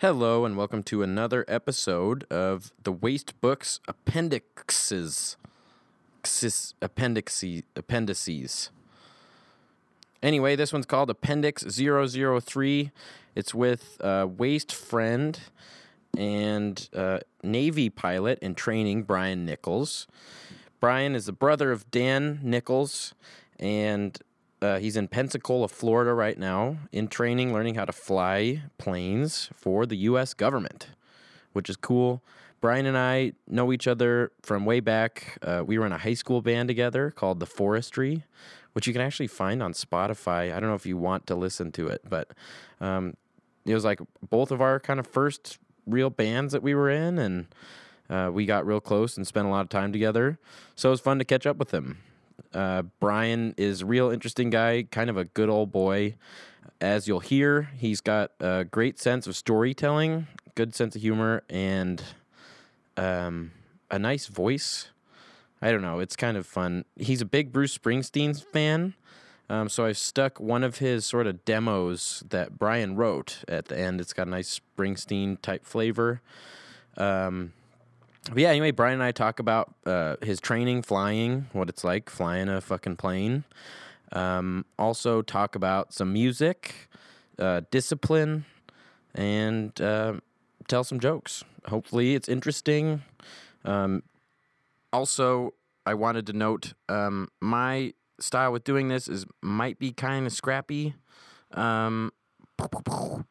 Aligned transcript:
Hello, 0.00 0.44
and 0.44 0.58
welcome 0.58 0.82
to 0.82 1.02
another 1.02 1.42
episode 1.48 2.24
of 2.24 2.70
the 2.82 2.92
Waste 2.92 3.40
Books 3.40 3.80
Appendixes. 3.88 5.38
Xis- 6.22 6.74
Appendices. 6.82 7.62
Appendices. 7.74 8.68
Anyway, 10.22 10.54
this 10.54 10.70
one's 10.70 10.84
called 10.84 11.08
Appendix 11.08 11.64
003. 11.64 12.90
It's 13.34 13.54
with 13.54 13.98
uh, 14.02 14.26
Waste 14.28 14.74
Friend 14.74 15.40
and 16.14 16.90
uh, 16.94 17.20
Navy 17.42 17.88
pilot 17.88 18.38
in 18.40 18.54
training, 18.54 19.04
Brian 19.04 19.46
Nichols. 19.46 20.06
Brian 20.78 21.14
is 21.14 21.24
the 21.24 21.32
brother 21.32 21.72
of 21.72 21.90
Dan 21.90 22.40
Nichols, 22.42 23.14
and 23.58 24.18
uh, 24.62 24.78
he's 24.78 24.96
in 24.96 25.08
Pensacola, 25.08 25.68
Florida 25.68 26.14
right 26.14 26.38
now, 26.38 26.78
in 26.92 27.08
training, 27.08 27.52
learning 27.52 27.74
how 27.74 27.84
to 27.84 27.92
fly 27.92 28.62
planes 28.78 29.50
for 29.54 29.84
the 29.86 29.96
U.S. 29.96 30.34
government, 30.34 30.88
which 31.52 31.68
is 31.68 31.76
cool. 31.76 32.22
Brian 32.60 32.86
and 32.86 32.96
I 32.96 33.32
know 33.46 33.72
each 33.72 33.86
other 33.86 34.32
from 34.42 34.64
way 34.64 34.80
back. 34.80 35.38
Uh, 35.42 35.62
we 35.64 35.78
were 35.78 35.86
in 35.86 35.92
a 35.92 35.98
high 35.98 36.14
school 36.14 36.40
band 36.40 36.68
together 36.68 37.10
called 37.10 37.38
The 37.38 37.46
Forestry, 37.46 38.24
which 38.72 38.86
you 38.86 38.92
can 38.92 39.02
actually 39.02 39.26
find 39.26 39.62
on 39.62 39.72
Spotify. 39.72 40.54
I 40.54 40.58
don't 40.58 40.70
know 40.70 40.74
if 40.74 40.86
you 40.86 40.96
want 40.96 41.26
to 41.26 41.34
listen 41.34 41.70
to 41.72 41.88
it, 41.88 42.02
but 42.08 42.32
um, 42.80 43.14
it 43.66 43.74
was 43.74 43.84
like 43.84 44.00
both 44.28 44.50
of 44.50 44.60
our 44.62 44.80
kind 44.80 44.98
of 44.98 45.06
first 45.06 45.58
real 45.86 46.10
bands 46.10 46.52
that 46.52 46.62
we 46.62 46.74
were 46.74 46.90
in, 46.90 47.18
and 47.18 47.46
uh, 48.08 48.30
we 48.32 48.46
got 48.46 48.66
real 48.66 48.80
close 48.80 49.16
and 49.16 49.26
spent 49.26 49.46
a 49.46 49.50
lot 49.50 49.60
of 49.60 49.68
time 49.68 49.92
together. 49.92 50.38
So 50.74 50.88
it 50.88 50.92
was 50.92 51.00
fun 51.00 51.18
to 51.18 51.24
catch 51.24 51.46
up 51.46 51.58
with 51.58 51.72
him. 51.72 51.98
Uh, 52.52 52.82
Brian 53.00 53.54
is 53.56 53.82
a 53.82 53.86
real 53.86 54.10
interesting 54.10 54.50
guy, 54.50 54.86
kind 54.90 55.10
of 55.10 55.16
a 55.16 55.24
good 55.24 55.48
old 55.48 55.72
boy. 55.72 56.14
As 56.80 57.08
you'll 57.08 57.20
hear, 57.20 57.70
he's 57.76 58.00
got 58.00 58.32
a 58.40 58.64
great 58.64 58.98
sense 58.98 59.26
of 59.26 59.34
storytelling, 59.34 60.26
good 60.54 60.74
sense 60.74 60.94
of 60.94 61.02
humor, 61.02 61.42
and 61.48 62.02
um, 62.96 63.52
a 63.90 63.98
nice 63.98 64.26
voice. 64.26 64.90
I 65.62 65.70
don't 65.70 65.82
know. 65.82 66.00
It's 66.00 66.16
kind 66.16 66.36
of 66.36 66.46
fun. 66.46 66.84
He's 66.98 67.20
a 67.22 67.24
big 67.26 67.52
Bruce 67.52 67.76
Springsteen 67.76 68.42
fan. 68.52 68.94
Um, 69.48 69.68
so 69.68 69.84
I've 69.84 69.98
stuck 69.98 70.40
one 70.40 70.64
of 70.64 70.78
his 70.78 71.06
sort 71.06 71.26
of 71.26 71.44
demos 71.44 72.24
that 72.28 72.58
Brian 72.58 72.96
wrote 72.96 73.44
at 73.48 73.66
the 73.66 73.78
end. 73.78 74.00
It's 74.00 74.12
got 74.12 74.26
a 74.26 74.30
nice 74.30 74.60
Springsteen 74.76 75.40
type 75.40 75.64
flavor. 75.64 76.20
Um, 76.96 77.52
but 78.28 78.38
yeah, 78.38 78.50
anyway, 78.50 78.70
Brian 78.70 78.94
and 78.94 79.02
I 79.02 79.12
talk 79.12 79.38
about 79.38 79.74
uh, 79.84 80.16
his 80.22 80.40
training, 80.40 80.82
flying, 80.82 81.48
what 81.52 81.68
it's 81.68 81.84
like 81.84 82.10
flying 82.10 82.48
a 82.48 82.60
fucking 82.60 82.96
plane. 82.96 83.44
Um, 84.12 84.64
also 84.78 85.22
talk 85.22 85.54
about 85.54 85.92
some 85.92 86.12
music, 86.12 86.88
uh, 87.38 87.62
discipline, 87.70 88.44
and 89.14 89.78
uh, 89.80 90.14
tell 90.68 90.84
some 90.84 91.00
jokes. 91.00 91.44
Hopefully, 91.66 92.14
it's 92.14 92.28
interesting. 92.28 93.02
Um, 93.64 94.02
also, 94.92 95.54
I 95.84 95.94
wanted 95.94 96.26
to 96.26 96.32
note 96.32 96.74
um, 96.88 97.28
my 97.40 97.94
style 98.18 98.52
with 98.52 98.64
doing 98.64 98.88
this 98.88 99.08
is 99.08 99.26
might 99.42 99.78
be 99.78 99.92
kind 99.92 100.26
of 100.26 100.32
scrappy. 100.32 100.94
Um, 101.52 102.12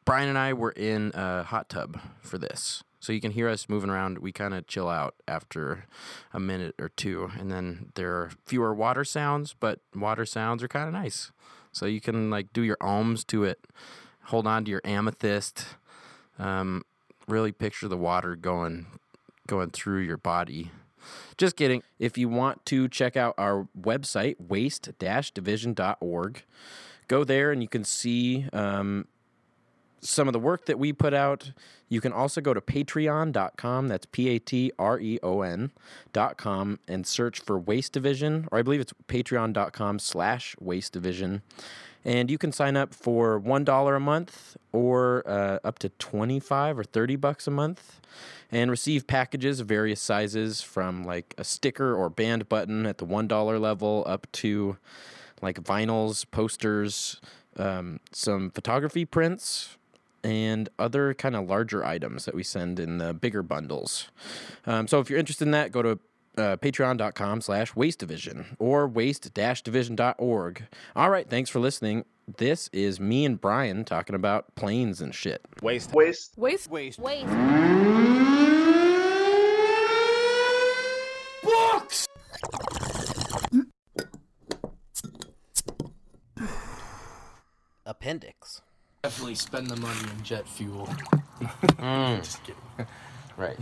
Brian 0.06 0.30
and 0.30 0.38
I 0.38 0.54
were 0.54 0.72
in 0.72 1.12
a 1.14 1.44
hot 1.44 1.70
tub 1.70 2.00
for 2.22 2.38
this. 2.38 2.84
So 3.06 3.14
you 3.14 3.22
can 3.22 3.32
hear 3.32 3.48
us 3.48 3.70
moving 3.70 3.92
around. 3.92 4.18
We 4.18 4.32
kind 4.32 4.56
of 4.56 4.66
chill 4.66 4.90
out 4.90 5.14
after 5.28 5.86
a 6.34 6.40
minute 6.40 6.74
or 6.80 6.90
two, 6.90 7.30
and 7.38 7.52
then 7.52 7.92
there 7.94 8.14
are 8.14 8.32
fewer 8.48 8.74
water 8.74 9.04
sounds, 9.04 9.56
but 9.60 9.80
water 9.96 10.26
sounds 10.26 10.64
are 10.64 10.68
kind 10.68 10.88
of 10.88 10.94
nice. 10.94 11.32
So 11.72 11.86
you 11.86 12.02
can 12.02 12.32
like 12.32 12.52
do 12.52 12.64
your 12.64 12.78
ohms 12.78 13.24
to 13.28 13.44
it, 13.44 13.68
hold 14.24 14.48
on 14.48 14.66
to 14.66 14.72
your 14.72 14.82
amethyst, 14.84 15.68
um, 16.40 16.84
really 17.28 17.52
picture 17.52 17.88
the 17.88 17.96
water 17.96 18.36
going 18.36 18.88
going 19.46 19.70
through 19.70 20.00
your 20.00 20.18
body. 20.18 20.72
Just 21.38 21.56
kidding. 21.56 21.84
If 22.00 22.18
you 22.18 22.28
want 22.28 22.66
to 22.66 22.88
check 22.88 23.16
out 23.16 23.36
our 23.38 23.68
website, 23.80 24.38
waste-division.org, 24.40 26.44
go 27.08 27.24
there 27.24 27.52
and 27.52 27.62
you 27.62 27.68
can 27.68 27.84
see 27.84 28.48
um, 28.52 29.08
some 30.02 30.28
of 30.28 30.34
the 30.34 30.40
work 30.40 30.66
that 30.66 30.80
we 30.80 30.94
put 30.94 31.14
out. 31.14 31.52
You 31.88 32.02
can 32.02 32.12
also 32.12 32.42
go 32.42 32.54
to 32.54 32.62
patreon.com, 32.62 33.88
that's 33.88 34.08
P 34.08 34.30
A 34.30 34.40
T 34.40 34.72
R 34.80 35.00
E 35.00 35.20
O 35.22 35.42
N.com, 35.42 36.80
and 36.88 37.06
search 37.06 37.40
for 37.40 37.60
Waste 37.60 37.94
Division, 37.94 38.48
or 38.52 38.60
I 38.60 38.62
believe 38.64 38.82
it's 38.82 38.94
patreon.com 39.08 40.00
slash 40.00 40.56
Waste 40.60 40.94
Division. 40.94 41.42
And 42.04 42.30
you 42.30 42.38
can 42.38 42.52
sign 42.52 42.78
up 42.78 42.94
for 42.94 43.42
$1 43.42 43.96
a 43.96 44.00
month 44.00 44.58
or 44.72 45.24
uh, 45.26 45.58
up 45.64 45.80
to 45.80 45.90
25 45.90 46.78
or 46.78 46.84
30 46.84 47.16
bucks 47.16 47.48
a 47.48 47.52
month 47.52 48.00
and 48.52 48.70
receive 48.70 49.08
packages 49.08 49.60
of 49.60 49.68
various 49.68 50.02
sizes 50.02 50.62
from 50.62 51.04
like 51.04 51.34
a 51.40 51.44
sticker 51.44 51.96
or 51.96 52.10
band 52.12 52.48
button 52.48 52.86
at 52.86 53.00
the 53.00 53.08
$1 53.08 53.60
level 53.60 54.04
up 54.06 54.28
to 54.34 54.78
like 55.42 55.62
vinyls, 55.64 56.30
posters, 56.30 57.20
um, 57.58 58.00
some 58.12 58.52
photography 58.52 59.04
prints, 59.04 59.78
and 60.26 60.70
other 60.80 61.14
kind 61.14 61.36
of 61.36 61.48
larger 61.48 61.86
items 61.86 62.26
that 62.26 62.34
we 62.34 62.42
send 62.42 62.80
in 62.80 62.98
the 62.98 63.14
bigger 63.14 63.44
bundles. 63.44 64.10
Um, 64.66 64.88
so 64.88 65.00
if 65.00 65.10
you're 65.10 65.20
interested 65.20 65.46
in 65.46 65.52
that, 65.52 65.72
go 65.72 65.84
to 65.84 66.00
uh, 66.38 66.58
patreon.com 66.58 67.42
slash 67.42 67.76
waste 67.76 68.00
division 68.00 68.58
or 68.60 68.88
waste 68.88 69.32
division.org. 69.34 70.64
All 70.96 71.10
right, 71.12 71.30
thanks 71.30 71.50
for 71.52 71.60
listening. 71.60 72.06
This 72.38 72.70
is 72.74 73.00
me 73.00 73.24
and 73.24 73.40
Brian 73.40 73.86
talking 73.86 74.16
about 74.16 74.56
planes 74.56 75.00
and 75.00 75.14
shit. 75.14 75.42
Waste. 75.62 75.94
Waste. 75.94 76.34
Waste. 76.38 76.70
Waste. 76.72 76.98
Waste. 76.98 77.28
Books! 81.44 82.08
Appendix. 87.86 88.62
Definitely 89.06 89.36
spend 89.36 89.70
the 89.70 89.76
money 89.76 90.00
in 90.00 90.24
jet 90.24 90.48
fuel. 90.48 90.90
Just 91.78 92.44
kidding. 92.44 92.88
Right. 93.38 93.56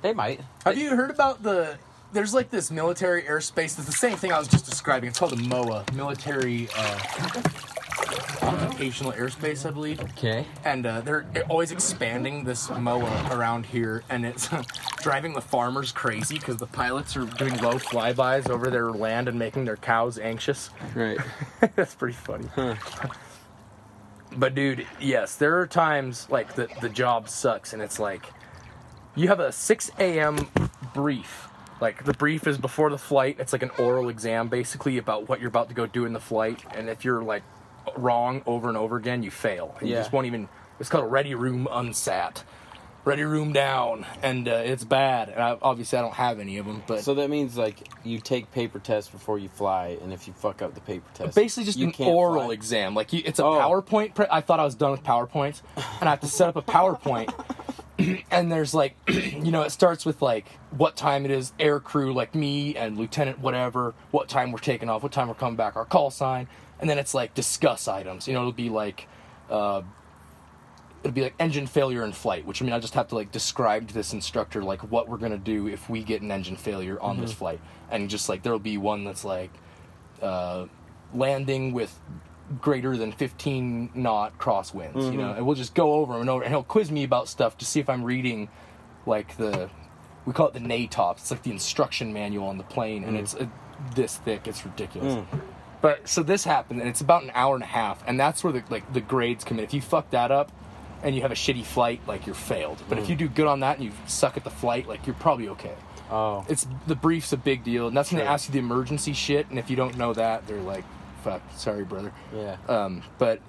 They 0.00 0.14
might. 0.14 0.40
Have 0.64 0.78
you 0.78 0.96
heard 0.96 1.10
about 1.10 1.42
the? 1.42 1.76
There's 2.14 2.32
like 2.32 2.48
this 2.48 2.70
military 2.70 3.20
airspace. 3.24 3.76
It's 3.78 3.84
the 3.84 3.92
same 3.92 4.16
thing 4.16 4.32
I 4.32 4.38
was 4.38 4.48
just 4.48 4.64
describing. 4.64 5.10
It's 5.10 5.18
called 5.18 5.32
the 5.32 5.48
MOA, 5.48 5.84
military 5.92 6.70
uh, 6.74 6.98
occupational 8.40 9.12
airspace, 9.12 9.66
I 9.66 9.70
believe. 9.70 10.00
Okay. 10.00 10.46
And 10.64 10.86
uh, 10.86 11.02
they're 11.02 11.26
always 11.50 11.72
expanding 11.72 12.44
this 12.44 12.70
MOA 12.70 13.28
around 13.32 13.66
here, 13.66 14.02
and 14.08 14.24
it's 14.24 14.48
driving 15.02 15.34
the 15.34 15.42
farmers 15.42 15.92
crazy 15.92 16.38
because 16.38 16.56
the 16.56 16.68
pilots 16.68 17.18
are 17.18 17.26
doing 17.26 17.54
low 17.58 17.74
flybys 17.74 18.48
over 18.48 18.70
their 18.70 18.92
land 18.92 19.28
and 19.28 19.38
making 19.38 19.66
their 19.66 19.76
cows 19.76 20.18
anxious. 20.18 20.70
Right. 20.94 21.18
That's 21.76 21.94
pretty 21.94 22.14
funny. 22.16 22.48
But 24.36 24.54
dude, 24.54 24.86
yes, 25.00 25.36
there 25.36 25.58
are 25.60 25.66
times 25.66 26.28
like 26.30 26.54
the 26.54 26.68
the 26.80 26.88
job 26.88 27.28
sucks, 27.28 27.72
and 27.72 27.80
it's 27.80 27.98
like 27.98 28.24
you 29.14 29.28
have 29.28 29.40
a 29.40 29.50
6 29.50 29.90
a.m. 29.98 30.48
brief. 30.94 31.48
Like 31.80 32.04
the 32.04 32.12
brief 32.14 32.46
is 32.46 32.58
before 32.58 32.90
the 32.90 32.98
flight. 32.98 33.36
It's 33.38 33.52
like 33.52 33.62
an 33.62 33.70
oral 33.78 34.08
exam, 34.08 34.48
basically 34.48 34.98
about 34.98 35.28
what 35.28 35.40
you're 35.40 35.48
about 35.48 35.68
to 35.68 35.74
go 35.74 35.86
do 35.86 36.04
in 36.04 36.12
the 36.12 36.20
flight. 36.20 36.64
And 36.74 36.88
if 36.88 37.04
you're 37.04 37.22
like 37.22 37.42
wrong 37.96 38.42
over 38.46 38.68
and 38.68 38.76
over 38.76 38.96
again, 38.96 39.22
you 39.22 39.30
fail. 39.30 39.74
And 39.80 39.88
You 39.88 39.94
just 40.00 40.12
won't 40.12 40.26
even. 40.26 40.48
It's 40.78 40.90
called 40.90 41.04
a 41.04 41.08
ready 41.08 41.34
room 41.34 41.66
unsat. 41.70 42.42
Ready 43.06 43.22
room 43.22 43.52
down, 43.52 44.04
and 44.20 44.48
uh, 44.48 44.50
it's 44.64 44.82
bad. 44.82 45.28
And 45.28 45.40
I, 45.40 45.56
obviously, 45.62 45.96
I 45.96 46.02
don't 46.02 46.14
have 46.14 46.40
any 46.40 46.58
of 46.58 46.66
them, 46.66 46.82
but 46.88 47.04
So 47.04 47.14
that 47.14 47.30
means 47.30 47.56
like 47.56 47.86
you 48.02 48.18
take 48.18 48.50
paper 48.50 48.80
tests 48.80 49.08
before 49.08 49.38
you 49.38 49.48
fly, 49.48 49.96
and 50.02 50.12
if 50.12 50.26
you 50.26 50.32
fuck 50.32 50.60
up 50.60 50.74
the 50.74 50.80
paper 50.80 51.06
test, 51.14 51.36
basically 51.36 51.66
just 51.66 51.78
an 51.78 51.92
oral 52.04 52.46
fly. 52.46 52.52
exam. 52.54 52.96
Like 52.96 53.12
you, 53.12 53.22
it's 53.24 53.38
a 53.38 53.44
Oh. 53.44 53.60
PowerPoint. 53.60 54.16
Pre- 54.16 54.26
I 54.28 54.40
thought 54.40 54.58
I 54.58 54.64
was 54.64 54.74
done 54.74 54.90
with 54.90 55.04
PowerPoints, 55.04 55.62
and 56.00 56.08
I 56.08 56.10
have 56.10 56.18
to 56.22 56.26
set 56.26 56.48
up 56.48 56.56
a 56.56 56.62
PowerPoint. 56.62 57.32
and 58.32 58.50
there's 58.50 58.74
like, 58.74 58.96
you 59.08 59.52
know, 59.52 59.62
it 59.62 59.70
starts 59.70 60.04
with 60.04 60.20
like 60.20 60.48
what 60.72 60.96
time 60.96 61.24
it 61.24 61.30
is, 61.30 61.52
air 61.60 61.78
crew, 61.78 62.12
like 62.12 62.34
me 62.34 62.74
and 62.74 62.98
lieutenant 62.98 63.38
whatever, 63.38 63.94
what 64.10 64.28
time 64.28 64.50
we're 64.50 64.58
taking 64.58 64.88
off, 64.90 65.04
what 65.04 65.12
time 65.12 65.28
we're 65.28 65.34
coming 65.34 65.54
back, 65.54 65.76
our 65.76 65.84
call 65.84 66.10
sign, 66.10 66.48
and 66.80 66.90
then 66.90 66.98
it's 66.98 67.14
like 67.14 67.34
discuss 67.34 67.86
items. 67.86 68.26
You 68.26 68.34
know, 68.34 68.40
it'll 68.40 68.50
be 68.52 68.68
like. 68.68 69.06
Uh, 69.48 69.82
It'll 71.06 71.14
be 71.14 71.22
like 71.22 71.34
engine 71.38 71.68
failure 71.68 72.04
in 72.04 72.10
flight, 72.10 72.44
which 72.44 72.60
I 72.60 72.64
mean, 72.64 72.74
I 72.74 72.80
just 72.80 72.94
have 72.94 73.06
to 73.08 73.14
like 73.14 73.30
describe 73.30 73.86
to 73.88 73.94
this 73.94 74.12
instructor 74.12 74.62
like 74.62 74.80
what 74.90 75.08
we're 75.08 75.18
gonna 75.18 75.38
do 75.38 75.68
if 75.68 75.88
we 75.88 76.02
get 76.02 76.20
an 76.20 76.32
engine 76.32 76.56
failure 76.56 77.00
on 77.00 77.20
this 77.20 77.32
flight, 77.32 77.60
and 77.90 78.10
just 78.10 78.28
like 78.28 78.42
there'll 78.42 78.58
be 78.58 78.76
one 78.76 79.04
that's 79.04 79.24
like, 79.24 79.50
uh, 80.20 80.66
landing 81.14 81.72
with 81.72 81.96
greater 82.60 82.96
than 82.96 83.12
15 83.12 83.90
knot 83.94 84.36
crosswinds, 84.38 85.12
you 85.12 85.18
know, 85.18 85.32
and 85.32 85.46
we'll 85.46 85.54
just 85.54 85.74
go 85.76 85.94
over 85.94 86.18
and 86.20 86.28
over, 86.28 86.42
and 86.42 86.52
he'll 86.52 86.64
quiz 86.64 86.90
me 86.90 87.04
about 87.04 87.28
stuff 87.28 87.56
to 87.58 87.64
see 87.64 87.78
if 87.78 87.88
I'm 87.88 88.02
reading, 88.02 88.48
like 89.06 89.36
the, 89.36 89.70
we 90.24 90.32
call 90.32 90.48
it 90.48 90.54
the 90.54 90.60
NATOPS. 90.60 91.18
It's 91.18 91.30
like 91.30 91.42
the 91.44 91.50
instruction 91.52 92.12
manual 92.12 92.48
on 92.48 92.58
the 92.58 92.64
plane, 92.64 93.04
and 93.04 93.16
it's 93.16 93.34
uh, 93.36 93.46
this 93.94 94.16
thick. 94.16 94.48
It's 94.48 94.64
ridiculous. 94.64 95.24
But 95.82 96.08
so 96.08 96.22
this 96.24 96.42
happened, 96.42 96.80
and 96.80 96.88
it's 96.88 97.00
about 97.00 97.22
an 97.22 97.30
hour 97.34 97.54
and 97.54 97.62
a 97.62 97.68
half, 97.68 98.02
and 98.08 98.18
that's 98.18 98.42
where 98.42 98.52
the 98.52 98.64
like 98.70 98.92
the 98.92 99.00
grades 99.00 99.44
come 99.44 99.58
in. 99.58 99.64
If 99.64 99.72
you 99.74 99.80
fuck 99.80 100.10
that 100.10 100.32
up, 100.32 100.50
and 101.02 101.14
you 101.14 101.22
have 101.22 101.30
a 101.32 101.34
shitty 101.36 101.64
flight, 101.64 102.00
like 102.06 102.26
you're 102.26 102.34
failed. 102.34 102.82
But 102.88 102.98
Mm. 102.98 103.02
if 103.02 103.10
you 103.10 103.16
do 103.16 103.28
good 103.28 103.46
on 103.46 103.60
that 103.60 103.76
and 103.76 103.84
you 103.84 103.92
suck 104.06 104.36
at 104.36 104.44
the 104.44 104.50
flight, 104.50 104.86
like 104.88 105.06
you're 105.06 105.14
probably 105.16 105.48
okay. 105.50 105.74
Oh. 106.10 106.44
It's 106.48 106.66
the 106.86 106.94
brief's 106.94 107.32
a 107.32 107.36
big 107.36 107.64
deal, 107.64 107.88
and 107.88 107.96
that's 107.96 108.12
when 108.12 108.20
they 108.20 108.26
ask 108.26 108.48
you 108.48 108.52
the 108.52 108.58
emergency 108.60 109.12
shit. 109.12 109.48
And 109.50 109.58
if 109.58 109.68
you 109.70 109.76
don't 109.76 109.96
know 109.96 110.12
that, 110.14 110.46
they're 110.46 110.60
like, 110.60 110.84
"Fuck, 111.24 111.42
sorry, 111.56 111.82
brother." 111.84 112.12
Yeah. 112.34 112.56
Um, 112.68 113.02
but 113.18 113.40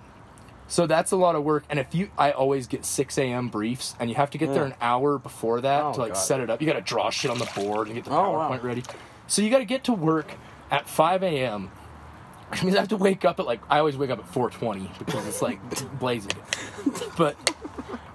so 0.67 0.87
that's 0.87 1.11
a 1.11 1.15
lot 1.17 1.35
of 1.35 1.43
work. 1.43 1.63
And 1.69 1.79
if 1.79 1.93
you, 1.93 2.09
I 2.17 2.31
always 2.31 2.65
get 2.67 2.83
6 2.83 3.17
a.m. 3.19 3.47
briefs, 3.49 3.95
and 3.99 4.09
you 4.09 4.15
have 4.15 4.31
to 4.31 4.37
get 4.39 4.53
there 4.53 4.65
an 4.65 4.73
hour 4.81 5.17
before 5.19 5.61
that 5.61 5.83
Oh, 5.83 5.93
to 5.93 5.99
like 6.01 6.13
God. 6.13 6.19
set 6.19 6.39
it 6.41 6.49
up. 6.49 6.59
You 6.59 6.67
got 6.67 6.73
to 6.73 6.81
draw 6.81 7.09
shit 7.11 7.29
on 7.31 7.37
the 7.37 7.49
board 7.55 7.87
and 7.87 7.95
get 7.95 8.05
the 8.05 8.11
Oh, 8.11 8.31
wow. 8.33 8.49
PowerPoint 8.51 8.63
ready. 8.63 8.83
So 9.27 9.41
you 9.43 9.49
got 9.51 9.59
to 9.59 9.65
get 9.65 9.83
to 9.85 9.93
work 9.93 10.31
at 10.71 10.89
5 10.89 11.21
a.m. 11.23 11.69
Means 12.63 12.75
I 12.75 12.79
have 12.79 12.89
to 12.89 12.97
wake 12.97 13.25
up 13.25 13.39
at 13.39 13.45
like 13.45 13.59
I 13.69 13.79
always 13.79 13.97
wake 13.97 14.09
up 14.09 14.19
at 14.19 14.31
4:20 14.31 14.97
because 14.99 15.27
it's 15.27 15.41
like 15.41 15.59
blazing. 15.99 16.31
But 17.17 17.35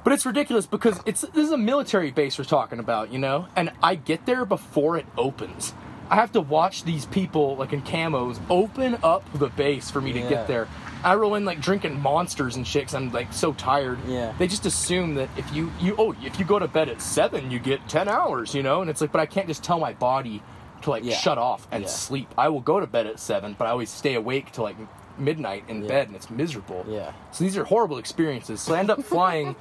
but 0.04 0.12
it's 0.12 0.26
ridiculous 0.26 0.66
because 0.66 1.00
it's 1.06 1.20
this 1.20 1.46
is 1.46 1.52
a 1.52 1.58
military 1.58 2.10
base 2.10 2.38
we're 2.38 2.44
talking 2.44 2.78
about, 2.78 3.12
you 3.12 3.18
know? 3.18 3.46
And 3.54 3.70
I 3.82 3.94
get 3.94 4.26
there 4.26 4.44
before 4.44 4.96
it 4.96 5.06
opens. 5.16 5.74
I 6.10 6.16
have 6.16 6.32
to 6.32 6.40
watch 6.40 6.84
these 6.84 7.06
people 7.06 7.56
like 7.56 7.72
in 7.72 7.82
camos 7.82 8.40
open 8.50 8.98
up 9.02 9.24
the 9.34 9.48
base 9.48 9.90
for 9.90 10.00
me 10.00 10.12
to 10.12 10.20
get 10.20 10.46
there. 10.46 10.68
I 11.04 11.14
roll 11.14 11.34
in 11.36 11.44
like 11.44 11.60
drinking 11.60 12.00
monsters 12.00 12.56
and 12.56 12.66
shit 12.66 12.82
because 12.82 12.94
I'm 12.94 13.12
like 13.12 13.32
so 13.32 13.52
tired. 13.52 13.98
Yeah. 14.06 14.34
They 14.38 14.46
just 14.46 14.66
assume 14.66 15.14
that 15.14 15.28
if 15.36 15.52
you 15.54 15.70
you 15.80 15.94
oh 15.98 16.14
if 16.22 16.38
you 16.38 16.44
go 16.44 16.58
to 16.58 16.68
bed 16.68 16.88
at 16.88 17.00
seven 17.00 17.50
you 17.50 17.58
get 17.58 17.88
ten 17.88 18.08
hours, 18.08 18.54
you 18.54 18.62
know, 18.62 18.80
and 18.80 18.90
it's 18.90 19.00
like 19.00 19.12
but 19.12 19.20
I 19.20 19.26
can't 19.26 19.46
just 19.46 19.62
tell 19.62 19.78
my 19.78 19.92
body 19.92 20.42
to 20.82 20.90
like 20.90 21.04
Yeah. 21.04 21.16
shut 21.16 21.38
off 21.38 21.66
and 21.70 21.84
Yeah. 21.84 21.88
sleep. 21.88 22.28
I 22.38 22.48
will 22.48 22.60
go 22.60 22.80
to 22.80 22.86
bed 22.86 23.06
at 23.06 23.18
seven, 23.20 23.54
but 23.58 23.66
I 23.66 23.70
always 23.70 23.90
stay 23.90 24.14
awake 24.14 24.52
till 24.52 24.64
like 24.64 24.76
midnight 25.18 25.64
in 25.68 25.82
Yeah. 25.82 25.88
bed 25.88 26.06
and 26.08 26.16
it's 26.16 26.30
miserable. 26.30 26.84
Yeah. 26.88 27.12
So 27.32 27.44
these 27.44 27.56
are 27.58 27.64
horrible 27.64 27.98
experiences. 27.98 28.60
So 28.60 28.74
I 28.74 28.78
end 28.78 28.90
up 28.90 29.02
flying 29.14 29.54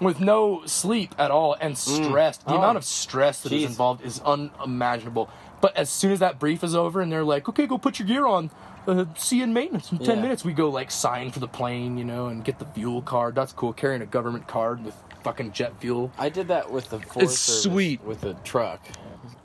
with 0.00 0.20
no 0.20 0.62
sleep 0.66 1.14
at 1.18 1.30
all 1.30 1.56
and 1.60 1.76
stressed. 1.76 2.46
The 2.46 2.52
Oh. 2.54 2.58
amount 2.58 2.76
of 2.76 2.84
stress 2.84 3.40
that 3.42 3.52
is 3.52 3.62
Jeez. 3.64 3.66
involved 3.66 4.04
is 4.04 4.20
unimaginable. 4.24 5.28
But 5.60 5.76
as 5.76 5.90
soon 5.90 6.12
as 6.12 6.18
that 6.20 6.38
brief 6.38 6.62
is 6.62 6.74
over 6.76 7.00
and 7.00 7.10
they're 7.10 7.24
like, 7.24 7.48
okay, 7.48 7.66
go 7.66 7.78
put 7.78 7.98
your 7.98 8.06
gear 8.06 8.26
on. 8.26 8.50
Uh, 8.86 9.06
see 9.16 9.38
you 9.38 9.44
in 9.44 9.52
maintenance 9.54 9.90
in 9.90 9.98
10 9.98 10.16
Yeah. 10.16 10.22
minutes. 10.22 10.44
We 10.44 10.52
go 10.52 10.68
like 10.68 10.90
sign 10.90 11.30
for 11.30 11.40
the 11.40 11.48
plane, 11.48 11.96
you 11.96 12.04
know, 12.04 12.26
and 12.26 12.44
get 12.44 12.58
the 12.58 12.66
fuel 12.66 13.00
card. 13.00 13.34
That's 13.34 13.52
cool. 13.52 13.72
Carrying 13.72 14.02
a 14.02 14.06
government 14.06 14.46
card 14.46 14.84
with 14.84 14.94
fucking 15.22 15.52
jet 15.52 15.72
fuel. 15.80 16.12
I 16.18 16.28
did 16.28 16.48
that 16.48 16.70
with 16.70 16.90
the 16.90 17.00
Forest 17.00 17.32
It's 17.48 17.62
sweet. 17.62 18.04
with 18.04 18.20
the 18.20 18.34
truck, 18.44 18.80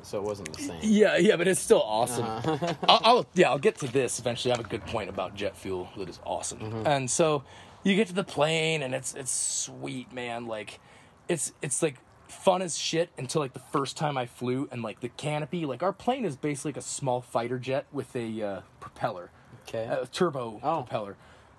so 0.10 0.18
it 0.18 0.24
wasn't 0.24 0.52
the 0.54 0.64
same. 0.64 0.80
Yeah, 0.82 1.18
yeah, 1.18 1.36
but 1.36 1.48
it's 1.48 1.60
still 1.60 1.82
awesome. 1.84 2.26
Uh-huh. 2.26 2.74
I'll, 2.90 3.02
I'll 3.04 3.26
yeah, 3.34 3.50
I'll 3.50 3.60
get 3.60 3.78
to 3.80 3.88
this 3.88 4.20
eventually. 4.20 4.52
I 4.52 4.58
have 4.58 4.66
a 4.66 4.70
good 4.70 4.86
point 4.86 5.10
about 5.10 5.36
jet 5.36 5.56
fuel 5.56 5.90
that 5.98 6.10
is 6.10 6.20
awesome. 6.26 6.60
Mm-hmm. 6.60 6.88
And 6.88 7.10
so 7.12 7.44
you 7.84 7.96
get 7.96 8.08
to 8.08 8.14
the 8.14 8.24
plane 8.24 8.82
and 8.82 8.94
it's 8.96 9.14
it's 9.16 9.32
sweet, 9.32 10.12
man. 10.14 10.48
Like 10.48 10.80
it's 11.28 11.54
it's 11.62 11.82
like 11.84 11.96
fun 12.28 12.62
as 12.62 12.78
shit 12.78 13.10
until 13.18 13.42
like 13.42 13.54
the 13.54 13.60
first 13.72 13.98
time 13.98 14.18
I 14.18 14.26
flew 14.26 14.68
and 14.72 14.82
like 14.82 15.00
the 15.02 15.10
canopy. 15.10 15.66
Like 15.66 15.84
our 15.84 15.94
plane 15.94 16.26
is 16.26 16.36
basically 16.36 16.70
like 16.74 16.78
a 16.78 16.82
small 16.82 17.22
fighter 17.22 17.60
jet 17.60 17.86
with 17.92 18.16
a 18.16 18.42
uh, 18.42 18.62
propeller, 18.80 19.32
Okay. 19.68 19.86
a 19.86 20.06
turbo 20.08 20.60
Oh. 20.64 20.82
propeller. 20.84 21.16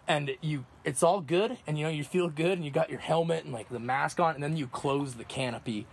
And 0.08 0.32
you, 0.40 0.64
it's 0.84 1.04
all 1.04 1.20
good, 1.20 1.58
and 1.68 1.78
you 1.78 1.84
know 1.84 1.90
you 1.90 2.02
feel 2.02 2.28
good, 2.28 2.52
and 2.52 2.64
you 2.64 2.72
got 2.72 2.90
your 2.90 2.98
helmet 2.98 3.44
and 3.44 3.52
like 3.54 3.68
the 3.68 3.78
mask 3.78 4.18
on, 4.18 4.34
and 4.34 4.42
then 4.42 4.56
you 4.56 4.66
close 4.66 5.14
the 5.14 5.22
canopy, 5.24 5.86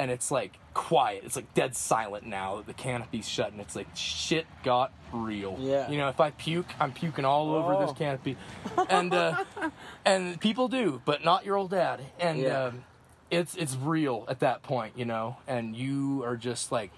and 0.00 0.10
it's 0.10 0.30
like 0.30 0.58
quiet. 0.74 1.22
It's 1.24 1.36
like 1.36 1.52
dead 1.54 1.76
silent 1.76 2.24
now 2.26 2.56
that 2.56 2.66
the 2.66 2.72
canopy's 2.74 3.28
shut, 3.28 3.52
and 3.52 3.60
it's 3.60 3.76
like 3.76 3.86
shit 3.94 4.46
got 4.64 4.92
real. 5.12 5.56
Yeah. 5.60 5.90
You 5.90 5.98
know, 5.98 6.08
if 6.08 6.18
I 6.20 6.30
puke, 6.30 6.66
I'm 6.80 6.92
puking 6.92 7.24
all 7.24 7.54
over 7.54 7.74
Oh. 7.74 7.86
this 7.86 7.96
canopy, 7.96 8.36
and 8.88 9.12
uh, 9.14 9.44
and 10.04 10.40
people 10.40 10.68
do, 10.68 11.02
but 11.04 11.24
not 11.24 11.44
your 11.44 11.56
old 11.56 11.70
dad. 11.70 12.00
And 12.18 12.38
Yeah. 12.38 12.64
um, 12.64 12.84
it's 13.30 13.54
it's 13.54 13.76
real 13.76 14.24
at 14.28 14.40
that 14.40 14.62
point, 14.62 14.94
you 14.96 15.04
know, 15.04 15.36
and 15.46 15.76
you 15.76 16.24
are 16.24 16.36
just 16.36 16.72
like 16.72 16.90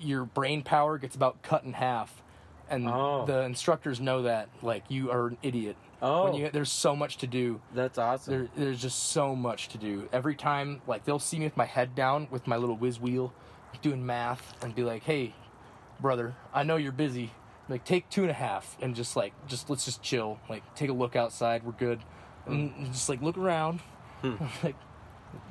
your 0.00 0.24
brain 0.24 0.62
power 0.62 0.98
gets 0.98 1.16
about 1.16 1.40
cut 1.42 1.64
in 1.64 1.72
half. 1.72 2.22
And 2.70 2.86
Oh. 2.88 3.24
the 3.26 3.42
instructors 3.44 3.98
know 4.00 4.22
that, 4.22 4.48
like 4.60 4.84
you 4.88 5.10
are 5.10 5.28
an 5.28 5.38
idiot. 5.42 5.76
Oh. 6.00 6.24
When 6.24 6.34
you, 6.34 6.50
there's 6.50 6.70
so 6.70 6.94
much 6.94 7.16
to 7.18 7.26
do. 7.26 7.60
That's 7.74 7.98
awesome. 7.98 8.32
There, 8.32 8.48
there's 8.56 8.80
just 8.80 9.10
so 9.10 9.34
much 9.34 9.68
to 9.68 9.78
do. 9.78 10.08
Every 10.12 10.34
time, 10.34 10.80
like 10.86 11.04
they'll 11.04 11.18
see 11.18 11.38
me 11.38 11.46
with 11.46 11.56
my 11.56 11.64
head 11.64 11.94
down 11.94 12.28
with 12.30 12.46
my 12.46 12.56
little 12.56 12.76
whiz 12.76 13.00
wheel, 13.00 13.32
doing 13.82 14.04
math, 14.06 14.54
and 14.62 14.74
be 14.74 14.84
like, 14.84 15.02
"Hey, 15.02 15.34
brother, 16.00 16.34
I 16.52 16.62
know 16.62 16.76
you're 16.76 16.92
busy. 16.92 17.32
Like, 17.68 17.84
take 17.84 18.08
two 18.08 18.22
and 18.22 18.30
a 18.30 18.34
half, 18.34 18.76
and 18.80 18.94
just 18.94 19.16
like, 19.16 19.32
just 19.46 19.68
let's 19.68 19.84
just 19.84 20.02
chill. 20.02 20.38
Like, 20.48 20.62
take 20.74 20.88
a 20.88 20.92
look 20.92 21.16
outside. 21.16 21.64
We're 21.64 21.72
good. 21.72 22.00
And 22.46 22.72
and 22.76 22.92
just 22.92 23.08
like 23.08 23.20
look 23.20 23.36
around. 23.36 23.80
Hmm. 24.22 24.36
like, 24.62 24.76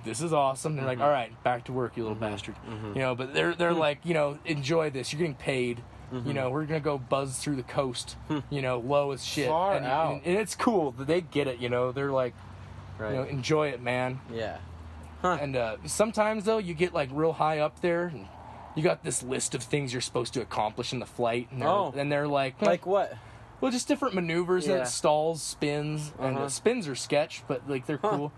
this 0.04 0.22
is 0.22 0.34
awesome. 0.34 0.76
They're 0.76 0.86
like, 0.86 0.98
mm-hmm. 0.98 1.06
all 1.06 1.12
right, 1.12 1.44
back 1.44 1.66
to 1.66 1.74
work, 1.74 1.96
you 1.96 2.04
little 2.04 2.16
mm-hmm. 2.16 2.32
bastard. 2.32 2.56
Mm-hmm. 2.68 2.94
You 2.94 3.00
know, 3.00 3.16
but 3.16 3.34
they're 3.34 3.54
they're 3.54 3.74
hmm. 3.74 3.80
like, 3.80 4.00
you 4.04 4.14
know, 4.14 4.40
enjoy 4.46 4.90
this. 4.90 5.12
You're 5.12 5.20
getting 5.20 5.36
paid. 5.36 5.84
You 6.12 6.34
know, 6.34 6.50
we're 6.50 6.66
gonna 6.66 6.80
go 6.80 6.98
buzz 6.98 7.38
through 7.38 7.58
the 7.58 7.64
coast. 7.64 8.16
You 8.50 8.62
know, 8.62 8.80
low 8.80 9.12
as 9.12 9.26
shit. 9.26 9.48
Far 9.50 9.76
and, 9.76 9.86
out. 9.86 10.14
and, 10.14 10.22
and 10.26 10.38
it's 10.38 10.56
cool. 10.56 10.92
that 10.92 11.08
They 11.08 11.22
get 11.22 11.48
it. 11.48 11.60
You 11.60 11.70
know, 11.70 11.92
they're 11.92 12.12
like, 12.12 12.34
right. 12.98 13.12
you 13.12 13.16
know, 13.18 13.24
enjoy 13.24 13.70
it, 13.70 13.82
man. 13.82 14.20
yeah. 14.34 14.58
Huh. 15.22 15.38
And 15.42 15.56
uh, 15.56 15.78
sometimes 15.86 16.46
though, 16.46 16.60
you 16.60 16.74
get 16.74 16.94
like 16.94 17.10
real 17.12 17.34
high 17.34 17.60
up 17.60 17.82
there, 17.82 18.06
and 18.06 18.28
you 18.76 18.84
got 18.84 19.04
this 19.04 19.24
list 19.24 19.56
of 19.56 19.64
things 19.64 19.92
you're 19.92 20.02
supposed 20.02 20.34
to 20.36 20.42
accomplish 20.42 20.94
in 20.94 21.00
the 21.00 21.06
flight, 21.08 21.48
and 21.52 21.62
they're, 21.62 21.68
Oh. 21.70 21.94
and 21.98 22.12
they're 22.12 22.28
like, 22.28 22.62
Like 22.62 22.86
what? 22.86 23.14
well, 23.60 23.72
just 23.72 23.88
different 23.88 24.14
maneuvers, 24.14 24.68
Yeah. 24.68 24.76
and 24.76 24.88
stalls, 24.88 25.42
spins, 25.42 26.12
and 26.12 26.20
Uh-huh. 26.20 26.28
and 26.28 26.38
uh, 26.38 26.50
spins 26.50 26.88
are 26.88 26.96
sketch, 26.96 27.42
but 27.48 27.68
like 27.68 27.86
they're 27.88 27.98
cool. 27.98 28.32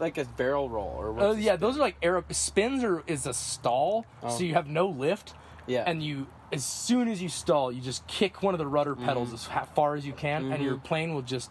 Like 0.00 0.18
a 0.18 0.24
barrel 0.24 0.68
roll 0.68 0.94
or 0.98 1.12
what? 1.12 1.22
Oh 1.24 1.32
yeah, 1.32 1.56
those 1.56 1.76
are 1.76 1.80
like 1.80 1.96
aero 2.02 2.24
spins 2.30 2.82
are 2.82 3.02
is 3.06 3.26
a 3.26 3.32
stall, 3.34 4.06
Oh. 4.22 4.30
so 4.30 4.42
you 4.44 4.54
have 4.54 4.66
no 4.68 4.86
lift, 4.88 5.34
Yeah. 5.66 5.84
and 5.86 6.02
you 6.02 6.26
as 6.52 6.64
soon 6.64 7.08
as 7.08 7.20
you 7.22 7.28
stall, 7.28 7.72
you 7.72 7.80
just 7.80 8.06
kick 8.06 8.42
one 8.42 8.54
of 8.54 8.58
the 8.58 8.66
rudder 8.66 8.94
pedals 8.94 9.28
Mm-hmm. 9.28 9.58
as 9.58 9.68
far 9.74 9.94
as 9.94 10.06
you 10.06 10.12
can, 10.12 10.52
and 10.52 10.62
your 10.62 10.76
plane 10.76 11.14
will 11.14 11.22
just 11.22 11.50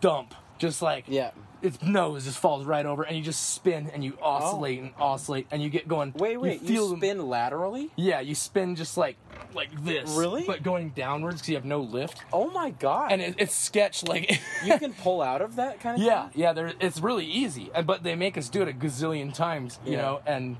dump, 0.00 0.34
just 0.58 0.82
like 0.82 1.04
yeah. 1.08 1.30
its 1.62 1.80
nose 1.82 2.24
just 2.24 2.38
falls 2.38 2.64
right 2.66 2.84
over, 2.86 3.02
and 3.02 3.16
you 3.16 3.22
just 3.22 3.50
spin 3.54 3.90
and 3.92 4.04
you 4.04 4.16
oscillate 4.20 4.80
and 4.80 4.92
oscillate, 4.98 5.46
and 5.50 5.62
you 5.62 5.68
get 5.70 5.86
going. 5.88 6.12
Oh. 6.16 6.22
Wait, 6.22 6.36
wait. 6.36 6.62
You, 6.62 6.68
feel 6.68 6.88
them- 6.88 6.98
spin 7.00 7.26
laterally? 7.28 7.90
Yeah, 7.96 8.20
you 8.20 8.34
spin 8.34 8.76
just 8.76 8.96
like 8.96 9.16
like 9.54 9.70
this. 9.84 10.10
Really? 10.10 10.44
But 10.46 10.62
going 10.62 10.90
downwards 10.90 11.36
because 11.36 11.48
you 11.48 11.54
have 11.56 11.64
no 11.64 11.80
lift, 11.80 12.22
Oh 12.32 12.50
my 12.50 12.70
god. 12.70 13.12
and 13.12 13.22
it, 13.22 13.34
it's 13.38 13.54
sketch 13.54 14.02
like. 14.04 14.30
you 14.64 14.78
can 14.78 14.92
pull 14.92 15.22
out 15.22 15.40
of 15.42 15.56
that 15.56 15.80
kind 15.80 15.96
of 16.00 16.06
yeah, 16.06 16.28
thing? 16.28 16.40
yeah. 16.42 16.52
There, 16.52 16.72
it's 16.80 17.00
really 17.00 17.26
easy, 17.26 17.70
and 17.74 17.86
but 17.86 18.02
they 18.02 18.14
make 18.16 18.36
us 18.36 18.48
do 18.48 18.62
it 18.62 18.68
a 18.68 18.72
gazillion 18.72 19.32
times, 19.32 19.78
you 19.84 19.92
Yeah. 19.92 20.02
know, 20.02 20.20
and 20.26 20.56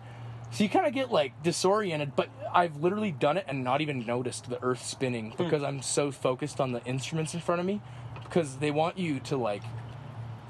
so 0.50 0.62
you 0.64 0.70
kind 0.70 0.86
of 0.86 0.92
get 0.92 1.10
like 1.12 1.42
disoriented. 1.42 2.14
But 2.16 2.28
I've 2.54 2.76
literally 2.76 3.12
done 3.12 3.36
it 3.36 3.44
and 3.48 3.62
not 3.64 3.80
even 3.80 4.06
noticed 4.06 4.48
the 4.48 4.62
Earth 4.62 4.84
spinning 4.84 5.30
Hmm. 5.32 5.44
because 5.44 5.62
I'm 5.62 5.82
so 5.82 6.10
focused 6.12 6.60
on 6.60 6.72
the 6.72 6.82
instruments 6.84 7.34
in 7.34 7.40
front 7.40 7.60
of 7.60 7.66
me, 7.66 7.80
because 8.24 8.56
they 8.56 8.70
want 8.70 8.98
you 8.98 9.20
to 9.20 9.36
like. 9.36 9.62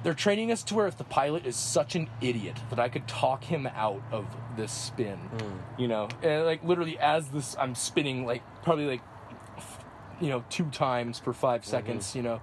They're 0.03 0.15
training 0.15 0.53
us 0.53 0.63
to 0.65 0.75
where 0.75 0.87
if 0.87 0.97
the 0.99 1.05
pilot 1.05 1.47
is 1.47 1.57
such 1.57 1.97
an 1.97 2.09
idiot 2.21 2.57
that 2.71 2.79
I 2.79 2.89
could 2.89 3.09
talk 3.09 3.43
him 3.43 3.67
out 3.75 4.01
of 4.13 4.25
this 4.57 4.71
spin, 4.71 5.17
Hmm. 5.17 5.81
you 5.81 5.89
know, 5.89 6.09
and 6.23 6.45
like 6.45 6.63
literally 6.63 6.99
as 6.99 7.29
this 7.29 7.57
I'm 7.59 7.75
spinning 7.75 8.25
like 8.25 8.43
probably 8.63 8.87
like 8.87 9.01
f- 9.57 9.85
you 10.21 10.29
know 10.29 10.45
two 10.49 10.67
times 10.67 11.19
per 11.19 11.33
5 11.33 11.63
Mm-hmm. 11.63 11.71
seconds, 11.71 12.15
you 12.15 12.23
know, 12.23 12.41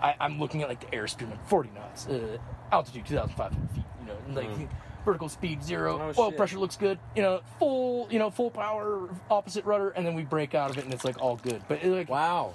I, 0.00 0.16
I'm 0.18 0.40
looking 0.40 0.62
at 0.62 0.68
like 0.68 0.80
the 0.80 0.96
airspeed 0.96 1.30
like 1.30 1.46
40 1.46 1.70
knots, 1.74 2.08
uh, 2.08 2.38
altitude 2.72 3.06
2,500 3.06 3.70
feet, 3.70 3.84
you 4.00 4.06
know, 4.08 4.40
like 4.40 4.68
vertical 5.04 5.28
speed 5.28 5.62
zero. 5.62 5.98
Oh, 6.16 6.22
oil 6.22 6.28
shit. 6.30 6.36
pressure 6.36 6.58
looks 6.58 6.76
good, 6.76 6.98
you 7.16 7.22
know, 7.22 7.40
full 7.58 8.08
you 8.10 8.18
know 8.18 8.30
full 8.30 8.50
power 8.50 9.08
opposite 9.30 9.64
rudder, 9.64 9.90
and 9.90 10.06
then 10.06 10.14
we 10.14 10.22
break 10.22 10.54
out 10.54 10.70
of 10.70 10.78
it 10.78 10.84
and 10.84 10.92
it's 10.94 11.04
like 11.04 11.20
all 11.20 11.36
good, 11.36 11.62
but 11.68 11.82
it, 11.82 11.90
like 11.90 12.08
Wow. 12.08 12.54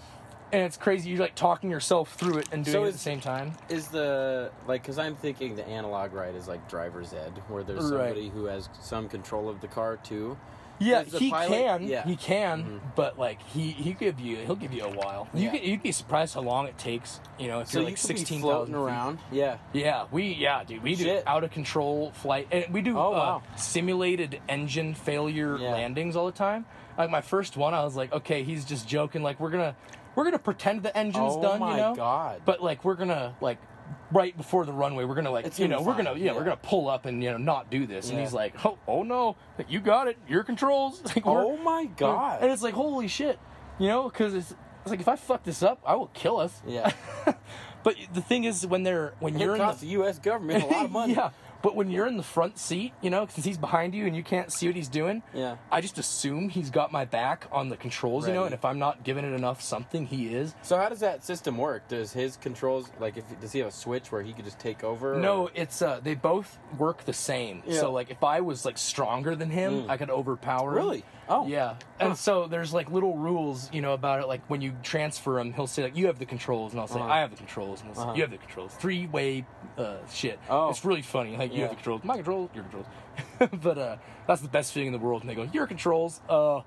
and 0.51 0.61
it's 0.63 0.77
crazy 0.77 1.09
you're 1.09 1.19
like 1.19 1.35
talking 1.35 1.69
yourself 1.69 2.13
through 2.15 2.37
it 2.37 2.47
and 2.51 2.63
doing 2.63 2.73
So 2.73 2.83
it 2.83 2.87
at 2.87 2.93
the 2.93 2.99
same 2.99 3.19
time. 3.19 3.53
Is 3.69 3.87
the 3.89 4.51
like 4.67 4.81
because 4.83 4.97
I'm 4.97 5.15
thinking 5.15 5.55
the 5.55 5.67
analog 5.67 6.13
ride 6.13 6.35
is 6.35 6.47
like 6.47 6.67
driver's 6.69 7.13
ed, 7.13 7.33
where 7.49 7.63
there's 7.63 7.91
Right. 7.91 8.07
somebody 8.09 8.29
who 8.29 8.45
has 8.45 8.69
some 8.81 9.09
control 9.09 9.49
of 9.49 9.61
the 9.61 9.67
car 9.67 9.97
too. 9.97 10.37
Yeah, 10.79 11.03
he 11.03 11.31
pilot- 11.31 11.49
can. 11.49 11.87
yeah. 11.87 12.05
He 12.05 12.15
can, 12.15 12.81
but 12.95 13.17
like 13.17 13.41
he 13.47 13.71
he 13.71 13.93
give 13.93 14.19
you 14.19 14.37
he'll 14.37 14.55
give 14.55 14.73
you 14.73 14.83
a 14.83 14.89
while. 14.89 15.27
You 15.33 15.45
Yeah. 15.45 15.51
could, 15.51 15.63
you'd 15.63 15.83
be 15.83 15.91
surprised 15.91 16.35
how 16.35 16.41
long 16.41 16.67
it 16.67 16.77
takes. 16.77 17.19
You 17.39 17.47
know, 17.47 17.61
if 17.61 17.69
So 17.69 17.79
you're 17.79 17.85
like 17.89 17.95
could 17.95 18.07
be 18.09 18.15
sixteen 18.15 18.41
floating 18.41 18.73
thousand 18.73 18.87
around. 18.87 19.19
Yeah. 19.31 19.57
Yeah, 19.73 20.05
we 20.11 20.33
yeah, 20.33 20.63
dude, 20.63 20.83
we 20.83 20.95
do 20.95 21.19
out 21.25 21.43
of 21.43 21.51
control 21.51 22.11
flight, 22.11 22.47
and 22.51 22.65
we 22.71 22.81
do 22.81 22.97
Oh, 22.97 23.07
uh, 23.13 23.17
wow. 23.17 23.43
simulated 23.55 24.39
engine 24.49 24.93
failure 24.93 25.57
Yeah. 25.57 25.71
landings 25.71 26.15
all 26.15 26.25
the 26.25 26.31
time. 26.31 26.65
Like 26.97 27.09
my 27.09 27.21
first 27.21 27.57
one, 27.57 27.73
I 27.73 27.83
was 27.83 27.95
like, 27.95 28.11
okay, 28.13 28.43
he's 28.43 28.65
just 28.65 28.87
joking. 28.87 29.21
Like 29.23 29.39
we're 29.39 29.51
gonna 29.51 29.75
we're 30.15 30.23
gonna 30.23 30.39
pretend 30.39 30.81
the 30.83 30.95
engine's 30.97 31.35
Oh 31.37 31.41
done, 31.41 31.59
my 31.59 31.71
you 31.71 31.77
know. 31.77 31.95
God. 31.95 32.41
But 32.45 32.61
like 32.63 32.83
we're 32.83 32.95
gonna 32.95 33.35
like 33.41 33.57
right 34.11 34.35
before 34.37 34.65
the 34.65 34.73
runway, 34.73 35.03
we're 35.03 35.15
gonna 35.15 35.31
like 35.31 35.45
It's 35.45 35.59
you 35.59 35.67
know 35.67 35.81
we're 35.81 35.95
gonna 35.95 36.13
yeah, 36.13 36.25
yeah. 36.27 36.33
we're 36.33 36.43
gonna 36.43 36.57
pull 36.57 36.89
up 36.89 37.05
and 37.05 37.23
you 37.23 37.31
know 37.31 37.37
not 37.37 37.69
do 37.69 37.85
this. 37.85 38.09
And 38.09 38.19
he's 38.19 38.33
like, 38.33 38.53
oh 38.65 38.77
oh 38.87 39.03
no, 39.03 39.35
like, 39.57 39.69
you 39.71 39.79
got 39.79 40.07
it, 40.07 40.17
your 40.27 40.43
controls. 40.43 41.01
Like, 41.15 41.25
Oh 41.25 41.57
my 41.57 41.85
god. 41.97 42.41
and 42.41 42.51
it's 42.51 42.61
like, 42.61 42.73
holy 42.73 43.07
shit, 43.07 43.39
you 43.79 43.87
know, 43.87 44.03
because 44.09 44.33
it's, 44.33 44.51
it's 44.81 44.91
like 44.91 44.99
if 44.99 45.07
I 45.07 45.15
fuck 45.15 45.43
this 45.43 45.61
up, 45.63 45.79
I 45.85 45.95
will 45.95 46.07
kill 46.07 46.37
us. 46.37 46.61
yeah. 46.65 46.91
but 47.83 47.95
the 48.13 48.21
thing 48.21 48.43
is, 48.45 48.65
when 48.65 48.83
they're 48.83 49.13
when 49.19 49.35
It 49.35 49.41
you're 49.41 49.55
in 49.55 49.61
the 49.61 49.73
the 49.73 49.87
U.S. 49.87 50.19
government 50.19 50.63
a 50.63 50.67
lot 50.67 50.85
of 50.85 50.91
money. 51.01 51.13
yeah, 51.13 51.31
but 51.61 51.75
when 51.75 51.89
you're 51.91 52.07
in 52.07 52.17
the 52.17 52.23
front 52.23 52.57
seat, 52.57 52.93
you 53.01 53.09
know, 53.09 53.27
since 53.29 53.45
he's 53.45 53.57
behind 53.57 53.93
you 53.95 54.05
and 54.05 54.15
you 54.15 54.23
can't 54.23 54.51
see 54.51 54.67
what 54.67 54.75
he's 54.75 54.87
doing, 54.89 55.23
Yeah. 55.33 55.57
I 55.71 55.81
just 55.81 55.97
assume 55.97 56.49
he's 56.49 56.69
got 56.69 56.91
my 56.91 57.05
back 57.05 57.47
on 57.51 57.69
the 57.69 57.77
controls, 57.77 58.27
you 58.27 58.33
know, 58.33 58.43
and 58.45 58.53
if 58.53 58.63
I'm 58.65 58.79
not 58.79 59.03
giving 59.03 59.25
it 59.25 59.33
enough 59.33 59.61
something, 59.61 60.05
he 60.05 60.33
is. 60.33 60.53
So 60.61 60.77
how 60.77 60.89
does 60.89 60.99
that 61.01 61.23
system 61.23 61.57
work? 61.57 61.87
Does 61.87 62.13
his 62.13 62.37
controls 62.37 62.89
like 62.99 63.17
if 63.17 63.23
does 63.39 63.51
he 63.51 63.59
have 63.59 63.69
a 63.69 63.71
switch 63.71 64.11
where 64.11 64.21
he 64.21 64.33
could 64.33 64.45
just 64.45 64.59
take 64.59 64.83
over? 64.83 65.15
or- 65.15 65.19
No, 65.19 65.49
it's 65.55 65.81
uh 65.81 65.99
they 66.01 66.15
both 66.15 66.57
work 66.77 67.05
the 67.05 67.13
same. 67.13 67.63
Yeah. 67.65 67.79
So 67.79 67.91
like 67.91 68.09
if 68.11 68.23
I 68.23 68.41
was 68.41 68.65
like 68.65 68.77
stronger 68.77 69.35
than 69.35 69.49
him, 69.49 69.85
I 69.89 69.97
could 69.97 70.09
overpower 70.09 70.71
him. 70.71 70.75
Really? 70.77 71.03
Oh. 71.29 71.45
Yeah. 71.45 71.75
And 71.99 72.15
so 72.17 72.47
there's 72.47 72.73
like 72.73 72.89
little 72.89 73.17
rules, 73.17 73.69
you 73.73 73.81
know, 73.81 73.91
about 73.93 74.21
it 74.21 74.27
like 74.27 74.41
when 74.49 74.61
you 74.61 74.73
transfer 74.81 75.39
him, 75.39 75.51
he'll 75.51 75.67
say 75.67 75.83
like 75.83 75.97
you 75.97 76.07
have 76.07 76.19
the 76.19 76.25
controls 76.25 76.71
and 76.71 76.79
I'll 76.79 76.87
say 76.87 76.99
Uh-huh. 76.99 77.09
I 77.09 77.19
have 77.19 77.31
the 77.31 77.35
controls 77.37 77.81
and 77.81 77.89
he'll 77.89 77.95
say 77.95 78.01
Uh-huh. 78.03 78.13
you 78.15 78.21
have 78.21 78.31
the 78.31 78.37
controls. 78.37 78.73
Three-way 78.75 79.45
uh 79.77 79.97
shit. 80.11 80.39
Oh. 80.49 80.69
It's 80.69 80.85
really 80.85 81.01
funny. 81.01 81.35
Like 81.35 81.46
you 81.53 81.61
have 81.61 81.69
Yeah. 81.71 81.75
the 81.75 81.75
controls, 81.75 82.03
my 82.03 82.15
controls, 82.15 82.49
your 82.55 82.63
controls. 82.63 82.85
but 83.61 83.77
uh 83.77 83.95
that's 84.27 84.41
the 84.41 84.47
best 84.49 84.73
feeling 84.73 84.87
in 84.87 84.93
the 84.93 84.99
world 84.99 85.21
and 85.21 85.29
they 85.29 85.35
go, 85.35 85.43
"Your 85.43 85.67
controls." 85.67 86.21
Uh 86.29 86.61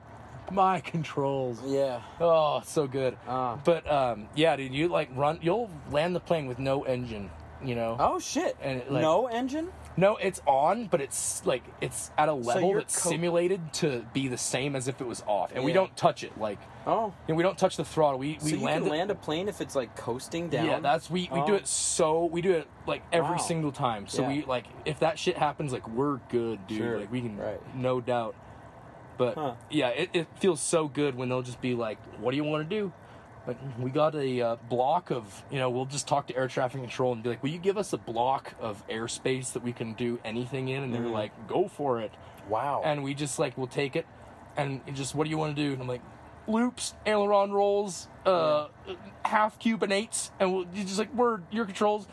my 0.51 0.81
controls. 0.81 1.61
Yeah. 1.65 2.01
Oh, 2.21 2.61
so 2.65 2.87
good. 2.89 3.17
Ah. 3.29 3.59
But 3.65 3.91
um 3.91 4.29
yeah, 4.35 4.57
dude, 4.57 4.75
you 4.75 4.89
like 4.89 5.09
run 5.15 5.39
you'll 5.43 5.71
land 5.91 6.15
the 6.17 6.21
plane 6.21 6.47
with 6.47 6.59
no 6.59 6.83
engine, 6.83 7.31
you 7.65 7.75
know. 7.77 7.97
Oh 8.01 8.19
shit! 8.19 8.57
And 8.61 8.81
it, 8.81 8.91
like- 8.91 9.03
no 9.03 9.27
engine? 9.27 9.71
No, 10.01 10.17
it's 10.17 10.41
on, 10.47 10.87
but 10.87 11.01
it's 11.03 11.45
like 11.45 11.63
it's 11.83 12.11
at 12.17 12.29
a 12.29 12.33
level 12.33 12.71
you're 12.71 12.81
that's 12.81 13.03
co- 13.03 13.11
simulated 13.11 13.73
to 13.75 14.07
be 14.15 14.29
the 14.29 14.39
same 14.39 14.75
as 14.75 14.89
if 14.89 15.01
it 15.01 15.07
was 15.07 15.23
off, 15.27 15.53
and 15.55 15.63
we 15.63 15.73
Yeah. 15.73 15.75
don't 15.81 15.97
touch 15.97 16.25
it. 16.25 16.39
Like, 16.41 16.59
Oh. 16.87 17.13
know, 17.29 17.35
we 17.35 17.43
don't 17.43 17.59
touch 17.59 17.77
the 17.77 17.85
throttle. 17.85 18.19
We 18.19 18.39
we 18.43 18.51
So 18.51 18.57
you 18.57 18.63
land 18.65 18.85
can 18.85 18.93
it- 18.93 18.97
land 18.97 19.11
a 19.11 19.15
plane 19.15 19.49
if 19.49 19.61
it's 19.61 19.77
like 19.77 19.95
coasting 19.97 20.49
down. 20.49 20.65
Yeah, 20.67 20.81
that's 20.81 21.11
we 21.11 21.29
we 21.33 21.45
do 21.45 21.53
Oh. 21.53 21.57
it 21.57 21.67
so 21.67 22.25
we 22.25 22.41
do 22.41 22.53
it 22.53 22.67
like 22.87 23.03
every 23.13 23.33
Wow. 23.33 23.37
single 23.37 23.73
time. 23.73 24.07
So 24.09 24.23
Yeah. 24.23 24.29
we 24.29 24.43
like 24.45 24.65
if 24.87 25.01
that 25.01 25.19
shit 25.19 25.37
happens, 25.37 25.73
like 25.73 25.87
we're 25.87 26.17
good, 26.31 26.67
dude. 26.67 26.79
Sure, 26.79 26.99
Like 27.01 27.13
we 27.13 27.21
can, 27.21 27.37
right. 27.37 27.61
no 27.77 28.01
doubt. 28.01 28.35
But 29.19 29.35
Huh. 29.35 29.53
yeah, 29.69 29.89
it, 29.89 30.09
it 30.15 30.29
feels 30.37 30.61
so 30.63 30.89
good 30.89 31.15
when 31.15 31.29
they'll 31.29 31.43
just 31.43 31.61
be 31.61 31.75
like, 31.75 31.99
"What 32.19 32.31
do 32.31 32.39
you 32.39 32.45
want 32.45 32.69
to 32.69 32.75
do?" 32.75 32.91
Like 33.47 33.57
we 33.79 33.91
got 33.91 34.15
a 34.15 34.41
uh, 34.43 34.57
block 34.69 35.11
of 35.11 35.45
you 35.51 35.59
know 35.59 35.71
we'll 35.71 35.87
just 35.87 36.07
talk 36.07 36.27
to 36.29 36.37
air 36.37 36.47
traffic 36.49 36.81
control 36.81 37.13
and 37.13 37.23
be 37.23 37.31
like, 37.31 37.43
"Will 37.43 37.51
you 37.51 37.59
give 37.59 37.79
us 37.79 37.93
a 37.93 37.99
block 37.99 38.55
of 38.61 38.87
airspace 38.89 39.53
that 39.55 39.63
we 39.63 39.73
can 39.73 39.95
do 39.95 40.19
anything 40.25 40.69
in?" 40.69 40.83
And 40.83 40.95
they're 40.95 41.01
Mhm. 41.03 41.13
like, 41.13 41.47
"Go 41.49 41.67
for 41.69 42.01
it." 42.01 42.13
wow. 42.49 42.83
and 42.85 43.05
we 43.05 43.15
just 43.15 43.39
like 43.39 43.57
we'll 43.57 43.67
take 43.69 43.95
it 43.95 44.07
and 44.57 44.81
just 44.95 45.15
what 45.15 45.23
do 45.25 45.31
you 45.31 45.39
want 45.39 45.55
to 45.55 45.63
do 45.63 45.73
and 45.75 45.81
i'm 45.83 45.87
like 45.87 46.01
loops 46.49 46.95
aileron 47.07 47.53
rolls 47.53 48.09
uh 48.27 48.67
half 49.25 49.57
cuban 49.61 49.93
eights 49.93 50.33
and 50.41 50.53
we'll 50.53 50.65
just 50.65 50.99
like 50.99 51.15
word 51.15 51.45
your 51.53 51.65
controls 51.65 52.09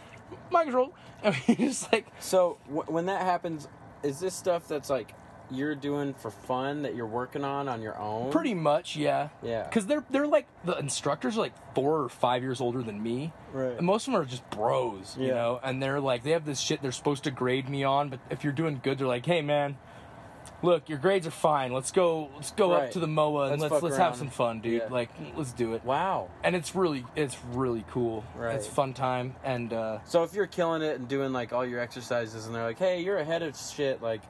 my 0.52 0.64
control 0.64 0.94
and 1.24 1.36
we 1.48 1.56
just 1.56 1.92
like 1.92 2.06
so 2.20 2.58
w- 2.68 2.84
when 2.92 3.08
that 3.08 3.24
happens, 3.24 3.68
is 4.04 4.20
this 4.20 4.36
stuff 4.36 4.68
that's 4.68 4.90
like 4.92 5.16
you're 5.52 5.76
doing 5.76 6.14
for 6.14 6.30
fun 6.32 6.82
that 6.84 6.96
you're 6.96 7.06
working 7.06 7.44
on 7.44 7.68
on 7.68 7.82
your 7.82 7.98
own? 7.98 8.32
pretty 8.32 8.54
much 8.54 8.96
yeah 8.96 9.30
Yeah. 9.42 9.64
because 9.64 9.86
they're 9.88 10.04
they're 10.10 10.28
like 10.28 10.48
the 10.66 10.78
instructors 10.78 11.38
are 11.38 11.42
like 11.42 11.54
four 11.76 12.02
or 12.04 12.10
five 12.10 12.44
years 12.44 12.60
older 12.62 12.82
than 12.82 13.02
me 13.02 13.32
Right. 13.54 13.78
and 13.78 13.86
most 13.86 14.08
of 14.08 14.14
them 14.14 14.22
are 14.22 14.26
just 14.26 14.48
bros 14.50 15.16
you 15.20 15.30
know 15.30 15.60
and 15.64 15.82
they're 15.82 16.00
like 16.00 16.24
they 16.24 16.32
have 16.32 16.46
this 16.46 16.60
shit 16.60 16.82
they're 16.82 16.92
supposed 16.92 17.24
to 17.26 17.32
grade 17.32 17.70
me 17.70 17.84
on 17.84 18.10
but 18.10 18.20
if 18.30 18.44
you're 18.44 18.54
doing 18.54 18.80
good 18.84 18.98
they're 18.98 19.08
like 19.08 19.26
hey 19.26 19.42
man 19.42 19.78
look 20.64 20.90
your 20.90 20.98
grades 20.98 21.28
are 21.28 21.32
fine 21.32 21.72
let's 21.72 21.92
go 21.92 22.30
let's 22.36 22.52
go 22.52 22.72
up 22.72 22.90
to 22.92 23.00
the 23.00 23.06
moa 23.08 23.52
and 23.52 23.62
Let's 23.62 23.72
let's 23.74 23.84
let's, 23.84 23.98
have 23.98 24.16
some 24.16 24.30
fun 24.30 24.60
dude 24.62 24.82
Yeah. 24.82 24.88
like 24.90 25.10
let's 25.36 25.52
do 25.52 25.74
it 25.76 25.84
Wow. 25.84 26.30
and 26.44 26.56
it's 26.56 26.74
really 26.74 27.06
it's 27.16 27.38
really 27.52 27.86
cool 27.92 28.24
Right. 28.36 28.56
it's 28.56 28.66
fun 28.66 28.94
time 28.94 29.36
and 29.44 29.72
uh 29.72 30.00
So 30.06 30.24
if 30.24 30.34
you're 30.34 30.48
killing 30.48 30.82
it 30.82 30.98
and 31.00 31.08
doing 31.08 31.32
like 31.32 31.54
all 31.54 31.66
your 31.66 31.80
exercises, 31.80 32.48
and 32.48 32.56
they're 32.56 32.64
like, 32.64 32.80
"Hey, 32.80 33.02
you're 33.02 33.18
ahead 33.18 33.44
of 33.44 33.56
shit," 33.58 34.02
like, 34.02 34.22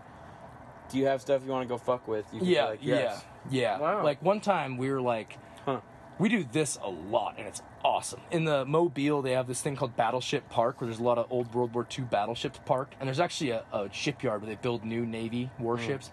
do 0.90 0.98
you 0.98 1.06
have 1.08 1.22
stuff 1.22 1.42
you 1.46 1.52
want 1.52 1.68
to 1.68 1.68
go 1.68 1.78
fuck 1.78 2.08
with? 2.08 2.26
You 2.34 2.40
can 2.40 2.48
be 2.48 2.54
yeah 2.54 2.66
like, 2.66 2.80
yes. 2.82 3.24
yeah. 3.50 3.78
Yeah 3.78 3.80
Wow. 3.80 4.04
like 4.04 4.22
one 4.22 4.42
time 4.42 4.78
we 4.78 4.92
were 4.92 5.02
like 5.02 5.38
Huh. 5.66 5.80
we 6.20 6.30
do 6.30 6.44
this 6.44 6.78
a 6.82 6.90
lot 6.90 7.36
and 7.38 7.48
it's 7.48 7.62
awesome. 7.84 8.20
In 8.32 8.44
the 8.46 8.66
mobile 8.66 9.22
they 9.22 9.32
have 9.32 9.48
this 9.48 9.62
thing 9.62 9.76
called 9.76 9.96
battleship 9.96 10.50
park 10.50 10.82
where 10.82 10.88
there's 10.90 11.00
a 11.00 11.04
lot 11.04 11.18
of 11.18 11.28
old 11.32 11.54
world 11.54 11.74
war 11.74 11.88
ii 11.98 12.04
battleships 12.06 12.60
parked. 12.66 12.96
And 13.00 13.08
there's 13.08 13.20
actually 13.20 13.52
a, 13.52 13.64
a 13.72 13.90
shipyard 13.92 14.42
where 14.42 14.50
they 14.50 14.56
build 14.62 14.84
new 14.84 15.06
navy 15.06 15.50
warships. 15.60 16.12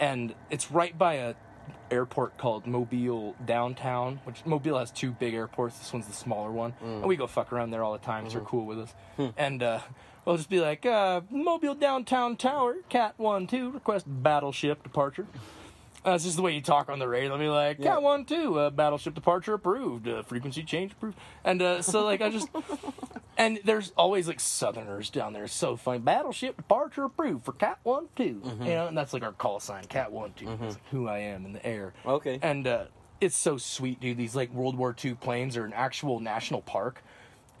And 0.00 0.34
it's 0.50 0.70
right 0.70 0.96
by 0.96 1.14
a 1.14 1.34
airport 1.90 2.36
called 2.38 2.66
mobile 2.66 3.34
downtown 3.44 4.20
which 4.24 4.44
mobile 4.46 4.78
has 4.78 4.90
two 4.90 5.10
big 5.12 5.34
airports. 5.34 5.78
This 5.78 5.92
one's 5.92 6.06
the 6.06 6.12
smaller 6.12 6.50
one. 6.50 6.74
And 6.82 7.04
we 7.04 7.16
go 7.16 7.26
fuck 7.26 7.52
around 7.52 7.70
there 7.70 7.82
all 7.82 7.92
the 7.92 7.98
time 7.98 8.24
'cause 8.24 8.32
they're 8.34 8.42
cool 8.42 8.64
with 8.66 8.78
us. 8.80 8.94
And 9.36 9.62
uh 9.62 9.80
we'll 10.28 10.36
just 10.36 10.50
be 10.50 10.60
like 10.60 10.84
uh 10.86 11.20
mobile 11.30 11.74
downtown 11.74 12.36
tower 12.36 12.76
cat 12.88 13.14
one 13.16 13.46
two 13.46 13.70
request 13.70 14.04
battleship 14.06 14.82
departure 14.82 15.26
that's 16.04 16.24
just 16.24 16.36
the 16.36 16.42
way 16.42 16.54
you 16.54 16.62
talk 16.62 16.88
on 16.88 17.00
the 17.00 17.08
radio. 17.08 17.30
They'll 17.30 17.38
be 17.38 17.48
like, 17.48 17.82
"Cat 17.82 18.00
one, 18.00 18.24
two, 18.24 18.58
uh, 18.58 18.70
battleship 18.70 19.14
departure 19.14 19.52
approved, 19.54 20.08
uh, 20.08 20.22
frequency 20.22 20.62
change 20.62 20.92
approved," 20.92 21.18
and 21.44 21.60
uh, 21.60 21.82
so 21.82 22.04
like 22.04 22.22
I 22.22 22.30
just, 22.30 22.48
and 23.36 23.58
there's 23.64 23.92
always 23.96 24.26
like 24.28 24.40
Southerners 24.40 25.10
down 25.10 25.32
there. 25.34 25.44
It's 25.44 25.52
so 25.52 25.76
funny. 25.76 25.98
Battleship 25.98 26.56
departure 26.56 27.04
approved 27.04 27.44
for 27.44 27.52
Cat 27.52 27.80
one, 27.82 28.06
2 28.16 28.22
Mm-hmm. 28.42 28.62
you 28.62 28.68
know, 28.70 28.86
and 28.86 28.96
that's 28.96 29.12
like 29.12 29.22
our 29.24 29.32
call 29.32 29.60
sign, 29.60 29.84
Cat 29.84 30.10
one, 30.10 30.32
2 30.36 30.46
That's 30.46 30.76
like 30.76 30.88
who 30.92 31.08
I 31.08 31.18
am 31.18 31.44
in 31.44 31.52
the 31.52 31.66
air. 31.66 31.92
Okay. 32.06 32.38
and 32.42 32.66
uh, 32.66 32.84
it's 33.20 33.36
so 33.36 33.58
sweet, 33.58 34.00
dude. 34.00 34.16
These 34.16 34.36
like 34.36 34.50
World 34.54 34.78
War 34.78 34.94
II 35.04 35.14
planes 35.14 35.56
are 35.58 35.64
an 35.64 35.72
actual 35.74 36.20
national 36.20 36.62
park, 36.62 37.02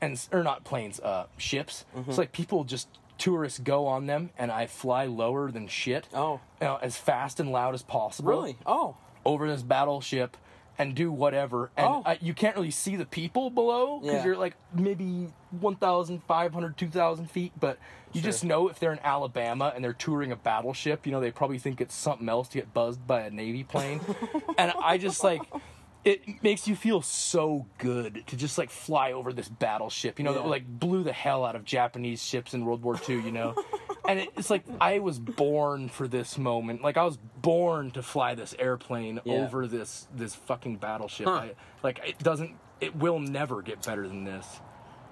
and 0.00 0.20
or 0.32 0.42
not 0.42 0.64
planes, 0.64 1.00
uh, 1.00 1.26
ships. 1.36 1.84
Mm-hmm. 1.96 2.10
It's 2.10 2.18
like 2.18 2.32
people 2.32 2.64
just 2.64 2.88
tourists 3.18 3.58
go 3.58 3.86
on 3.86 4.06
them, 4.06 4.30
and 4.38 4.50
I 4.52 4.66
fly 4.66 5.06
lower 5.06 5.50
than 5.50 5.66
shit 5.68 6.06
Oh. 6.14 6.40
you 6.60 6.66
know, 6.68 6.78
as 6.80 6.96
fast 6.96 7.40
and 7.40 7.50
loud 7.50 7.74
as 7.74 7.82
possible 7.82 8.30
Really? 8.30 8.56
Oh. 8.64 8.96
over 9.24 9.48
this 9.48 9.62
battleship 9.62 10.36
and 10.78 10.94
do 10.94 11.10
whatever. 11.10 11.72
And 11.76 11.86
Oh. 11.88 12.02
I, 12.06 12.18
you 12.20 12.32
can't 12.32 12.54
really 12.54 12.70
see 12.70 12.94
the 12.94 13.04
people 13.04 13.50
below 13.50 13.98
because 13.98 14.14
Yeah. 14.18 14.24
you're 14.24 14.36
like 14.36 14.54
maybe 14.72 15.32
1,500, 15.60 16.76
2,000 16.76 17.28
feet, 17.28 17.52
but 17.58 17.78
you 18.12 18.20
just 18.20 18.44
know 18.44 18.68
if 18.68 18.78
they're 18.78 18.92
in 18.92 19.00
Alabama 19.02 19.72
and 19.74 19.82
they're 19.84 19.92
touring 19.92 20.30
a 20.30 20.36
battleship, 20.36 21.04
you 21.04 21.10
know, 21.12 21.18
they 21.20 21.32
probably 21.32 21.58
think 21.58 21.80
it's 21.80 21.96
something 21.96 22.28
else 22.28 22.48
to 22.50 22.58
get 22.58 22.72
buzzed 22.72 23.04
by 23.06 23.22
a 23.22 23.30
Navy 23.30 23.64
plane. 23.64 24.00
and 24.58 24.72
I 24.80 24.98
just 24.98 25.24
like. 25.24 25.42
It 26.08 26.42
makes 26.42 26.66
you 26.66 26.74
feel 26.74 27.02
so 27.02 27.66
good 27.76 28.24
to 28.28 28.36
just 28.36 28.56
like 28.56 28.70
fly 28.70 29.12
over 29.12 29.30
this 29.32 29.48
battleship, 29.48 30.18
you 30.18 30.24
know, 30.24 30.32
that 30.32 30.46
like 30.46 30.66
blew 30.66 31.02
the 31.02 31.12
hell 31.12 31.44
out 31.44 31.54
of 31.54 31.64
Japanese 31.64 32.24
ships 32.24 32.54
in 32.54 32.64
World 32.64 32.82
War 32.82 32.98
II, 33.08 33.16
you 33.16 33.30
know? 33.30 33.54
and 34.08 34.20
it, 34.20 34.30
it's 34.36 34.48
like 34.48 34.64
I 34.80 35.00
was 35.00 35.18
born 35.18 35.90
for 35.90 36.08
this 36.08 36.38
moment. 36.38 36.80
Like 36.82 36.96
I 36.96 37.04
was 37.04 37.18
born 37.42 37.90
to 37.90 38.02
fly 38.02 38.34
this 38.34 38.54
airplane 38.58 39.20
Yeah. 39.24 39.34
over 39.34 39.66
this 39.66 40.08
this 40.14 40.34
fucking 40.34 40.76
battleship. 40.76 41.26
Huh. 41.26 41.32
I, 41.32 41.54
like 41.82 42.00
it 42.06 42.18
doesn't 42.20 42.54
it 42.80 42.96
will 42.96 43.18
never 43.18 43.60
get 43.60 43.84
better 43.84 44.08
than 44.08 44.24
this. 44.24 44.46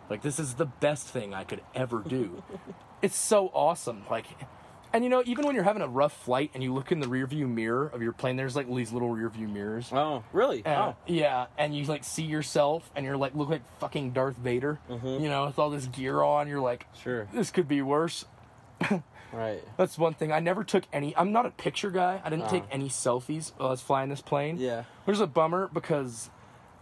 Like 0.09 0.23
this 0.23 0.39
is 0.39 0.55
the 0.55 0.67
best 0.67 1.09
thing 1.09 1.35
I 1.35 1.45
could 1.45 1.61
ever 1.75 1.99
do. 2.01 2.43
it's 3.03 3.17
so 3.19 3.49
awesome. 3.49 4.05
Like 4.11 4.27
and 4.97 5.05
you 5.05 5.11
know, 5.11 5.23
even 5.27 5.47
when 5.47 5.55
you're 5.55 5.65
having 5.65 5.83
a 5.83 5.89
rough 5.89 6.25
flight 6.25 6.51
and 6.55 6.63
you 6.63 6.73
look 6.75 6.91
in 6.91 7.01
the 7.01 7.07
rearview 7.07 7.49
mirror 7.49 7.87
of 7.87 8.03
your 8.03 8.13
plane, 8.13 8.37
there's 8.37 8.57
like 8.57 8.67
these 8.75 8.93
little 8.93 9.11
rearview 9.11 9.49
mirrors. 9.49 9.91
Oh. 9.93 10.25
Really? 10.33 10.63
And, 10.65 10.75
oh. 10.75 10.97
Yeah, 11.07 11.47
and 11.59 11.77
you 11.77 11.85
like 11.85 12.03
see 12.05 12.25
yourself, 12.25 12.91
and 12.97 13.05
you're 13.05 13.17
like 13.17 13.35
look 13.35 13.49
like 13.51 13.63
fucking 13.79 14.13
Darth 14.13 14.37
Vader, 14.37 14.81
Mm-hmm. 14.91 15.23
you 15.23 15.29
know, 15.29 15.47
with 15.47 15.59
all 15.59 15.71
this 15.71 15.87
gear 15.87 16.23
on. 16.23 16.49
You're 16.49 16.61
like, 16.61 16.87
Sure. 17.03 17.29
this 17.33 17.51
could 17.51 17.69
be 17.69 17.83
worse. 17.83 18.25
Right. 19.33 19.63
That's 19.77 19.99
one 19.99 20.15
thing. 20.15 20.33
I 20.33 20.39
never 20.41 20.63
took 20.65 20.85
any. 20.93 21.15
I'm 21.17 21.33
not 21.33 21.45
a 21.47 21.51
picture 21.51 21.91
guy. 21.91 22.23
I 22.25 22.31
didn't 22.31 22.49
take 22.49 22.63
Uh-huh. 22.63 22.73
any 22.73 22.89
selfies 22.89 23.53
while 23.57 23.69
I 23.69 23.71
was 23.73 23.83
flying 23.83 24.09
this 24.09 24.23
plane. 24.23 24.57
Yeah. 24.59 24.85
Which 25.05 25.15
is 25.17 25.21
a 25.21 25.27
bummer 25.27 25.69
because, 25.71 26.31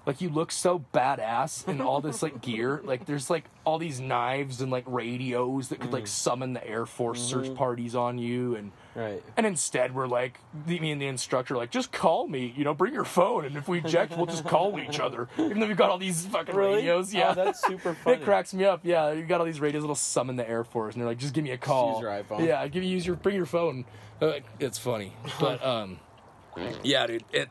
like, 0.06 0.20
you 0.20 0.28
look 0.28 0.52
so 0.52 0.84
badass 0.92 1.66
in 1.66 1.80
all 1.80 2.00
this 2.00 2.22
like 2.22 2.42
gear. 2.42 2.80
Like, 2.84 3.06
there's 3.06 3.30
like 3.30 3.44
all 3.64 3.78
these 3.78 4.00
knives 4.00 4.60
and 4.60 4.70
like 4.70 4.84
radios 4.86 5.68
that 5.68 5.80
could 5.80 5.90
Mm. 5.90 5.94
like 5.94 6.06
summon 6.06 6.52
the 6.52 6.66
Air 6.66 6.84
Force 6.86 7.20
Mm-hmm. 7.20 7.44
search 7.46 7.56
parties 7.56 7.94
on 7.96 8.18
you, 8.18 8.54
and 8.56 8.72
Right. 8.94 9.22
and 9.36 9.46
instead 9.46 9.94
we're 9.94 10.06
like, 10.06 10.38
the- 10.66 10.78
me 10.78 10.90
and 10.92 11.00
the 11.00 11.06
instructor 11.06 11.56
like, 11.56 11.70
just 11.70 11.90
call 11.90 12.28
me. 12.28 12.52
You 12.56 12.64
know, 12.64 12.74
bring 12.74 12.92
your 12.92 13.04
phone, 13.04 13.44
and 13.46 13.56
if 13.56 13.66
we 13.66 13.78
eject, 13.78 14.16
we'll 14.16 14.26
just 14.26 14.44
call 14.44 14.78
each 14.78 15.00
other. 15.00 15.28
Even 15.38 15.58
though 15.60 15.66
we've 15.66 15.76
got 15.76 15.90
all 15.90 15.98
these 15.98 16.26
fucking 16.26 16.54
Really? 16.54 16.76
radios. 16.76 17.12
Yeah, 17.14 17.30
Oh, 17.30 17.34
that's 17.34 17.60
super 17.66 17.94
funny. 18.04 18.16
It 18.18 18.24
cracks 18.24 18.52
me 18.54 18.64
up. 18.64 18.80
Yeah, 18.84 19.12
you 19.12 19.24
got 19.24 19.40
all 19.40 19.46
these 19.46 19.60
radios 19.60 19.82
that'll 19.82 19.94
summon 19.96 20.36
the 20.36 20.48
Air 20.48 20.64
Force, 20.64 20.94
and 20.94 21.00
they're 21.02 21.08
like, 21.08 21.18
just 21.18 21.32
give 21.34 21.44
me 21.44 21.50
a 21.52 21.58
call. 21.58 21.94
use 21.94 22.02
your 22.02 22.10
iPhone. 22.10 22.46
Yeah, 22.46 22.66
give 22.68 22.82
you 22.84 22.90
use 22.90 23.06
your 23.06 23.16
bring 23.16 23.34
your 23.36 23.46
phone. 23.46 23.84
Uh, 24.20 24.34
it's 24.60 24.78
funny, 24.78 25.12
but 25.40 25.64
um, 25.64 25.98
yeah, 26.84 27.06
dude, 27.06 27.24
it 27.32 27.48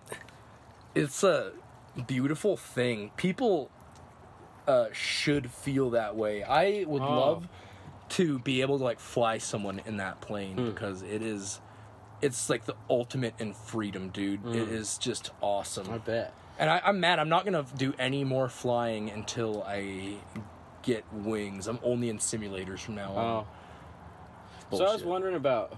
it's 0.96 1.24
a 1.24 1.52
beautiful 2.02 2.58
thing. 2.58 3.12
People 3.18 3.70
uh 4.68 4.88
should 4.94 5.52
feel 5.52 5.90
that 5.92 6.16
way. 6.16 6.44
I 6.44 6.86
would 6.88 7.02
Oh. 7.02 7.20
love 7.20 7.48
to 8.10 8.40
be 8.40 8.62
able 8.62 8.78
to 8.78 8.84
like 8.84 9.00
fly 9.00 9.38
someone 9.38 9.82
in 9.86 9.98
that 9.98 10.22
plane 10.22 10.58
Hmm. 10.58 10.66
because 10.66 11.02
it 11.02 11.22
is 11.22 11.60
it's 12.22 12.50
like 12.50 12.64
the 12.66 12.76
ultimate 12.90 13.34
in 13.40 13.54
freedom, 13.54 14.08
dude. 14.10 14.46
It 14.46 14.70
is 14.70 14.98
just 14.98 15.32
awesome. 15.42 15.90
I 15.90 15.98
bet. 15.98 16.34
And 16.58 16.70
I, 16.70 16.82
I'm 16.86 17.00
mad. 17.02 17.20
I'm 17.20 17.28
not 17.28 17.44
gonna 17.44 17.66
do 17.76 17.94
any 18.00 18.24
more 18.24 18.48
flying 18.48 19.10
until 19.10 19.62
I 19.64 20.16
get 20.84 21.04
wings. 21.12 21.68
I'm 21.68 21.80
only 21.84 22.08
in 22.10 22.20
simulators 22.20 22.80
from 22.80 22.96
now 22.96 23.12
on. 23.12 23.46
Oh. 24.72 24.78
So 24.78 24.86
I 24.86 24.94
was 24.94 25.04
wondering 25.04 25.36
about 25.36 25.78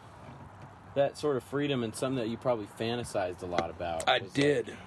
that 0.93 1.17
sort 1.17 1.35
of 1.35 1.43
freedom 1.43 1.83
and 1.83 1.95
something 1.95 2.17
that 2.23 2.29
you 2.29 2.37
probably 2.37 2.67
fantasized 2.79 3.41
a 3.41 3.45
lot 3.47 3.69
about. 3.71 4.07
I 4.07 4.19
was, 4.19 4.21
like, 4.23 4.33
did. 4.33 4.77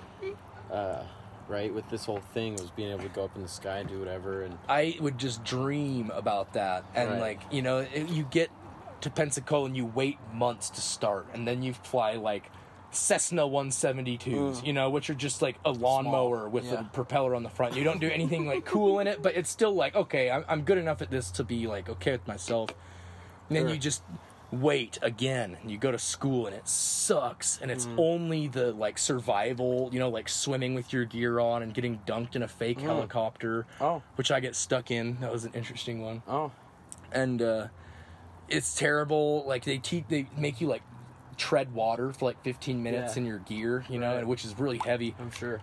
uh, 0.72 1.02
right, 1.48 1.72
with 1.72 1.88
this 1.90 2.04
whole 2.04 2.20
thing 2.34 2.54
was 2.54 2.70
being 2.70 2.90
able 2.90 3.02
to 3.02 3.08
go 3.08 3.24
up 3.24 3.34
in 3.36 3.42
the 3.42 3.48
sky 3.48 3.78
and 3.78 3.88
do 3.88 3.98
whatever. 3.98 4.42
And 4.42 4.58
I 4.68 4.96
would 5.00 5.18
just 5.18 5.42
dream 5.44 6.10
about 6.14 6.52
that, 6.54 6.84
and 6.94 7.10
Right. 7.10 7.20
like 7.20 7.40
you 7.50 7.62
know, 7.62 7.80
you 7.94 8.24
get 8.24 8.50
to 9.00 9.10
Pensacola 9.10 9.66
and 9.66 9.76
you 9.76 9.86
wait 9.86 10.18
months 10.32 10.70
to 10.70 10.80
start, 10.80 11.26
and 11.32 11.46
then 11.46 11.62
you 11.62 11.72
fly 11.72 12.14
like 12.14 12.50
Cessna 12.90 13.42
172s, 13.46 14.60
Mm. 14.60 14.66
you 14.66 14.72
know, 14.72 14.88
which 14.90 15.10
are 15.10 15.14
just 15.14 15.42
like 15.42 15.56
a 15.64 15.70
lawnmower 15.70 16.48
with 16.48 16.64
yeah. 16.64 16.80
a 16.80 16.84
propeller 16.84 17.34
on 17.34 17.42
the 17.42 17.50
front. 17.50 17.76
You 17.76 17.84
don't 17.84 18.00
do 18.00 18.08
anything 18.10 18.46
like 18.46 18.64
cool 18.64 18.98
in 18.98 19.06
it, 19.06 19.22
but 19.22 19.36
it's 19.36 19.50
still 19.50 19.74
like 19.74 19.94
okay, 19.94 20.30
I'm, 20.30 20.44
I'm 20.48 20.62
good 20.62 20.78
enough 20.78 21.02
at 21.02 21.10
this 21.10 21.30
to 21.32 21.44
be 21.44 21.66
like 21.66 21.88
okay 21.88 22.12
with 22.12 22.26
myself. 22.26 22.70
And 23.48 23.56
then 23.56 23.64
Sure. 23.64 23.74
you 23.74 23.78
just 23.80 24.02
wait 24.50 24.98
again. 25.02 25.56
And 25.60 25.70
you 25.70 25.76
go 25.78 25.90
to 25.92 25.98
school 25.98 26.46
and 26.46 26.54
it 26.56 26.66
sucks. 26.68 27.58
And 27.60 27.70
it's 27.70 27.88
only 27.98 28.48
the 28.48 28.72
like 28.72 28.98
survival 28.98 29.90
you 29.92 29.98
know 29.98 30.08
like 30.08 30.28
swimming 30.28 30.74
with 30.74 30.92
your 30.92 31.04
gear 31.04 31.38
on 31.38 31.62
and 31.62 31.74
getting 31.74 32.00
dunked 32.06 32.34
in 32.36 32.42
a 32.42 32.48
fake 32.48 32.80
helicopter 32.80 33.66
Oh. 33.80 34.02
which 34.16 34.30
i 34.30 34.40
get 34.40 34.56
stuck 34.56 34.90
in. 34.90 35.18
That 35.20 35.32
was 35.32 35.44
an 35.44 35.52
interesting 35.54 36.00
one. 36.02 36.22
Oh, 36.28 36.52
and 37.12 37.42
uh 37.42 37.66
it's 38.48 38.74
terrible. 38.74 39.44
Like 39.46 39.64
they 39.64 39.78
teach 39.78 40.04
they 40.08 40.26
make 40.36 40.60
you 40.60 40.68
like 40.68 40.82
tread 41.36 41.72
water 41.72 42.12
for 42.12 42.24
like 42.24 42.42
15 42.42 42.82
minutes 42.82 43.14
Yeah. 43.16 43.20
in 43.20 43.26
your 43.26 43.38
gear 43.38 43.84
you 43.88 43.98
know 44.00 44.16
Right. 44.16 44.26
which 44.26 44.44
is 44.44 44.58
really 44.58 44.78
heavy. 44.78 45.14
I'm 45.20 45.30
sure. 45.30 45.60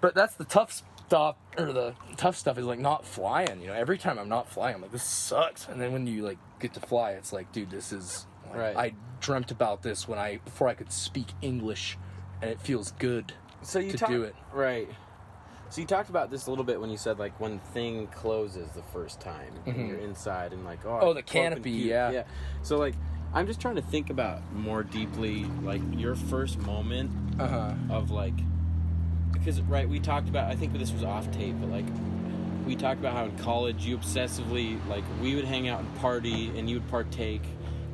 but 0.00 0.14
that's 0.14 0.34
the 0.34 0.44
tough 0.44 0.82
stuff 1.06 1.36
or 1.56 1.72
the 1.72 1.94
tough 2.18 2.36
stuff 2.36 2.58
is 2.58 2.66
like 2.66 2.78
not 2.78 3.04
flying 3.06 3.60
you 3.62 3.68
know. 3.68 3.72
Every 3.72 3.96
time 3.98 4.18
i'm 4.18 4.28
not 4.28 4.48
flying 4.50 4.74
i'm 4.76 4.82
like 4.82 4.92
this 4.92 5.02
sucks. 5.02 5.66
And 5.66 5.80
then 5.80 5.92
when 5.92 6.06
you 6.06 6.22
like 6.22 6.36
get 6.60 6.74
to 6.74 6.80
fly 6.80 7.12
it's 7.12 7.32
like 7.32 7.50
dude 7.52 7.70
this 7.70 7.92
is 7.92 8.26
like, 8.48 8.56
Right. 8.56 8.76
i 8.76 8.92
dreamt 9.20 9.50
about 9.50 9.82
this 9.82 10.06
when 10.08 10.18
i 10.18 10.38
before 10.44 10.68
i 10.68 10.74
could 10.74 10.90
speak 10.92 11.28
english 11.42 11.96
and 12.42 12.50
it 12.50 12.60
feels 12.60 12.92
good 12.92 13.32
So 13.62 13.78
you 13.78 13.90
to 13.92 13.98
talk- 13.98 14.08
do 14.10 14.22
it. 14.22 14.34
right. 14.52 14.88
So 15.70 15.82
you 15.82 15.86
talked 15.86 16.08
about 16.08 16.30
this 16.30 16.46
a 16.46 16.50
little 16.50 16.64
bit 16.64 16.80
when 16.80 16.88
you 16.88 16.96
said 16.96 17.18
like 17.18 17.38
when 17.40 17.58
thing 17.74 18.06
closes 18.06 18.70
the 18.70 18.82
first 18.84 19.20
time 19.20 19.52
and 19.66 19.86
you're 19.88 19.98
inside 19.98 20.52
and 20.54 20.64
like 20.64 20.86
oh 20.86 20.98
Oh, 21.02 21.12
the 21.12 21.22
canopy, 21.22 21.72
yeah. 21.72 22.10
yeah. 22.10 22.22
So 22.62 22.78
like 22.78 22.94
I'm 23.34 23.46
just 23.46 23.60
trying 23.60 23.74
to 23.76 23.82
think 23.82 24.08
about 24.08 24.40
more 24.54 24.82
deeply 24.82 25.44
like 25.62 25.82
your 25.94 26.14
first 26.14 26.58
moment 26.60 27.10
uh-huh 27.38 27.74
of 27.90 28.10
like 28.10 28.32
because 29.32 29.60
right 29.62 29.86
we 29.86 30.00
talked 30.00 30.28
about 30.30 30.50
I 30.50 30.54
think 30.56 30.72
this 30.78 30.90
was 30.92 31.02
off 31.04 31.30
tape 31.32 31.56
but 31.60 31.68
like 31.70 31.84
we 32.68 32.76
talked 32.76 33.00
about 33.00 33.14
how 33.14 33.24
in 33.24 33.36
college 33.38 33.84
you 33.86 33.96
obsessively 33.96 34.78
like 34.88 35.02
we 35.22 35.34
would 35.34 35.44
hang 35.46 35.68
out 35.68 35.80
and 35.80 35.94
party 35.96 36.52
and 36.56 36.68
you 36.68 36.78
would 36.78 36.88
partake 36.88 37.42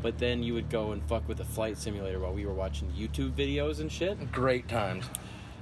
but 0.03 0.19
then 0.19 0.43
you 0.43 0.53
would 0.53 0.69
go 0.69 0.93
and 0.93 1.03
fuck 1.07 1.27
with 1.29 1.41
a 1.41 1.45
flight 1.45 1.79
simulator 1.79 2.19
while 2.19 2.35
we 2.35 2.45
were 2.45 2.53
watching 2.53 2.91
YouTube 2.91 3.33
videos 3.33 3.81
and 3.81 3.91
shit. 3.91 4.31
great 4.33 4.69
times 4.69 5.07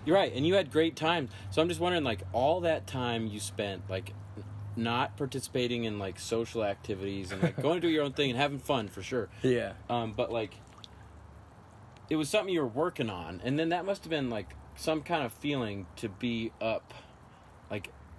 You're 0.05 0.17
right, 0.17 0.33
and 0.35 0.45
you 0.45 0.55
had 0.55 0.73
great 0.73 0.97
times. 0.97 1.31
So 1.51 1.63
I'm 1.63 1.69
just 1.69 1.79
wondering, 1.79 2.03
like, 2.03 2.23
all 2.33 2.63
that 2.63 2.89
time 2.89 3.29
you 3.29 3.39
spent, 3.39 3.89
like, 3.89 4.13
not 4.75 5.17
participating 5.17 5.85
in 5.85 5.99
like 6.01 6.19
social 6.19 6.65
activities 6.65 7.31
and 7.31 7.43
like 7.43 7.61
going 7.61 7.81
to 7.81 7.87
do 7.87 7.93
your 7.93 8.03
own 8.03 8.15
thing 8.15 8.31
and 8.31 8.39
having 8.39 8.59
fun 8.59 8.89
for 8.89 9.03
sure. 9.03 9.29
yeah 9.43 9.75
Um, 9.91 10.15
but 10.17 10.33
like, 10.33 10.55
it 12.11 12.17
was 12.17 12.29
something 12.31 12.53
you 12.53 12.63
were 12.63 12.67
working 12.67 13.11
on, 13.11 13.41
and 13.45 13.59
then 13.59 13.69
that 13.69 13.85
must 13.85 14.03
have 14.03 14.11
been 14.11 14.29
like 14.29 14.57
some 14.75 15.03
kind 15.03 15.23
of 15.23 15.33
feeling 15.35 15.87
to 15.97 16.09
be 16.09 16.51
up, 16.61 16.95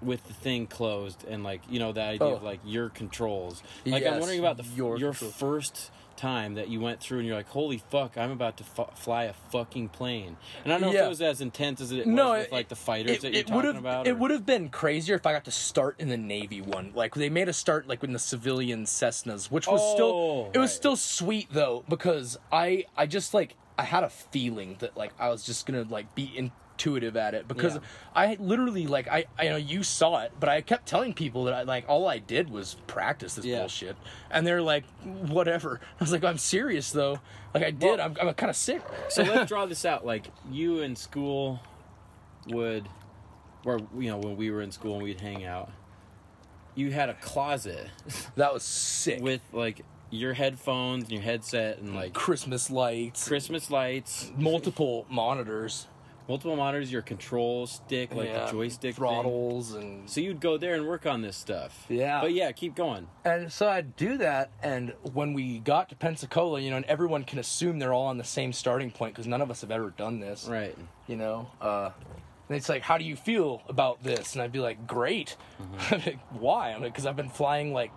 with 0.06 0.26
the 0.28 0.34
thing 0.34 0.68
closed 0.68 1.26
and 1.28 1.44
like 1.44 1.62
you 1.70 1.80
know 1.80 1.92
the 1.92 2.02
idea 2.02 2.28
of 2.30 2.42
Oh. 2.42 2.46
like 2.46 2.60
your 2.66 2.90
controls. 2.90 3.64
Like 3.86 4.06
I'm 4.06 4.20
wondering 4.20 4.40
about 4.40 4.58
the 4.58 4.64
your 4.76 4.98
your 4.98 5.12
control. 5.14 5.32
first 5.32 5.92
time 6.16 6.54
that 6.54 6.70
you 6.70 6.80
went 6.80 7.00
through 7.00 7.18
and 7.18 7.28
you're 7.28 7.36
like, 7.36 7.48
holy 7.50 7.80
fuck, 7.90 8.18
I'm 8.18 8.30
about 8.30 8.58
to 8.58 8.64
fu- 8.64 8.86
fly 8.96 9.24
a 9.24 9.34
fucking 9.52 9.90
plane. 9.90 10.38
And 10.64 10.72
I 10.72 10.78
don't 10.78 10.94
know 10.94 11.00
if 11.00 11.06
it 11.06 11.10
was 11.10 11.22
as 11.24 11.42
intense 11.42 11.82
as 11.82 11.92
it 11.92 12.06
No, 12.06 12.30
was 12.30 12.38
with 12.40 12.48
it- 12.48 12.52
like 12.54 12.68
the 12.70 12.76
fighters 12.76 13.20
that 13.24 13.32
you're 13.34 13.42
it 13.42 13.48
talking 13.48 13.76
about. 13.78 14.06
it 14.06 14.18
would 14.20 14.30
have 14.30 14.46
been 14.46 14.70
crazier 14.70 15.16
if 15.16 15.26
I 15.26 15.34
got 15.34 15.46
to 15.46 15.52
start 15.52 15.96
in 16.00 16.10
the 16.10 16.18
Navy 16.18 16.62
one. 16.62 16.92
Like 16.94 17.16
they 17.16 17.30
made 17.30 17.50
a 17.50 17.54
start 17.54 17.88
like 17.88 18.04
in 18.04 18.14
the 18.14 18.20
civilian 18.20 18.84
Cessnas, 18.86 19.50
which 19.50 19.68
was 19.68 19.82
Oh, 19.84 19.94
still 19.96 20.52
it 20.54 20.60
was 20.60 20.70
right. 20.70 20.76
still 20.78 20.96
sweet 20.96 21.48
though 21.52 21.84
because 21.90 22.38
I 22.52 22.86
I 22.96 23.08
just 23.08 23.34
like 23.34 23.56
I 23.78 23.84
had 23.84 24.04
a 24.04 24.10
feeling 24.10 24.76
that 24.80 24.96
like 24.96 25.14
I 25.20 25.30
was 25.30 25.44
just 25.44 25.66
gonna 25.66 25.84
like 25.90 26.14
be 26.14 26.32
intuitive 26.74 27.16
at 27.16 27.34
it 27.34 27.48
because 27.48 27.76
Yeah. 27.76 27.82
I 28.16 28.38
literally 28.40 28.88
like 28.88 29.08
I 29.08 29.26
I 29.38 29.46
know 29.50 29.56
you 29.58 29.84
saw 29.84 30.22
it, 30.24 30.32
but 30.40 30.50
I 30.50 30.62
kept 30.62 30.88
telling 30.88 31.14
people 31.14 31.44
that 31.46 31.54
I 31.54 31.64
like 31.64 31.86
all 31.88 32.08
I 32.08 32.18
did 32.20 32.50
was 32.50 32.76
practice 32.88 33.36
this 33.36 33.46
Yeah. 33.46 33.60
bullshit, 33.60 33.96
and 34.32 34.46
they're 34.46 34.62
like 34.62 34.84
whatever. 35.04 35.80
I 36.00 36.04
was 36.04 36.12
like 36.12 36.24
I'm 36.24 36.38
serious 36.38 36.92
though, 36.92 37.20
like 37.54 37.64
I 37.64 37.72
did. 37.72 38.00
Well- 38.00 38.02
I'm 38.02 38.28
I'm 38.30 38.34
kind 38.34 38.50
of 38.50 38.56
sick. 38.56 38.82
so 39.10 39.24
let's 39.24 39.48
draw 39.50 39.66
this 39.66 39.86
out. 39.86 40.06
Like 40.06 40.28
you 40.52 40.82
in 40.82 40.96
school 40.96 41.60
would, 42.48 42.88
or 43.66 43.80
you 43.98 44.10
know 44.10 44.18
when 44.18 44.36
we 44.36 44.52
were 44.52 44.62
in 44.62 44.72
school 44.72 44.96
and 44.96 45.04
we'd 45.04 45.22
hang 45.22 45.46
out, 45.46 45.72
you 46.76 46.92
had 46.92 47.10
a 47.10 47.14
closet 47.16 47.88
that 48.36 48.54
was 48.54 48.64
sick. 48.64 49.22
with 49.22 49.42
like 49.54 49.82
your 50.10 50.34
headphones 50.34 51.04
and 51.06 51.12
your 51.14 51.22
headset 51.22 51.80
and 51.80 51.96
like 51.96 52.14
Christmas 52.14 52.70
lights. 52.70 53.28
Christmas 53.28 53.72
lights, 53.72 54.32
multiple 54.38 55.06
monitors, 55.10 55.88
multiple 56.28 56.56
monitors, 56.56 56.92
your 56.92 57.02
control 57.02 57.68
stick, 57.68 58.14
like 58.14 58.30
yeah, 58.30 58.46
the 58.46 58.52
joystick 58.52 58.82
thing. 58.96 59.04
throttles, 59.04 59.74
and 59.74 60.10
So 60.10 60.22
you'd 60.22 60.40
go 60.40 60.58
there 60.58 60.74
and 60.76 60.88
work 60.88 61.06
on 61.06 61.22
this 61.22 61.36
stuff. 61.38 61.86
Yeah. 61.90 62.22
But 62.22 62.34
yeah, 62.34 62.52
keep 62.52 62.76
going. 62.76 63.08
and 63.26 63.52
so 63.52 63.68
I'd 63.68 63.96
do 63.96 64.18
that. 64.18 64.50
And 64.62 64.94
when 65.14 65.34
we 65.34 65.60
got 65.60 65.90
to 65.90 65.96
Pensacola, 65.96 66.60
you 66.60 66.70
know, 66.70 66.78
and 66.78 66.86
everyone 66.86 67.24
can 67.24 67.40
assume 67.40 67.80
they're 67.80 67.94
all 67.94 68.08
on 68.08 68.18
the 68.18 68.24
same 68.24 68.54
starting 68.54 68.92
point 68.92 69.14
because 69.14 69.28
none 69.28 69.42
of 69.42 69.52
us 69.52 69.62
have 69.62 69.72
ever 69.72 69.90
done 69.92 70.20
this, 70.20 70.46
Right. 70.48 70.78
you 71.08 71.16
know. 71.16 71.50
Uh, 71.62 71.92
and 72.50 72.58
it's 72.58 72.68
like, 72.70 72.82
how 72.84 72.98
do 72.98 73.06
you 73.06 73.16
feel 73.16 73.62
about 73.70 74.04
this? 74.04 74.34
And 74.34 74.42
I'd 74.42 74.52
be 74.52 74.60
like, 74.60 74.86
great. 74.86 75.38
Why? 76.32 76.72
I'm 76.72 76.82
like, 76.82 76.92
because 76.94 77.06
I've 77.06 77.16
been 77.16 77.30
flying 77.30 77.74
like. 77.74 77.92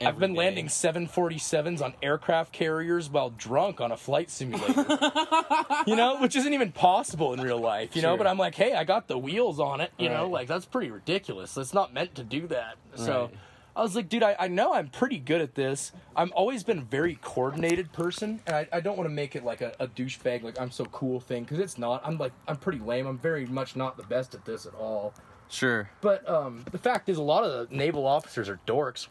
I've 0.00 0.18
been 0.18 0.32
day. 0.32 0.38
landing 0.38 0.66
747s 0.66 1.82
on 1.82 1.94
aircraft 2.02 2.52
carriers 2.52 3.08
while 3.08 3.30
drunk 3.30 3.80
on 3.80 3.92
a 3.92 3.96
flight 3.96 4.30
simulator. 4.30 4.86
you 5.86 5.96
know, 5.96 6.18
which 6.20 6.36
isn't 6.36 6.52
even 6.52 6.72
possible 6.72 7.32
in 7.32 7.40
real 7.40 7.58
life, 7.58 7.96
you 7.96 8.02
know, 8.02 8.16
but 8.16 8.26
I'm 8.26 8.38
like, 8.38 8.54
hey, 8.54 8.74
I 8.74 8.84
got 8.84 9.08
the 9.08 9.18
wheels 9.18 9.60
on 9.60 9.80
it, 9.80 9.92
you 9.98 10.08
know, 10.08 10.28
like 10.28 10.48
that's 10.48 10.66
pretty 10.66 10.90
ridiculous. 10.90 11.56
It's 11.56 11.74
not 11.74 11.94
meant 11.94 12.14
to 12.16 12.24
do 12.24 12.46
that. 12.48 12.76
So 12.94 13.22
Right. 13.22 13.30
I 13.76 13.82
was 13.82 13.94
like, 13.94 14.08
dude, 14.08 14.22
I, 14.22 14.34
I 14.38 14.48
know 14.48 14.72
I'm 14.72 14.88
pretty 14.88 15.18
good 15.18 15.42
at 15.42 15.54
this. 15.54 15.92
I've 16.16 16.30
always 16.32 16.64
been 16.64 16.78
a 16.78 16.82
very 16.82 17.18
coordinated 17.20 17.92
person, 17.92 18.40
and 18.46 18.56
I, 18.56 18.68
I 18.72 18.80
don't 18.80 18.96
want 18.96 19.06
to 19.06 19.14
make 19.14 19.36
it 19.36 19.44
like 19.44 19.60
a, 19.60 19.74
a 19.78 19.86
douchebag, 19.86 20.42
like 20.42 20.58
I'm 20.58 20.70
so 20.70 20.86
cool 20.86 21.20
thing, 21.20 21.44
because 21.44 21.58
it's 21.58 21.76
not. 21.76 22.00
I'm 22.02 22.16
like, 22.16 22.32
I'm 22.48 22.56
pretty 22.56 22.78
lame. 22.78 23.06
I'm 23.06 23.18
very 23.18 23.44
much 23.44 23.76
not 23.76 23.98
the 23.98 24.02
best 24.02 24.34
at 24.34 24.46
this 24.46 24.64
at 24.64 24.74
all. 24.74 25.12
Sure. 25.50 25.90
But 26.00 26.26
um, 26.26 26.64
the 26.72 26.78
fact 26.78 27.10
is, 27.10 27.18
a 27.18 27.22
lot 27.22 27.44
of 27.44 27.68
the 27.68 27.76
naval 27.76 28.06
officers 28.06 28.48
are 28.48 28.58
dorks. 28.66 29.08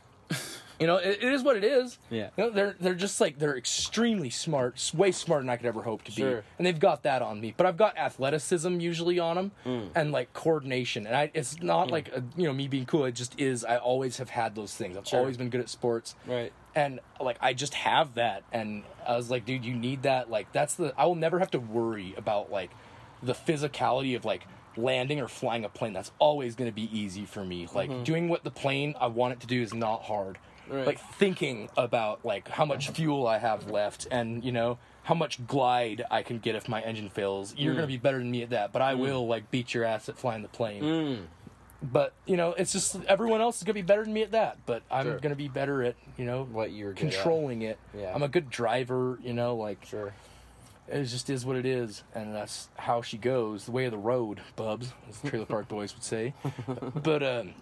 You 0.79 0.87
know, 0.87 0.97
it, 0.97 1.19
it 1.21 1.31
is 1.33 1.41
what 1.43 1.55
it 1.55 1.63
is. 1.63 1.97
Yeah. 2.09 2.29
You 2.37 2.45
know, 2.45 2.49
they're 2.49 2.75
they're 2.79 2.95
just 2.95 3.21
like 3.21 3.39
they're 3.39 3.57
extremely 3.57 4.29
smart, 4.29 4.91
way 4.95 5.11
smarter 5.11 5.41
than 5.43 5.49
I 5.49 5.55
could 5.57 5.65
ever 5.67 5.81
hope 5.83 6.03
to 6.03 6.11
Sure. 6.11 6.41
be, 6.41 6.47
and 6.57 6.65
they've 6.67 6.79
got 6.79 7.03
that 7.03 7.21
on 7.21 7.39
me. 7.39 7.53
But 7.55 7.65
I've 7.65 7.77
got 7.77 7.97
athleticism 7.97 8.79
usually 8.79 9.19
on 9.19 9.35
them, 9.37 9.51
Mm. 9.65 9.89
and 9.95 10.11
like 10.11 10.33
coordination. 10.33 11.07
And 11.07 11.15
I, 11.15 11.31
it's 11.33 11.61
not 11.61 11.91
like 11.91 12.09
a, 12.09 12.23
you 12.35 12.45
know 12.47 12.53
me 12.53 12.67
being 12.67 12.85
cool. 12.85 13.05
It 13.05 13.13
just 13.13 13.39
is. 13.39 13.63
I 13.63 13.77
always 13.77 14.17
have 14.17 14.29
had 14.29 14.55
those 14.55 14.73
things. 14.75 14.97
I've 14.97 15.07
Sure. 15.07 15.19
always 15.19 15.37
been 15.37 15.49
good 15.49 15.61
at 15.61 15.69
sports, 15.69 16.15
Right. 16.27 16.51
and 16.75 16.99
like 17.21 17.37
I 17.41 17.53
just 17.53 17.73
have 17.75 18.15
that. 18.15 18.43
And 18.51 18.83
I 19.07 19.15
was 19.15 19.29
like, 19.31 19.45
dude, 19.45 19.63
you 19.63 19.75
need 19.75 20.03
that. 20.03 20.29
Like 20.29 20.51
that's 20.51 20.75
the. 20.75 20.93
I 20.97 21.05
will 21.05 21.15
never 21.15 21.39
have 21.39 21.51
to 21.51 21.59
worry 21.59 22.13
about 22.17 22.51
like 22.51 22.71
the 23.23 23.33
physicality 23.33 24.15
of 24.15 24.25
like 24.25 24.45
landing 24.77 25.21
or 25.21 25.27
flying 25.29 25.63
a 25.63 25.69
plane. 25.69 25.93
That's 25.93 26.11
always 26.19 26.53
going 26.55 26.69
to 26.69 26.75
be 26.75 26.89
easy 26.97 27.25
for 27.25 27.45
me. 27.45 27.65
Like 27.73 28.03
doing 28.03 28.27
what 28.27 28.43
the 28.43 28.51
plane 28.51 28.93
I 28.99 29.07
want 29.07 29.31
it 29.33 29.39
to 29.39 29.47
do 29.47 29.61
is 29.61 29.73
not 29.73 30.03
hard. 30.03 30.37
Right. 30.69 30.85
Like 30.85 30.99
thinking 31.15 31.69
about 31.77 32.25
like 32.25 32.47
how 32.47 32.65
much 32.65 32.89
fuel 32.89 33.27
I 33.27 33.37
have 33.37 33.69
left 33.69 34.07
and 34.11 34.43
you 34.43 34.51
know 34.51 34.77
how 35.03 35.13
much 35.15 35.45
glide 35.45 36.03
I 36.09 36.23
can 36.23 36.39
get 36.39 36.55
if 36.55 36.67
my 36.67 36.81
engine 36.81 37.09
fails. 37.09 37.53
You're 37.55 37.73
going 37.73 37.83
to 37.83 37.87
be 37.87 37.97
better 37.97 38.17
than 38.17 38.31
me 38.31 38.41
at 38.41 38.49
that, 38.49 38.71
but 38.71 38.81
I 38.81 38.95
will 38.95 39.27
like 39.27 39.51
beat 39.51 39.73
your 39.73 39.83
ass 39.83 40.09
at 40.09 40.17
flying 40.17 40.41
the 40.41 40.47
plane. 40.47 40.81
Mm. 40.83 41.17
But 41.83 42.13
you 42.25 42.35
know, 42.37 42.53
it's 42.53 42.71
just 42.71 42.95
everyone 43.05 43.41
else 43.41 43.57
is 43.57 43.63
gonna 43.63 43.75
be 43.75 43.81
better 43.83 44.03
than 44.03 44.13
me 44.13 44.23
at 44.23 44.31
that. 44.31 44.57
But 44.65 44.81
I'm 44.89 45.05
Sure. 45.05 45.19
gonna 45.19 45.35
be 45.35 45.47
better 45.49 45.83
at 45.83 45.95
you 46.17 46.25
know 46.25 46.43
What 46.45 46.71
you're 46.71 46.93
controlling 46.93 47.61
it. 47.61 47.77
Yeah. 47.95 48.11
I'm 48.15 48.23
a 48.23 48.27
good 48.27 48.49
driver. 48.49 49.19
You 49.21 49.33
know, 49.33 49.55
like 49.55 49.85
Sure. 49.85 50.13
it 50.87 51.03
just 51.03 51.29
is 51.29 51.45
what 51.45 51.57
it 51.57 51.65
is, 51.65 52.01
and 52.15 52.33
that's 52.33 52.69
how 52.77 53.03
she 53.03 53.17
goes. 53.19 53.65
The 53.65 53.71
way 53.71 53.85
of 53.85 53.91
the 53.91 53.97
road, 53.99 54.41
bubs, 54.55 54.93
as 55.09 55.19
the 55.19 55.29
Trailer 55.29 55.45
Park 55.45 55.67
Boys 55.67 55.93
would 55.93 56.03
say. 56.03 56.33
but 56.95 57.21
um, 57.21 57.53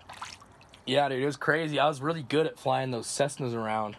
yeah, 0.86 1.08
dude, 1.10 1.22
it 1.22 1.26
was 1.26 1.38
crazy. 1.38 1.80
I 1.80 1.88
was 1.88 2.02
really 2.02 2.24
good 2.24 2.46
at 2.48 2.58
flying 2.60 2.92
those 2.92 3.08
Cessnas 3.08 3.54
around, 3.54 3.96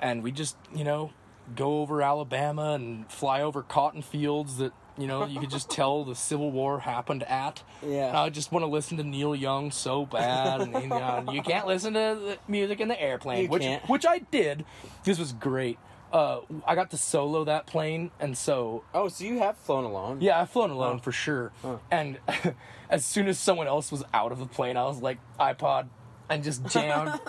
and 0.00 0.22
we 0.22 0.32
just 0.32 0.56
you 0.74 0.84
know 0.84 1.10
go 1.54 1.80
over 1.80 2.02
Alabama 2.02 2.72
and 2.74 3.10
fly 3.10 3.40
over 3.42 3.62
cotton 3.62 4.02
fields 4.02 4.58
that 4.58 4.72
You 4.98 5.06
know, 5.06 5.26
you 5.26 5.38
could 5.40 5.50
just 5.50 5.68
tell 5.78 6.04
the 6.04 6.14
Civil 6.14 6.50
War 6.50 6.80
happened 6.80 7.22
at. 7.24 7.62
Yeah. 7.86 8.08
And 8.08 8.16
I 8.16 8.30
just 8.30 8.50
want 8.50 8.62
to 8.64 8.66
listen 8.66 8.96
to 8.96 9.04
Neil 9.04 9.34
Young 9.36 9.70
so 9.70 10.06
bad, 10.06 10.60
and 10.62 10.72
you, 10.82 10.88
know, 10.88 11.24
you 11.32 11.42
can't 11.42 11.66
listen 11.66 11.92
to 11.92 11.98
the 12.18 12.38
music 12.48 12.80
in 12.80 12.88
the 12.88 12.98
airplane, 13.00 13.44
You 13.44 13.48
which 13.50 13.62
can't. 13.62 13.88
which 13.88 14.06
I 14.06 14.18
did. 14.18 14.64
This 15.04 15.18
was 15.18 15.32
great. 15.34 15.78
Uh, 16.12 16.40
I 16.66 16.74
got 16.76 16.90
to 16.92 16.96
solo 16.96 17.44
that 17.44 17.66
plane, 17.66 18.10
and 18.18 18.38
so 18.38 18.84
Oh, 18.94 19.08
so 19.08 19.22
you 19.24 19.38
have 19.40 19.56
flown 19.58 19.84
alone? 19.84 20.20
yeah, 20.22 20.40
I've 20.40 20.48
flown 20.50 20.70
alone 20.70 20.98
for 21.00 21.12
sure. 21.12 21.52
And 21.90 22.18
as 22.90 23.04
soon 23.04 23.28
as 23.28 23.38
someone 23.38 23.66
else 23.66 23.92
was 23.92 24.02
out 24.14 24.32
of 24.32 24.38
the 24.38 24.46
plane, 24.46 24.76
I 24.78 24.84
was 24.84 25.02
like 25.02 25.18
iPod 25.38 25.88
and 26.28 26.42
just 26.42 26.64
jammed. 26.70 27.20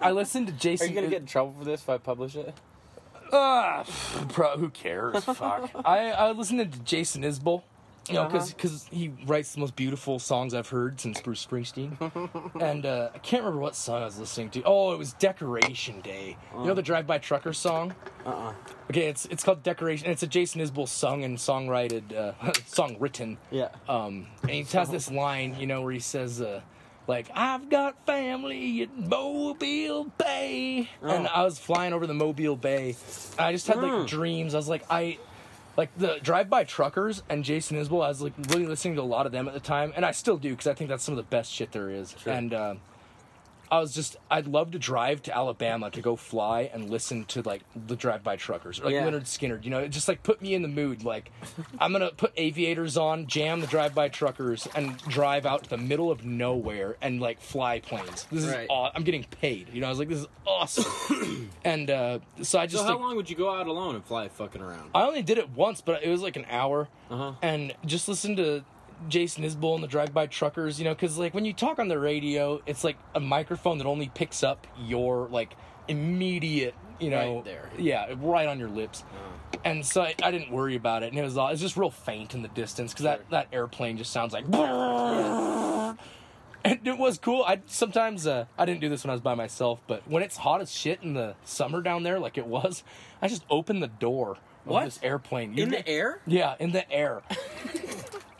I 0.00 0.10
listened 0.12 0.46
to 0.48 0.52
Jason. 0.52 0.86
Are 0.86 0.90
you 0.90 0.94
gonna 0.94 1.08
get 1.08 1.20
in 1.20 1.26
trouble 1.26 1.54
for 1.58 1.64
this 1.64 1.82
if 1.82 1.88
I 1.88 1.98
publish 1.98 2.36
it? 2.36 2.54
Ah, 3.32 3.84
bro, 4.34 4.56
who 4.56 4.70
cares? 4.70 5.24
Fuck. 5.24 5.70
I 5.84 6.10
I 6.10 6.30
listened 6.32 6.72
to 6.72 6.78
Jason 6.80 7.22
Isbell. 7.22 7.62
You 8.08 8.14
know, 8.14 8.26
because 8.26 8.52
because 8.52 8.86
he 8.92 9.12
writes 9.26 9.54
the 9.54 9.58
most 9.58 9.74
beautiful 9.74 10.20
songs 10.20 10.54
I've 10.54 10.68
heard 10.68 11.00
since 11.00 11.20
Bruce 11.20 11.44
Springsteen. 11.44 11.98
and 12.62 12.86
uh, 12.86 13.10
I 13.12 13.18
can't 13.18 13.42
remember 13.42 13.60
what 13.60 13.74
song 13.74 14.02
I 14.02 14.04
was 14.04 14.18
listening 14.20 14.50
to. 14.50 14.62
Oh, 14.64 14.92
it 14.92 14.98
was 14.98 15.12
Decoration 15.14 16.00
Day. 16.02 16.36
You 16.56 16.66
know 16.66 16.74
the 16.74 16.82
Drive 16.82 17.08
By 17.08 17.18
Trucker 17.18 17.52
song? 17.52 17.96
Uh-uh. 18.24 18.52
Okay, 18.90 19.08
it's 19.08 19.26
it's 19.26 19.42
called 19.42 19.64
Decoration. 19.64 20.08
It's 20.08 20.22
a 20.22 20.28
Jason 20.28 20.60
Isbell 20.60 20.86
sung 20.86 21.24
and 21.24 21.36
songwrited, 21.36 22.14
uh, 22.14 22.52
song 22.66 22.96
written. 23.00 23.38
Yeah. 23.50 23.70
Um, 23.88 24.28
and 24.42 24.52
he 24.52 24.62
has 24.62 24.88
this 24.88 25.10
line, 25.10 25.56
you 25.58 25.66
know, 25.66 25.82
where 25.82 25.92
he 25.92 25.98
says, 25.98 26.40
uh, 26.40 26.60
like, 27.06 27.28
I've 27.34 27.68
got 27.70 28.04
family 28.06 28.82
at 28.82 28.96
Mobile 28.96 30.04
Bay. 30.18 30.90
And 31.02 31.28
I 31.28 31.42
was 31.42 31.58
flying 31.58 31.92
over 31.92 32.06
the 32.06 32.14
Mobile 32.14 32.56
Bay. 32.56 32.96
I 33.38 33.52
just 33.52 33.66
had, 33.66 33.82
like, 33.82 34.06
dreams. 34.06 34.54
I 34.54 34.58
was 34.58 34.68
like, 34.68 34.84
I. 34.90 35.18
Like 35.78 35.90
the 35.98 36.18
drive-by 36.22 36.64
truckers 36.64 37.22
and 37.28 37.44
Jason 37.44 37.76
Isbell, 37.76 38.02
I 38.02 38.08
was 38.08 38.22
like 38.22 38.32
really 38.48 38.64
listening 38.64 38.94
to 38.94 39.02
a 39.02 39.04
lot 39.04 39.26
of 39.26 39.32
them 39.32 39.46
at 39.46 39.52
the 39.52 39.60
time, 39.60 39.92
and 39.94 40.06
I 40.06 40.12
still 40.12 40.38
do 40.38 40.48
because 40.48 40.66
I 40.66 40.72
think 40.72 40.88
that's 40.88 41.04
some 41.04 41.12
of 41.12 41.16
the 41.18 41.28
best 41.28 41.52
shit 41.52 41.72
there 41.72 41.90
is. 41.90 42.16
And 42.24 42.54
uh, 42.54 42.74
I 43.70 43.80
was 43.80 43.94
just, 43.94 44.16
I'd 44.30 44.46
love 44.46 44.70
to 44.72 44.78
drive 44.78 45.22
to 45.24 45.36
Alabama 45.36 45.90
to 45.90 46.00
go 46.00 46.14
fly 46.16 46.70
and 46.72 46.88
listen 46.90 47.24
to 47.26 47.42
like 47.42 47.62
the 47.74 47.96
drive-by 47.96 48.36
truckers, 48.36 48.80
or 48.80 48.84
like 48.84 48.94
Yeah. 48.94 49.06
Lynyrd 49.06 49.24
Skynyrd. 49.24 49.64
You 49.64 49.70
know, 49.70 49.80
it 49.80 49.88
just 49.88 50.06
like 50.08 50.22
put 50.22 50.40
me 50.40 50.54
in 50.54 50.62
the 50.62 50.68
mood. 50.68 51.04
Like, 51.04 51.32
I'm 51.78 51.92
gonna 51.92 52.10
put 52.10 52.32
aviators 52.36 52.96
on, 52.96 53.26
jam 53.26 53.60
the 53.60 53.66
drive-by 53.66 54.08
truckers, 54.10 54.68
and 54.74 54.96
drive 55.08 55.46
out 55.46 55.64
to 55.64 55.70
the 55.70 55.78
middle 55.78 56.10
of 56.10 56.24
nowhere 56.24 56.96
and 57.02 57.20
like 57.20 57.40
fly 57.40 57.80
planes. 57.80 58.24
This 58.30 58.44
is, 58.44 58.52
Right. 58.54 58.66
aw- 58.70 58.90
I'm 58.94 59.02
getting 59.04 59.24
paid. 59.24 59.68
You 59.72 59.80
know, 59.80 59.86
I 59.88 59.90
was 59.90 59.98
like, 59.98 60.08
this 60.08 60.20
is 60.20 60.26
awesome. 60.46 61.50
and 61.64 61.90
uh, 61.90 62.18
so 62.42 62.58
I 62.58 62.66
just, 62.66 62.82
So 62.82 62.86
how 62.88 62.94
like, 62.94 63.00
long 63.00 63.16
would 63.16 63.28
you 63.30 63.36
go 63.36 63.52
out 63.52 63.66
alone 63.66 63.94
and 63.96 64.04
fly 64.04 64.28
fucking 64.28 64.62
around? 64.62 64.90
I 64.94 65.02
only 65.06 65.22
did 65.22 65.38
it 65.38 65.50
once, 65.50 65.80
but 65.80 66.02
it 66.02 66.08
was 66.08 66.22
like 66.22 66.36
an 66.36 66.46
hour, 66.50 66.88
Uh-huh. 67.10 67.32
and 67.42 67.74
just 67.84 68.08
listen 68.08 68.36
to 68.36 68.64
Jason 69.08 69.44
Isbell 69.44 69.74
and 69.74 69.82
the 69.84 69.88
drive-by 69.88 70.26
truckers. 70.26 70.78
You 70.78 70.84
know, 70.84 70.94
because 70.94 71.18
like 71.18 71.34
when 71.34 71.44
you 71.44 71.52
talk 71.52 71.78
on 71.78 71.88
the 71.88 71.98
radio, 71.98 72.60
it's 72.66 72.84
like 72.84 72.96
a 73.14 73.20
microphone 73.20 73.78
that 73.78 73.86
only 73.86 74.10
picks 74.14 74.42
up 74.42 74.66
your 74.78 75.28
like 75.28 75.56
immediate, 75.88 76.74
you 77.00 77.10
know, 77.10 77.36
Right 77.36 77.44
there. 77.44 77.70
yeah, 77.78 78.14
right 78.20 78.46
on 78.48 78.58
your 78.58 78.68
lips. 78.70 79.02
Uh-huh. 79.02 79.58
And 79.64 79.86
so 79.86 80.02
I, 80.02 80.14
I 80.22 80.30
didn't 80.32 80.50
worry 80.50 80.74
about 80.76 81.02
it, 81.04 81.10
and 81.10 81.18
it 81.18 81.22
was 81.22 81.36
all, 81.36 81.48
it's 81.48 81.60
just 81.60 81.76
real 81.76 81.90
faint 81.90 82.34
in 82.34 82.42
the 82.42 82.48
distance 82.48 82.92
because 82.92 83.04
Sure. 83.04 83.16
that 83.18 83.30
that 83.30 83.46
airplane 83.52 83.96
just 83.96 84.12
sounds 84.12 84.32
like. 84.32 84.44
And 86.64 86.80
it 86.84 86.98
was 86.98 87.16
cool. 87.18 87.44
I 87.46 87.60
sometimes 87.68 88.26
uh, 88.26 88.46
I 88.58 88.64
didn't 88.64 88.80
do 88.80 88.88
this 88.88 89.04
when 89.04 89.10
I 89.10 89.14
was 89.14 89.20
by 89.20 89.36
myself, 89.36 89.78
but 89.86 90.02
when 90.08 90.24
it's 90.24 90.36
hot 90.38 90.60
as 90.60 90.72
shit 90.74 91.00
in 91.00 91.14
the 91.14 91.36
summer 91.44 91.80
down 91.80 92.02
there, 92.02 92.18
like 92.18 92.36
it 92.36 92.46
was, 92.46 92.82
I 93.22 93.28
just 93.28 93.44
open 93.48 93.78
the 93.78 93.86
door 93.86 94.36
What? 94.64 94.80
of 94.80 94.84
this 94.86 94.98
airplane 95.00 95.50
In 95.52 95.56
You're- 95.70 95.70
the 95.70 95.88
air? 95.88 96.18
Yeah, 96.26 96.56
in 96.58 96.72
the 96.72 96.90
air. 96.90 97.22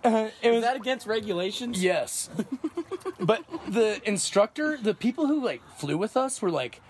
Uh, 0.07 0.31
it 0.43 0.49
was 0.51 0.59
Is 0.59 0.63
that 0.63 0.77
against 0.77 1.07
regulations? 1.07 1.83
yes, 1.83 2.31
but 3.21 3.45
the 3.69 4.01
instructor, 4.09 4.77
the 4.77 4.95
people 4.95 5.27
who 5.27 5.45
like 5.45 5.63
flew 5.79 5.99
with 5.99 6.17
us 6.17 6.41
were 6.41 6.51
like, 6.51 6.81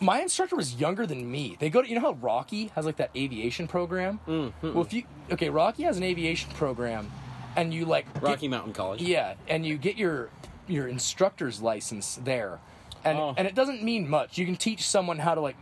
my 0.00 0.20
instructor 0.20 0.56
was 0.56 0.74
younger 0.76 1.06
than 1.06 1.30
me. 1.30 1.56
They 1.60 1.68
go 1.70 1.82
to 1.82 1.88
you 1.88 1.94
know 1.96 2.00
how 2.00 2.12
Rocky 2.12 2.68
has 2.74 2.86
like 2.86 2.96
that 2.96 3.10
aviation 3.14 3.68
program. 3.68 4.20
Mm-hmm. 4.26 4.72
Well, 4.74 4.84
if 4.84 4.92
you 4.92 5.04
okay, 5.32 5.50
Rocky 5.50 5.82
has 5.84 5.96
an 5.96 6.02
aviation 6.02 6.50
program, 6.52 7.10
and 7.56 7.72
you 7.74 7.84
like 7.84 8.12
get- 8.14 8.22
Rocky 8.22 8.48
Mountain 8.48 8.72
College. 8.72 9.02
yeah, 9.02 9.34
and 9.48 9.64
you 9.66 9.76
get 9.76 9.96
your 9.96 10.30
your 10.66 10.88
instructor's 10.88 11.60
license 11.60 12.18
there, 12.24 12.58
and 13.04 13.18
Oh. 13.18 13.34
and 13.36 13.46
it 13.46 13.54
doesn't 13.54 13.82
mean 13.82 14.08
much. 14.08 14.38
You 14.38 14.46
can 14.46 14.56
teach 14.56 14.86
someone 14.88 15.18
how 15.18 15.34
to 15.34 15.40
like 15.40 15.56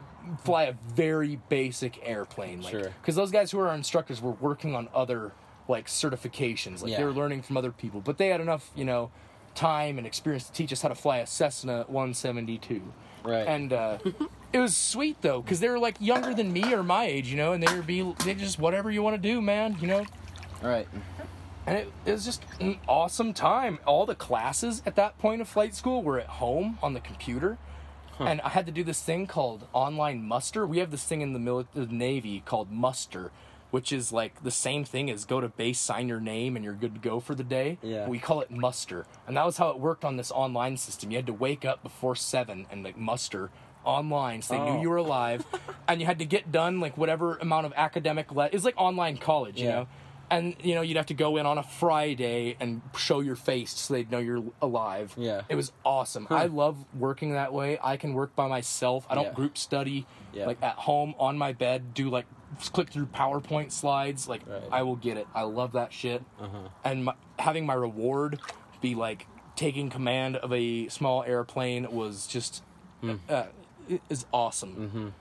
fly 0.45 0.63
a 0.65 0.75
very 0.95 1.39
basic 1.51 2.01
airplane, 2.03 2.63
like 2.63 2.71
Sure. 2.71 2.93
because 3.01 3.15
those 3.17 3.31
guys 3.31 3.51
who 3.51 3.59
are 3.59 3.69
our 3.69 3.75
instructors 3.75 4.23
were 4.23 4.31
working 4.31 4.75
on 4.75 4.89
other 4.95 5.33
like 5.69 5.87
certifications, 5.87 6.83
like 6.83 6.93
Yeah. 6.93 6.99
they 6.99 7.05
were 7.05 7.13
learning 7.13 7.43
from 7.43 7.57
other 7.57 7.73
people, 7.73 8.01
but 8.01 8.19
they 8.19 8.29
had 8.29 8.41
enough, 8.41 8.71
you 8.75 8.85
know, 8.85 9.11
time 9.55 9.99
and 9.99 10.07
experience 10.07 10.47
to 10.47 10.53
teach 10.53 10.73
us 10.73 10.83
how 10.83 10.89
to 10.89 10.95
fly 10.95 11.19
a 11.19 11.27
Cessna 11.27 11.85
172. 11.89 12.83
Right. 13.23 13.47
And 13.47 13.73
uh, 13.73 13.99
it 14.53 14.59
was 14.61 14.77
sweet 14.77 15.23
though, 15.23 15.41
because 15.41 15.61
they 15.61 15.69
were 15.69 15.79
like 15.79 15.97
younger 16.01 16.35
than 16.35 16.53
me 16.53 16.75
or 16.75 16.83
my 16.83 17.05
age, 17.07 17.29
you 17.29 17.37
know, 17.37 17.53
and 17.53 17.63
they 17.63 17.75
would 17.75 17.87
be 17.87 18.03
they 18.25 18.35
just 18.35 18.59
whatever 18.59 18.91
you 18.91 19.03
want 19.03 19.15
to 19.17 19.23
do, 19.23 19.41
man, 19.41 19.77
you 19.81 19.87
know 19.87 20.05
Right. 20.63 20.87
and 21.67 21.79
it, 21.79 21.93
it 22.05 22.13
was 22.13 22.25
just 22.25 22.43
an 22.61 22.79
awesome 22.89 23.33
time. 23.33 23.79
All 23.87 24.05
the 24.07 24.15
classes 24.15 24.83
at 24.85 24.97
that 24.97 25.19
point 25.19 25.41
of 25.41 25.49
flight 25.49 25.75
school 25.75 26.03
were 26.03 26.19
at 26.21 26.27
home 26.27 26.79
on 26.83 26.93
the 26.95 27.01
computer, 27.01 27.57
and 28.19 28.41
I 28.43 28.51
had 28.51 28.67
to 28.67 28.73
do 28.73 28.85
this 28.85 29.03
thing 29.03 29.27
called 29.27 29.67
online 29.73 30.23
muster. 30.23 30.67
We 30.67 30.79
have 30.79 30.91
this 30.91 31.05
thing 31.05 31.21
in 31.23 31.33
the, 31.33 31.39
mili- 31.39 31.67
the 31.75 31.87
Navy 31.87 32.43
called 32.45 32.71
muster, 32.71 33.31
which 33.75 33.93
is 33.93 34.13
like 34.13 34.41
the 34.45 34.53
same 34.53 34.85
thing 34.85 35.11
as 35.11 35.25
go 35.25 35.41
to 35.41 35.49
base, 35.49 35.81
sign 35.81 36.07
your 36.09 36.21
name, 36.21 36.55
and 36.55 36.65
you're 36.65 36.75
good 36.85 36.95
to 36.95 37.01
go 37.01 37.19
for 37.19 37.35
the 37.35 37.43
day. 37.43 37.77
Yeah. 37.83 38.07
We 38.09 38.21
call 38.21 38.41
it 38.41 38.49
muster, 38.49 39.05
and 39.27 39.37
that 39.37 39.45
was 39.45 39.57
how 39.57 39.71
it 39.71 39.81
worked 39.81 40.05
on 40.05 40.17
this 40.17 40.31
online 40.31 40.77
system. 40.77 41.11
You 41.11 41.17
had 41.19 41.27
to 41.27 41.33
wake 41.33 41.65
up 41.65 41.83
before 41.83 42.15
seven 42.15 42.67
and 42.71 42.85
like 42.85 42.97
muster 42.97 43.51
online 43.85 44.41
so 44.43 44.55
they 44.55 44.61
Oh. 44.61 44.75
knew 44.77 44.81
you 44.83 44.89
were 44.91 44.97
alive 44.97 45.45
and 45.89 46.01
you 46.01 46.07
had 46.07 46.19
to 46.21 46.25
get 46.25 46.51
done 46.53 46.79
like 46.81 46.97
whatever 46.97 47.37
amount 47.37 47.67
of 47.67 47.73
academic 47.77 48.31
le- 48.33 48.49
it's 48.51 48.65
like 48.65 48.73
online 48.79 49.19
college 49.19 49.61
you 49.61 49.69
know 49.69 49.87
and 50.31 50.57
you 50.63 50.75
know 50.75 50.81
you'd 50.81 50.97
have 50.97 51.05
to 51.05 51.13
go 51.27 51.37
in 51.37 51.45
on 51.45 51.59
a 51.59 51.63
friday 51.63 52.57
and 52.61 52.81
show 52.97 53.21
your 53.21 53.37
face 53.37 53.73
so 53.73 53.93
they'd 53.93 54.11
know 54.11 54.21
you're 54.21 54.43
alive 54.63 55.13
Yeah. 55.19 55.43
it 55.51 55.55
was 55.55 55.71
awesome 55.85 56.27
i 56.31 56.47
love 56.47 56.77
working 56.99 57.33
that 57.33 57.53
way 57.53 57.79
i 57.83 57.99
can 57.99 58.15
work 58.15 58.35
by 58.35 58.49
myself 58.49 59.07
i 59.11 59.15
don't 59.15 59.25
Yeah. 59.27 59.33
group 59.33 59.59
study 59.59 60.07
Yeah. 60.35 60.47
like 60.47 60.63
at 60.63 60.75
home 60.77 61.15
on 61.19 61.39
my 61.39 61.53
bed 61.53 61.95
do 61.95 62.11
like 62.11 62.27
click 62.73 62.91
through 62.91 63.07
powerpoint 63.07 63.73
slides 63.73 64.29
like 64.29 64.43
Right. 64.47 64.63
i 64.71 64.83
will 64.83 64.97
get 64.97 65.17
it 65.17 65.27
i 65.35 65.43
love 65.43 65.73
that 65.73 65.93
shit 65.93 66.23
Uh-huh. 66.41 66.69
and 66.85 67.05
my, 67.07 67.15
having 67.39 67.67
my 67.67 67.75
reward 67.75 68.41
be 68.81 68.95
like 68.95 69.27
taking 69.57 69.91
command 69.91 70.37
of 70.37 70.53
a 70.53 70.89
small 70.89 71.23
airplane 71.25 71.91
was 71.91 72.27
just 72.27 72.63
Hmm. 73.01 73.17
uh, 73.29 73.45
is 74.09 74.25
awesome 74.33 75.13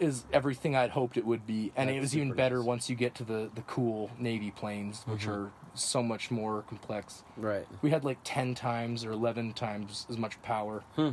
is 0.00 0.24
everything 0.32 0.74
I'd 0.74 0.90
hoped 0.90 1.16
it 1.16 1.24
would 1.24 1.46
be, 1.46 1.70
and 1.76 1.88
Mm-hmm. 1.88 1.94
That's 1.94 1.96
it 1.96 2.00
was 2.00 2.16
even 2.16 2.32
better 2.32 2.56
nice. 2.56 2.60
Mm-hmm. 2.62 2.68
once 2.68 2.90
you 2.90 2.96
get 2.96 3.14
to 3.16 3.24
the 3.24 3.50
the 3.54 3.60
cool 3.62 4.10
Navy 4.18 4.50
planes, 4.50 5.02
which 5.06 5.28
are 5.28 5.52
so 5.74 6.02
much 6.02 6.30
more 6.30 6.62
complex. 6.62 7.22
Right. 7.36 7.66
We 7.82 7.90
had 7.90 8.02
like 8.04 8.18
ten 8.24 8.54
times 8.54 9.04
or 9.04 9.12
eleven 9.12 9.52
times 9.52 10.06
as 10.10 10.18
much 10.18 10.40
power, 10.42 10.82
Hmm. 10.96 11.10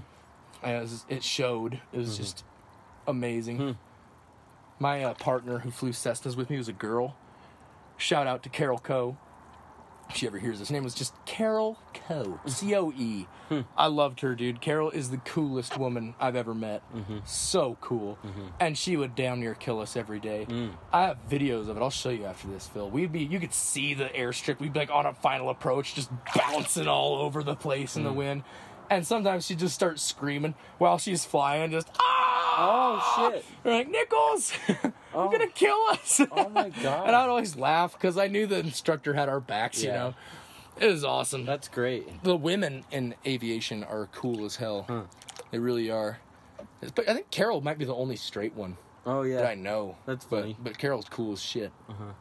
it, 0.64 0.90
it 1.10 1.24
showed. 1.24 1.82
It 1.94 1.98
was 2.00 2.14
Mm-hmm. 2.14 2.24
just 2.24 2.44
amazing. 3.08 3.58
Hmm. 3.58 3.72
My 4.80 5.04
uh, 5.04 5.14
partner 5.14 5.60
who 5.60 5.72
flew 5.72 5.92
Cessnas 5.92 6.36
with 6.36 6.50
me 6.50 6.58
was 6.58 6.68
a 6.68 6.74
girl. 6.74 7.16
Shout 7.98 8.26
out 8.28 8.42
to 8.44 8.50
Carol 8.50 8.80
Coe. 8.80 9.18
If 10.10 10.18
she 10.18 10.28
ever 10.28 10.40
hears 10.40 10.60
this, 10.60 10.70
name 10.70 10.84
was 10.84 10.94
just 10.94 11.14
Carol 11.26 11.78
Coe. 11.94 12.40
C 12.46 12.76
O 12.76 12.92
E. 12.98 13.28
Hmm. 13.48 13.62
I 13.78 13.88
loved 13.88 14.20
her, 14.22 14.36
dude. 14.36 14.60
Carol 14.60 14.90
is 14.90 15.10
the 15.10 15.18
coolest 15.18 15.78
woman 15.78 16.16
I've 16.20 16.36
ever 16.36 16.54
met. 16.54 16.82
Mm-hmm. 16.94 17.20
So 17.26 17.78
cool. 17.80 18.18
And 18.60 18.78
she 18.78 18.98
would 18.98 19.16
damn 19.16 19.40
near 19.40 19.54
kill 19.56 19.80
us 19.80 19.96
every 19.96 20.20
day. 20.20 20.48
Mm. 20.50 20.72
I 20.92 21.04
have 21.04 21.18
videos 21.30 21.70
of 21.70 21.78
it. 21.78 21.80
I'll 21.82 21.90
show 21.92 22.10
you 22.10 22.26
after 22.26 22.50
this, 22.50 22.68
Phil. 22.68 22.90
We'd 22.90 23.14
be, 23.14 23.22
you 23.24 23.40
could 23.40 23.54
see 23.54 23.94
the 23.94 24.06
airstrip. 24.06 24.60
We'd 24.60 24.74
be 24.74 24.80
like 24.80 24.92
on 24.92 25.06
a 25.06 25.14
final 25.14 25.50
approach, 25.50 25.96
just 25.96 26.10
bouncing 26.36 26.88
all 26.88 27.16
over 27.22 27.42
the 27.44 27.56
place 27.56 27.94
Mm. 27.94 27.98
in 27.98 28.04
the 28.04 28.14
wind. 28.14 28.44
And 28.90 29.08
sometimes 29.08 29.46
she'd 29.46 29.60
just 29.60 29.76
start 29.76 29.98
screaming 30.02 30.56
while 30.78 30.98
she's 30.98 31.24
flying, 31.24 31.72
just 31.72 31.88
ah! 32.00 32.31
Oh 32.64 33.32
shit. 33.32 33.46
We're 33.64 33.72
like 33.74 33.90
Nichols, 33.90 34.54
you're 34.68 34.94
Oh. 35.14 35.30
gonna 35.30 35.48
kill 35.48 35.78
us. 35.90 36.22
Oh 36.32 36.50
my 36.50 36.70
god. 36.84 37.08
and 37.08 37.16
I'd 37.16 37.30
always 37.30 37.56
laugh 37.56 37.94
because 37.94 38.18
I 38.18 38.28
knew 38.28 38.46
the 38.48 38.60
instructor 38.60 39.14
had 39.14 39.28
our 39.30 39.40
backs. 39.40 39.84
You 39.84 39.90
know, 39.92 40.14
it 40.80 40.88
was 40.88 41.04
awesome. 41.04 41.46
That's 41.46 41.68
great. 41.68 42.24
the 42.24 42.36
women 42.38 42.84
in 42.92 43.16
aviation 43.26 43.84
are 43.84 44.08
cool 44.14 44.46
as 44.46 44.56
hell. 44.58 44.86
Huh. 44.88 45.04
They 45.52 45.60
really 45.60 45.90
are. 45.92 46.20
But 46.96 47.10
I 47.10 47.14
think 47.14 47.30
Carol 47.32 47.62
might 47.62 47.78
be 47.78 47.86
the 47.86 47.96
only 47.96 48.16
straight 48.16 48.56
one 48.56 48.78
Oh 49.06 49.28
that 49.28 49.46
I 49.46 49.56
know. 49.56 49.98
That's 50.06 50.24
funny. 50.26 50.56
but 50.62 50.78
Carol's 50.78 51.10
cool 51.10 51.34
as 51.34 51.42
shit. 51.42 51.72
Uh-huh. 51.90 52.14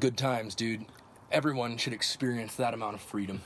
Good 0.00 0.16
times, 0.16 0.54
dude. 0.56 0.84
Everyone 1.32 1.76
should 1.76 1.92
experience 1.92 2.54
that 2.56 2.72
amount 2.74 2.94
of 2.94 3.00
freedom. 3.00 3.40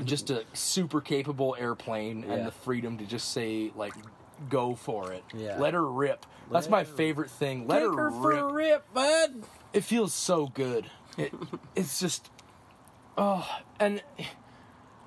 just 0.04 0.30
a 0.30 0.44
super 0.52 1.00
capable 1.00 1.56
airplane 1.58 2.22
Yeah. 2.22 2.34
and 2.34 2.46
the 2.46 2.50
freedom 2.50 2.98
to 2.98 3.06
just 3.06 3.32
say 3.32 3.72
like 3.74 3.94
go 4.48 4.74
for 4.74 5.12
it. 5.12 5.24
Yeah. 5.34 5.58
Let 5.58 5.74
her 5.74 5.84
rip. 5.86 6.26
That's 6.50 6.68
my 6.68 6.84
favorite 6.84 7.30
thing. 7.30 7.66
Let 7.66 7.82
her, 7.82 7.92
her 7.92 8.10
for 8.10 8.28
rip. 8.28 8.40
a 8.40 8.52
rip, 8.52 8.94
bud. 8.94 9.42
It 9.72 9.84
feels 9.84 10.14
so 10.14 10.46
good. 10.46 10.86
It, 11.16 11.32
it's 11.76 12.00
just, 12.00 12.30
oh, 13.16 13.46
and 13.78 14.02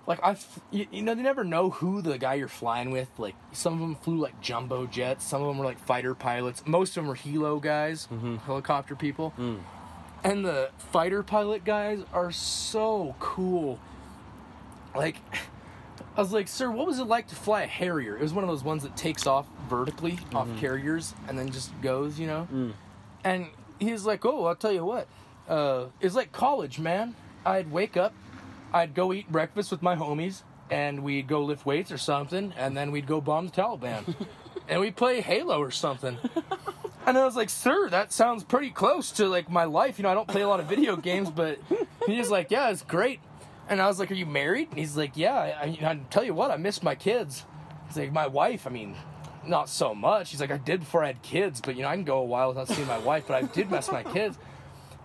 like 0.07 0.19
I, 0.23 0.35
you, 0.71 0.87
you 0.91 1.01
know, 1.01 1.15
they 1.15 1.21
never 1.21 1.43
know 1.43 1.69
who 1.69 2.01
the 2.01 2.17
guy 2.17 2.35
you're 2.35 2.47
flying 2.47 2.91
with. 2.91 3.09
Like 3.17 3.35
some 3.51 3.73
of 3.73 3.79
them 3.79 3.95
flew 3.95 4.17
like 4.17 4.39
jumbo 4.41 4.85
jets. 4.85 5.25
Some 5.25 5.41
of 5.41 5.47
them 5.47 5.57
were 5.57 5.65
like 5.65 5.79
fighter 5.79 6.13
pilots. 6.13 6.63
Most 6.65 6.89
of 6.97 7.03
them 7.03 7.07
were 7.07 7.15
helo 7.15 7.61
guys, 7.61 8.07
mm-hmm. 8.11 8.37
helicopter 8.37 8.95
people. 8.95 9.33
Mm. 9.37 9.59
And 10.23 10.45
the 10.45 10.69
fighter 10.77 11.23
pilot 11.23 11.63
guys 11.65 11.99
are 12.13 12.31
so 12.31 13.15
cool. 13.19 13.79
Like, 14.95 15.15
I 16.15 16.19
was 16.21 16.31
like, 16.33 16.47
sir, 16.47 16.69
what 16.69 16.85
was 16.85 16.99
it 16.99 17.05
like 17.05 17.27
to 17.29 17.35
fly 17.35 17.63
a 17.63 17.67
Harrier? 17.67 18.17
It 18.17 18.21
was 18.21 18.33
one 18.33 18.43
of 18.43 18.49
those 18.49 18.63
ones 18.63 18.83
that 18.83 18.95
takes 18.95 19.25
off 19.25 19.47
vertically 19.69 20.19
off 20.33 20.47
carriers 20.59 21.13
and 21.27 21.39
then 21.39 21.49
just 21.51 21.71
goes, 21.81 22.19
you 22.19 22.27
know? 22.27 22.47
And 23.23 23.47
he's 23.79 24.05
like, 24.05 24.25
oh, 24.25 24.45
I'll 24.45 24.55
tell 24.55 24.71
you 24.71 24.85
what. 24.85 25.07
Uh, 25.47 25.85
it's 26.01 26.15
like 26.15 26.31
college, 26.31 26.77
man. 26.79 27.15
I'd 27.45 27.71
wake 27.71 27.97
up, 27.97 28.13
I'd 28.73 28.93
go 28.93 29.11
eat 29.13 29.31
breakfast 29.31 29.71
with 29.71 29.81
my 29.81 29.95
homies, 29.95 30.43
and 30.69 31.03
we'd 31.03 31.27
go 31.27 31.43
lift 31.43 31.65
weights 31.65 31.91
or 31.91 31.97
something, 31.97 32.53
and 32.55 32.77
then 32.77 32.91
we'd 32.91 33.07
go 33.07 33.19
bomb 33.19 33.47
the 33.47 33.51
Taliban. 33.53 34.13
and 34.69 34.79
we'd 34.81 34.95
play 34.95 35.21
Halo 35.21 35.59
or 35.59 35.71
something. 35.71 36.17
And 37.05 37.17
I 37.17 37.25
was 37.25 37.35
like, 37.35 37.49
sir, 37.49 37.89
that 37.89 38.11
sounds 38.13 38.43
pretty 38.43 38.69
close 38.69 39.11
to 39.13 39.27
like 39.27 39.49
my 39.49 39.63
life. 39.65 39.97
You 39.97 40.03
know, 40.03 40.09
I 40.09 40.13
don't 40.13 40.27
play 40.27 40.41
a 40.41 40.47
lot 40.47 40.59
of 40.59 40.67
video 40.67 40.95
games, 41.09 41.29
but 41.31 41.59
he's 42.05 42.29
like, 42.29 42.51
yeah, 42.51 42.69
it's 42.69 42.83
great. 42.83 43.19
And 43.69 43.81
I 43.81 43.87
was 43.87 43.99
like, 43.99 44.11
are 44.11 44.15
you 44.15 44.25
married? 44.25 44.69
And 44.69 44.79
he's 44.79 44.95
like, 44.97 45.15
yeah. 45.15 45.35
I, 45.35 45.77
I, 45.81 45.91
I 45.91 45.99
tell 46.09 46.23
you 46.23 46.33
what, 46.33 46.51
I 46.51 46.57
miss 46.57 46.83
my 46.83 46.95
kids. 46.95 47.45
He's 47.87 47.97
like, 47.97 48.11
my 48.11 48.27
wife. 48.27 48.67
I 48.67 48.69
mean, 48.69 48.95
not 49.45 49.67
so 49.69 49.95
much. 49.95 50.29
He's 50.31 50.39
like, 50.41 50.51
I 50.51 50.57
did 50.57 50.81
before 50.81 51.03
I 51.03 51.07
had 51.07 51.21
kids, 51.23 51.59
but 51.61 51.75
you 51.75 51.81
know, 51.81 51.87
I 51.89 51.95
can 51.95 52.03
go 52.03 52.19
a 52.19 52.25
while 52.25 52.49
without 52.49 52.67
seeing 52.67 52.87
my 52.87 52.99
wife, 52.99 53.25
but 53.27 53.43
I 53.43 53.47
did 53.47 53.71
miss 53.71 53.91
my 53.91 54.03
kids. 54.13 54.37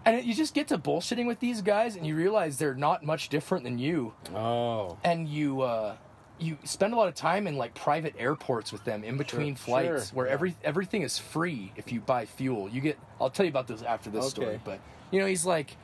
And 0.05 0.25
you 0.25 0.35
just 0.35 0.55
get 0.55 0.69
to 0.69 0.79
bullshitting 0.79 1.27
with 1.27 1.41
these 1.41 1.63
guys, 1.63 1.97
and 1.97 2.07
you 2.07 2.15
realize 2.15 2.59
they're 2.59 2.75
not 2.77 3.03
much 3.05 3.29
different 3.29 3.65
than 3.65 3.79
you 3.79 4.13
Oh. 4.35 4.99
and 5.03 5.27
you 5.29 5.63
uh, 5.63 5.97
you 6.39 6.59
spend 6.65 6.93
a 6.93 6.97
lot 6.97 7.09
of 7.09 7.15
time 7.15 7.47
in 7.47 7.57
like 7.57 7.75
private 7.75 8.15
airports 8.19 8.73
with 8.73 8.85
them 8.85 9.05
in 9.05 9.17
between 9.17 9.55
Sure, 9.57 9.65
flights, 9.65 10.09
sure, 10.09 10.17
where 10.17 10.27
yeah. 10.27 10.33
every 10.33 10.57
everything 10.63 11.03
is 11.03 11.19
free 11.19 11.73
if 11.77 11.93
you 11.93 12.01
buy 12.01 12.27
fuel. 12.27 12.69
You 12.69 12.81
get. 12.81 12.99
I'll 13.21 13.31
tell 13.31 13.47
you 13.47 13.51
about 13.51 13.67
this 13.69 13.83
after 13.83 14.11
this 14.11 14.29
story, 14.29 14.61
but 14.65 14.81
you 15.11 15.21
know 15.21 15.27
he's 15.27 15.47
like. 15.47 15.77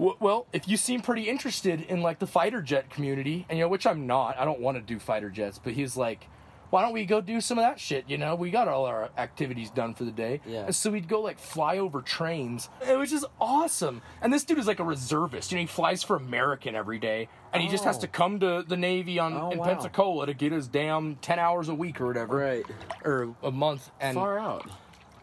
Well, 0.00 0.46
if 0.52 0.68
you 0.68 0.76
seem 0.76 1.00
pretty 1.00 1.28
interested 1.28 1.80
in 1.80 2.02
like 2.02 2.20
the 2.20 2.26
fighter 2.28 2.62
jet 2.62 2.88
community, 2.88 3.46
and 3.48 3.58
you 3.58 3.64
know, 3.64 3.68
which 3.68 3.84
I'm 3.84 4.06
not, 4.06 4.38
I 4.38 4.44
don't 4.44 4.60
want 4.60 4.76
to 4.76 4.80
do 4.80 5.00
fighter 5.00 5.28
jets, 5.28 5.58
but 5.58 5.72
he's 5.72 5.96
like, 5.96 6.28
why 6.70 6.82
don't 6.82 6.92
we 6.92 7.06
go 7.06 7.20
do 7.20 7.40
some 7.40 7.58
of 7.58 7.64
that 7.64 7.80
shit? 7.80 8.04
You 8.08 8.18
know, 8.18 8.34
we 8.34 8.50
got 8.50 8.68
all 8.68 8.84
our 8.86 9.10
activities 9.16 9.70
done 9.70 9.94
for 9.94 10.04
the 10.04 10.10
day. 10.10 10.40
Yeah. 10.46 10.64
And 10.66 10.74
so 10.74 10.90
we'd 10.90 11.08
go 11.08 11.20
like 11.20 11.38
fly 11.38 11.78
over 11.78 12.02
trains. 12.02 12.68
It 12.86 12.96
was 12.98 13.10
just 13.10 13.24
awesome. 13.40 14.02
And 14.20 14.32
this 14.32 14.44
dude 14.44 14.58
is 14.58 14.66
like 14.66 14.78
a 14.80 14.84
reservist. 14.84 15.50
You 15.50 15.56
know, 15.58 15.62
he 15.62 15.66
flies 15.66 16.02
for 16.02 16.16
American 16.16 16.74
every 16.74 16.98
day, 16.98 17.28
and 17.52 17.62
he 17.62 17.68
just 17.68 17.84
has 17.84 17.96
Oh. 17.96 18.00
to 18.00 18.08
come 18.08 18.40
to 18.40 18.62
the 18.66 18.76
Navy 18.76 19.18
on 19.18 19.32
Oh, 19.34 19.50
in 19.50 19.58
wow. 19.58 19.64
Pensacola 19.64 20.26
to 20.26 20.34
get 20.34 20.52
his 20.52 20.68
damn 20.68 21.16
ten 21.16 21.38
hours 21.38 21.68
a 21.68 21.74
week 21.74 22.00
or 22.00 22.06
whatever, 22.06 22.36
Right. 22.36 22.66
or 23.04 23.34
a 23.42 23.50
month. 23.50 23.90
And 24.00 24.14
Far 24.16 24.38
out. 24.38 24.68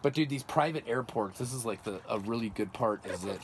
but 0.02 0.14
dude, 0.14 0.28
these 0.28 0.42
private 0.42 0.84
airports, 0.88 1.38
this 1.38 1.52
is 1.52 1.64
like 1.64 1.84
the 1.84 2.00
a 2.08 2.18
really 2.18 2.48
good 2.48 2.72
part 2.72 3.04
is 3.06 3.22
that 3.22 3.38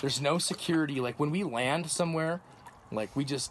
there's 0.00 0.20
no 0.20 0.38
security. 0.38 1.00
Like 1.00 1.18
when 1.18 1.30
we 1.30 1.42
land 1.44 1.90
somewhere, 1.90 2.40
like 2.92 3.14
we 3.16 3.24
just 3.24 3.50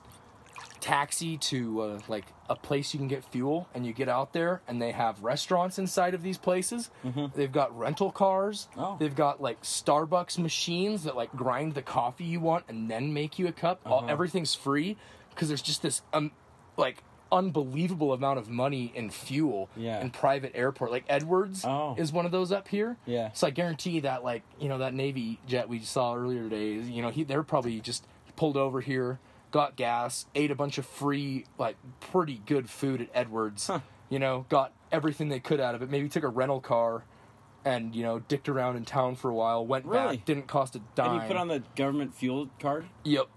taxi 0.80 1.38
to 1.38 1.82
uh, 1.82 2.00
like 2.08 2.26
a 2.50 2.56
place 2.56 2.94
you 2.94 2.98
can 3.00 3.08
get 3.08 3.24
fuel, 3.24 3.68
and 3.74 3.86
you 3.86 3.94
get 3.94 4.08
out 4.10 4.34
there, 4.34 4.62
and 4.68 4.82
they 4.82 4.92
have 4.92 5.22
restaurants 5.24 5.78
inside 5.80 6.14
of 6.14 6.24
these 6.24 6.38
places. 6.38 6.90
They've 7.36 7.52
got 7.52 7.78
rental 7.78 8.12
cars. 8.12 8.68
Oh. 8.78 8.96
They've 9.00 9.16
got 9.16 9.42
like 9.42 9.62
Starbucks 9.64 10.38
machines 10.38 11.04
that 11.04 11.16
like 11.16 11.32
grind 11.36 11.74
the 11.74 11.82
coffee 11.82 12.24
you 12.26 12.40
want 12.40 12.66
and 12.70 12.90
then 12.90 13.14
make 13.14 13.38
you 13.40 13.48
a 13.48 13.52
cup. 13.52 13.82
All, 13.86 14.06
everything's 14.10 14.56
free 14.56 14.98
because 15.32 15.48
there's 15.50 15.62
just 15.62 15.82
this 15.82 16.02
um 16.14 16.32
like 16.78 17.04
unbelievable 17.30 18.14
amount 18.14 18.40
of 18.40 18.50
money 18.50 18.92
in 18.96 19.10
fuel 19.10 19.70
Yeah. 19.76 20.00
in 20.02 20.10
private 20.12 20.54
airport. 20.56 20.92
Like 20.92 21.04
Edwards 21.10 21.64
Oh. 21.66 21.94
is 21.98 22.12
one 22.14 22.26
of 22.26 22.32
those 22.32 22.52
up 22.52 22.70
here. 22.70 22.98
Yeah. 23.06 23.32
So 23.34 23.48
I 23.48 23.50
guarantee 23.50 24.00
that 24.02 24.24
like 24.24 24.44
you 24.60 24.70
know 24.70 24.78
that 24.80 24.94
Navy 24.94 25.40
jet 25.48 25.68
we 25.70 25.80
saw 25.80 26.16
earlier 26.16 26.44
today, 26.44 26.74
you 26.74 27.02
know 27.02 27.10
he 27.10 27.24
they're 27.24 27.44
probably 27.44 27.80
just 27.82 28.06
pulled 28.38 28.56
over 28.58 28.80
here, 28.82 29.20
got 29.52 29.76
gas, 29.76 30.26
ate 30.36 30.52
a 30.52 30.56
bunch 30.56 30.78
of 30.78 30.86
free 30.86 31.46
like 31.58 31.78
pretty 32.00 32.42
good 32.46 32.70
food 32.70 33.02
at 33.02 33.10
Edwards. 33.14 33.70
You 34.10 34.20
know, 34.20 34.46
got 34.50 34.74
everything 34.92 35.30
they 35.30 35.40
could 35.40 35.60
out 35.60 35.76
of 35.76 35.82
it. 35.82 35.90
Maybe 35.90 36.08
took 36.10 36.24
a 36.24 36.30
rental 36.30 36.62
car. 36.62 37.04
And 37.66 37.94
you 37.94 38.02
know, 38.04 38.20
dicked 38.20 38.48
around 38.48 38.78
in 38.78 38.86
town 38.86 39.16
for 39.18 39.30
a 39.30 39.34
while. 39.34 39.66
Went 39.66 39.86
Really? 39.86 40.16
back, 40.18 40.26
didn't 40.26 40.48
cost 40.48 40.78
a 40.78 40.82
dime. 40.96 41.12
And 41.14 41.22
you 41.24 41.28
put 41.28 41.36
on 41.36 41.50
the 41.50 41.64
government 41.76 42.14
fuel 42.16 42.50
card? 42.60 42.86
Yep. 43.04 43.28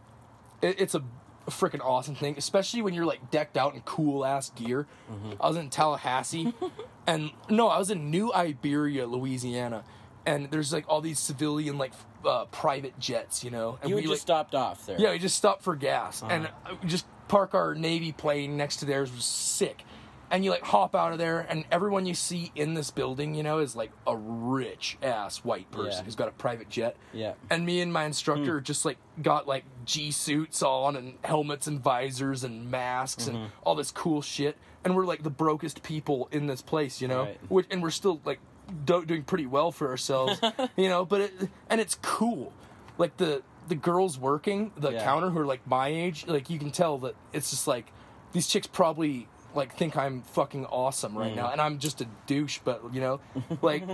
It, 0.63 0.81
it's 0.81 0.95
a 0.95 1.03
freaking 1.49 1.81
awesome 1.85 2.15
thing, 2.15 2.37
especially 2.39 2.81
when 2.81 2.95
you're 2.95 3.07
like 3.07 3.33
decked 3.33 3.57
out 3.57 3.75
in 3.75 3.81
cool 3.81 4.25
ass 4.25 4.51
gear. 4.51 4.87
Mm-hmm. 5.11 5.33
I 5.43 5.49
was 5.49 5.57
in 5.57 5.69
Tallahassee, 5.69 6.55
and 7.09 7.33
no, 7.49 7.67
I 7.67 7.79
was 7.79 7.91
in 7.91 8.09
New 8.13 8.33
Iberia, 8.33 9.05
Louisiana, 9.09 9.83
and 10.25 10.49
there's 10.53 10.73
like 10.73 10.85
all 10.87 11.01
these 11.01 11.19
civilian 11.19 11.77
like 11.77 11.93
uh, 12.25 12.45
private 12.47 12.99
jets, 12.99 13.43
you 13.45 13.51
know. 13.51 13.79
And 13.83 13.91
You 13.91 13.97
we 13.97 14.03
just 14.03 14.11
like, 14.13 14.21
stopped 14.21 14.55
off 14.55 14.87
there. 14.87 14.99
yeah, 15.01 15.13
we 15.13 15.19
just 15.19 15.37
stopped 15.37 15.63
for 15.63 15.75
gas 15.77 16.23
and 16.23 16.47
uh, 16.47 16.75
we 16.83 16.89
just 16.89 17.07
park 17.29 17.55
our 17.55 17.75
Navy 17.75 18.13
plane 18.13 18.57
next 18.57 18.77
to 18.77 18.85
theirs 18.85 19.13
was 19.13 19.25
sick. 19.25 19.85
And 20.33 20.45
you 20.45 20.53
like 20.53 20.63
hop 20.63 20.95
out 20.95 21.11
of 21.11 21.19
there, 21.19 21.41
and 21.41 21.65
everyone 21.73 22.07
you 22.07 22.15
see 22.15 22.53
in 22.55 22.75
this 22.75 22.93
building, 22.93 23.35
you 23.35 23.43
know, 23.43 23.59
is 23.59 23.75
like 23.75 23.91
a 24.07 24.17
rich 24.17 24.97
ass 25.03 25.39
white 25.39 25.69
person 25.73 25.91
Yeah. 25.91 26.03
who's 26.05 26.15
got 26.15 26.29
a 26.29 26.31
private 26.31 26.69
jet. 26.69 26.97
Yeah. 27.13 27.33
And 27.51 27.67
me 27.67 27.81
and 27.81 27.93
my 27.93 28.05
instructor 28.05 28.61
just 28.61 28.85
like 28.85 28.99
got 29.21 29.49
like 29.49 29.65
G 29.85 30.13
suits 30.13 30.63
on 30.63 30.95
and 30.95 31.15
helmets 31.25 31.67
and 31.67 31.81
visors 31.81 32.45
and 32.45 32.71
masks 32.71 33.27
and 33.27 33.51
all 33.65 33.75
this 33.75 33.91
cool 33.91 34.23
shit. 34.23 34.57
And 34.85 34.95
we're 34.95 35.05
like 35.05 35.25
the 35.25 35.31
brokest 35.31 35.83
people 35.83 36.29
in 36.31 36.47
this 36.47 36.63
place, 36.63 37.01
you 37.03 37.09
know. 37.09 37.25
Right. 37.25 37.41
Which, 37.49 37.67
and 37.73 37.83
we're 37.83 37.91
still 37.91 38.21
like 38.25 38.39
do- 38.71 39.05
doing 39.05 39.23
pretty 39.23 39.47
well 39.47 39.73
for 39.73 39.89
ourselves, 39.89 40.41
you 40.77 40.89
know. 40.89 41.05
But 41.05 41.21
it 41.23 41.33
and 41.69 41.81
it's 41.81 41.97
cool, 42.03 42.53
like 42.99 43.17
the 43.17 43.43
the 43.69 43.75
girls 43.75 44.19
working 44.19 44.73
the 44.77 44.91
Yeah. 44.91 45.05
counter 45.05 45.31
who 45.31 45.39
are 45.39 45.47
like 45.47 45.67
my 45.67 45.89
age, 45.89 46.27
like 46.27 46.51
you 46.51 46.59
can 46.59 46.71
tell 46.71 46.99
that 46.99 47.15
it's 47.33 47.51
just 47.51 47.67
like 47.67 47.93
these 48.33 48.47
chicks 48.47 48.67
probably 48.67 49.29
like 49.55 49.75
think 49.75 49.97
I'm 49.97 50.23
fucking 50.23 50.67
awesome 50.67 51.17
right 51.17 51.35
now, 51.35 51.49
mm. 51.49 51.53
and 51.53 51.61
I'm 51.61 51.79
just 51.79 52.01
a 52.01 52.07
douche. 52.27 52.61
But 52.65 52.83
you 52.93 53.01
know, 53.01 53.21
like 53.63 53.85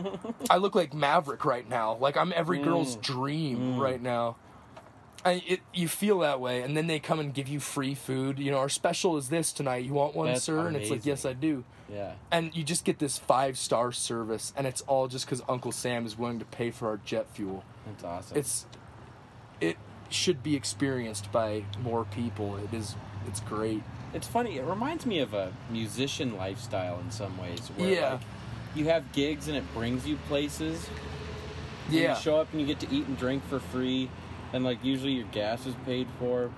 I 0.50 0.56
look 0.56 0.74
like 0.74 0.94
Maverick 0.94 1.44
right 1.44 1.68
now. 1.68 1.96
Like 1.96 2.16
I'm 2.16 2.32
every 2.34 2.58
girl's 2.58 2.96
mm. 2.96 3.02
dream 3.02 3.58
mm. 3.58 3.80
right 3.80 4.00
now. 4.00 4.36
I, 5.24 5.42
it, 5.44 5.60
you 5.74 5.88
feel 5.88 6.20
that 6.20 6.40
way, 6.40 6.62
and 6.62 6.76
then 6.76 6.86
they 6.86 7.00
come 7.00 7.18
and 7.18 7.34
give 7.34 7.48
you 7.48 7.58
free 7.58 7.96
food. 7.96 8.38
You 8.38 8.52
know, 8.52 8.58
our 8.58 8.68
special 8.68 9.16
is 9.16 9.28
this 9.28 9.52
tonight. 9.52 9.84
You 9.84 9.92
want 9.92 10.14
one, 10.14 10.28
That's 10.28 10.44
sir? 10.44 10.68
And 10.68 10.76
it's 10.76 10.88
like, 10.88 11.04
yes, 11.04 11.24
I 11.24 11.32
do. 11.32 11.64
Yeah. 11.92 12.12
And 12.32 12.54
you 12.56 12.64
just 12.64 12.84
get 12.84 12.98
this 12.98 13.18
five 13.18 13.56
star 13.56 13.92
service, 13.92 14.52
and 14.56 14.66
it's 14.66 14.80
all 14.82 15.06
just 15.08 15.26
because 15.26 15.42
Uncle 15.48 15.72
Sam 15.72 16.04
is 16.06 16.18
willing 16.18 16.38
to 16.40 16.44
pay 16.44 16.70
for 16.70 16.88
our 16.88 16.96
jet 17.04 17.26
fuel. 17.32 17.64
That's 17.86 18.04
awesome. 18.04 18.36
It's, 18.38 18.66
it 19.60 19.76
should 20.08 20.42
be 20.42 20.56
experienced 20.56 21.30
by 21.32 21.64
more 21.82 22.04
people. 22.04 22.56
It 22.56 22.74
is, 22.74 22.96
it's 23.26 23.40
great. 23.40 23.82
It's 24.14 24.26
funny. 24.26 24.56
It 24.58 24.64
reminds 24.64 25.06
me 25.06 25.18
of 25.20 25.34
a 25.34 25.52
musician 25.70 26.36
lifestyle 26.36 26.98
in 27.00 27.10
some 27.10 27.38
ways. 27.38 27.70
Where 27.76 27.88
Yeah. 27.88 28.12
Like, 28.12 28.20
you 28.74 28.84
have 28.86 29.10
gigs 29.12 29.48
and 29.48 29.56
it 29.56 29.64
brings 29.72 30.06
you 30.06 30.16
places. 30.28 30.88
Yeah, 31.88 32.14
You 32.16 32.20
show 32.20 32.36
up 32.38 32.48
and 32.52 32.60
you 32.60 32.66
get 32.66 32.80
to 32.80 32.90
eat 32.94 33.06
and 33.06 33.16
drink 33.16 33.42
for 33.48 33.58
free, 33.60 34.10
and 34.52 34.64
like 34.64 34.84
usually 34.84 35.12
your 35.12 35.26
gas 35.26 35.66
is 35.66 35.74
paid 35.84 36.08
for. 36.18 36.50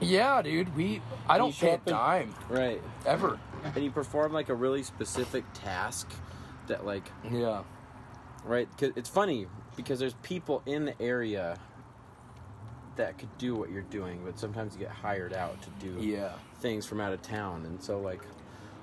yeah, 0.00 0.42
dude. 0.42 0.74
We, 0.76 1.00
I 1.28 1.38
don't 1.38 1.54
pay 1.56 1.70
a 1.74 1.78
dime 1.78 2.34
Right. 2.48 2.82
ever. 3.06 3.38
And 3.74 3.84
you 3.84 3.90
perform 3.90 4.32
like 4.32 4.48
a 4.48 4.54
really 4.54 4.82
specific 4.82 5.44
task 5.54 6.10
that 6.66 6.84
like 6.86 7.10
Yeah, 7.30 7.62
right. 8.44 8.68
'cause 8.78 8.90
it's 8.96 9.08
funny 9.08 9.46
because 9.76 9.98
there's 9.98 10.14
people 10.22 10.62
in 10.66 10.84
the 10.84 11.00
area 11.02 11.58
that 12.96 13.18
could 13.18 13.36
do 13.38 13.54
what 13.54 13.70
you're 13.70 13.82
doing, 13.82 14.20
but 14.24 14.38
sometimes 14.38 14.74
you 14.74 14.80
get 14.80 14.90
hired 14.90 15.32
out 15.32 15.60
to 15.62 15.70
do 15.80 15.98
yeah, 16.00 16.32
things 16.60 16.84
from 16.86 17.00
out 17.00 17.12
of 17.12 17.22
town, 17.22 17.64
and 17.64 17.82
so 17.82 17.98
like 17.98 18.20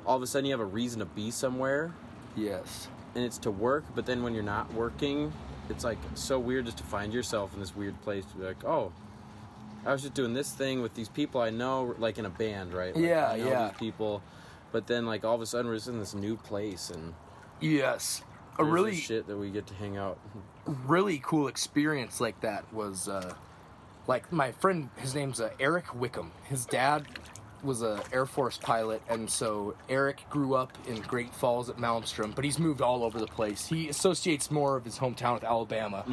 all 0.05 0.15
of 0.17 0.23
a 0.23 0.27
sudden 0.27 0.45
you 0.45 0.51
have 0.51 0.59
a 0.59 0.65
reason 0.65 0.99
to 0.99 1.05
be 1.05 1.29
somewhere, 1.29 1.93
yes, 2.35 2.87
and 3.15 3.23
it's 3.23 3.37
to 3.39 3.51
work. 3.51 3.83
But 3.93 4.05
then 4.07 4.23
when 4.23 4.33
you're 4.33 4.41
not 4.43 4.73
working, 4.73 5.31
it's 5.69 5.83
like 5.83 5.99
so 6.15 6.39
weird 6.39 6.65
just 6.65 6.77
to 6.79 6.83
find 6.83 7.13
yourself 7.13 7.53
in 7.53 7.59
this 7.59 7.75
weird 7.75 7.99
place 8.01 8.25
to 8.25 8.37
be 8.37 8.45
like, 8.45 8.63
oh. 8.65 8.91
I 9.85 9.93
was 9.93 10.01
just 10.01 10.13
doing 10.13 10.33
this 10.33 10.51
thing 10.51 10.81
with 10.81 10.93
these 10.93 11.07
people 11.07 11.39
I 11.39 11.51
know, 11.51 11.95
like 11.99 12.17
in 12.17 12.25
a 12.25 12.29
band, 12.29 12.73
right? 12.73 12.93
Like, 12.93 13.01
Yeah, 13.05 13.29
I 13.29 13.37
know 13.37 13.49
yeah. 13.49 13.67
These 13.69 13.77
people, 13.77 14.21
but 14.71 14.87
then 14.87 15.05
like 15.05 15.23
all 15.23 15.35
of 15.35 15.41
a 15.41 15.45
sudden 15.45 15.69
we're 15.69 15.75
just 15.75 15.87
in 15.87 15.99
this 15.99 16.13
new 16.13 16.35
place, 16.35 16.89
and 16.89 17.13
yes. 17.59 18.23
A 18.57 18.63
really, 18.63 18.95
shit 18.95 19.25
that 19.27 19.37
we 19.37 19.51
get 19.51 19.67
to 19.67 19.73
hang 19.73 19.95
out. 19.95 20.19
really 20.65 21.21
cool 21.23 21.47
experience 21.47 22.19
like 22.19 22.41
that 22.41 22.71
was 22.73 23.07
uh, 23.07 23.33
like 24.05 24.33
my 24.33 24.51
friend 24.51 24.89
his 24.97 25.15
name's 25.15 25.39
uh, 25.39 25.49
eric 25.61 25.85
wickham 25.95 26.33
his 26.43 26.65
dad 26.65 27.07
was 27.63 27.81
a 27.81 28.01
Air 28.13 28.25
Force 28.25 28.57
pilot, 28.57 29.01
and 29.09 29.29
so 29.29 29.75
Eric 29.89 30.23
grew 30.29 30.55
up 30.55 30.77
in 30.87 31.01
Great 31.01 31.33
Falls 31.33 31.69
at 31.69 31.77
Malmstrom, 31.77 32.33
but 32.35 32.45
he's 32.45 32.59
moved 32.59 32.81
all 32.81 33.03
over 33.03 33.19
the 33.19 33.27
place. 33.27 33.67
He 33.67 33.89
associates 33.89 34.49
more 34.49 34.77
of 34.77 34.85
his 34.85 34.97
hometown 34.97 35.33
with 35.33 35.43
Alabama. 35.43 36.05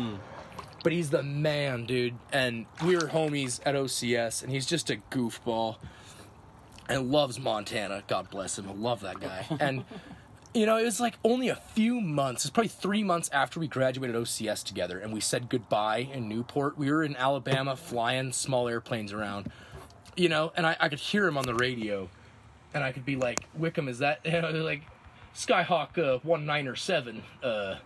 But 0.83 0.93
he's 0.93 1.11
the 1.11 1.23
man, 1.23 1.85
dude. 1.85 2.15
And 2.33 2.67
we 2.85 2.95
were 2.97 3.09
homies 3.09 3.61
at 3.65 3.75
OCS, 3.75 4.43
and 4.43 4.53
he's 4.53 4.67
just 4.67 4.91
a 4.91 4.97
goofball 5.11 5.77
and 6.89 7.11
loves 7.11 7.39
Montana. 7.39 8.03
God 8.07 8.31
bless 8.31 8.59
him. 8.59 8.69
I 8.69 8.73
love 8.73 9.01
that 9.01 9.21
guy. 9.21 9.47
And 9.61 9.85
you 10.57 10.65
know, 10.65 10.79
it 10.79 10.85
was 10.85 11.01
like 11.01 11.19
only 11.23 11.49
a 11.49 11.57
few 11.57 12.01
months. 12.01 12.45
It's 12.45 12.51
probably 12.51 12.69
three 12.69 13.03
months 13.03 13.29
after 13.31 13.61
we 13.61 13.69
graduated 13.69 14.17
OCS 14.17 14.65
together, 14.65 14.99
and 14.99 15.13
we 15.13 15.21
said 15.21 15.51
goodbye 15.51 16.09
in 16.11 16.29
Newport. 16.29 16.79
We 16.79 16.91
were 16.91 17.05
in 17.05 17.15
Alabama 17.15 17.77
flying 17.77 18.33
small 18.33 18.67
airplanes 18.67 19.13
around, 19.13 19.51
you 20.17 20.31
know, 20.31 20.53
and 20.57 20.67
I, 20.67 20.77
I 20.81 20.89
could 20.89 20.99
hear 20.99 21.27
him 21.27 21.37
on 21.37 21.45
the 21.45 21.55
radio, 21.55 22.09
and 22.73 22.83
I 22.83 22.93
could 22.93 23.05
be 23.05 23.17
like, 23.17 23.47
"Wickham, 23.55 23.87
is 23.87 23.99
that?" 23.99 24.21
You 24.25 24.33
know, 24.41 24.51
like, 24.51 24.83
"Skyhawk 25.35 25.99
uh, 25.99 26.21
one 26.23 26.47
nine 26.47 26.67
or 26.69 26.77
seven. 26.77 27.23
Uh, 27.43 27.77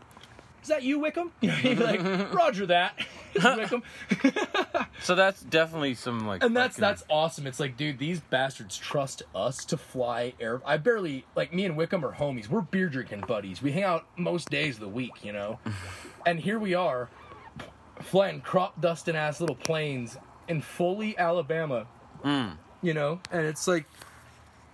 is 0.63 0.69
that 0.69 0.83
you, 0.83 0.99
Wickham?" 0.99 1.33
You 1.41 1.49
know, 1.49 1.55
he'd 1.55 1.79
be 1.79 1.85
like, 1.85 2.33
"Roger 2.35 2.67
that, 2.67 2.99
It's 3.35 3.45
Wickham." 3.45 3.83
So 5.03 5.15
that's 5.15 5.41
definitely 5.41 5.95
some 5.95 6.27
like. 6.27 6.45
and 6.45 6.55
that's 6.55 6.75
fucking- 6.77 6.85
uh, 6.85 6.89
that's 6.89 7.05
awesome. 7.09 7.47
It's 7.47 7.59
like, 7.59 7.77
dude, 7.79 7.99
these 7.99 8.21
bastards 8.21 8.77
trust 8.77 9.23
us 9.35 9.65
to 9.67 9.79
fly 9.79 10.35
air. 10.39 10.61
I 10.67 10.77
barely 10.77 11.25
like 11.35 11.55
me 11.55 11.65
and 11.65 11.75
Wickham 11.77 12.05
are 12.05 12.13
homies. 12.13 12.49
We're 12.49 12.61
beer 12.61 12.89
drinking 12.91 13.25
buddies. 13.27 13.63
We 13.63 13.73
hang 13.73 13.85
out 13.85 14.07
most 14.19 14.51
days 14.51 14.75
of 14.75 14.81
the 14.83 14.89
week, 14.89 15.25
you 15.25 15.33
know. 15.33 15.59
and 16.27 16.39
here 16.39 16.59
we 16.59 16.75
are, 16.75 17.09
flying 18.01 18.43
crop 18.43 18.79
dusting 18.81 19.17
ass 19.17 19.41
little 19.41 19.57
planes 19.57 20.19
in 20.49 20.61
Foley, 20.61 21.17
Alabama. 21.17 21.87
Mm. 22.23 22.59
You 22.83 22.93
know, 22.95 23.21
and 23.33 23.47
it's 23.47 23.67
like, 23.67 23.87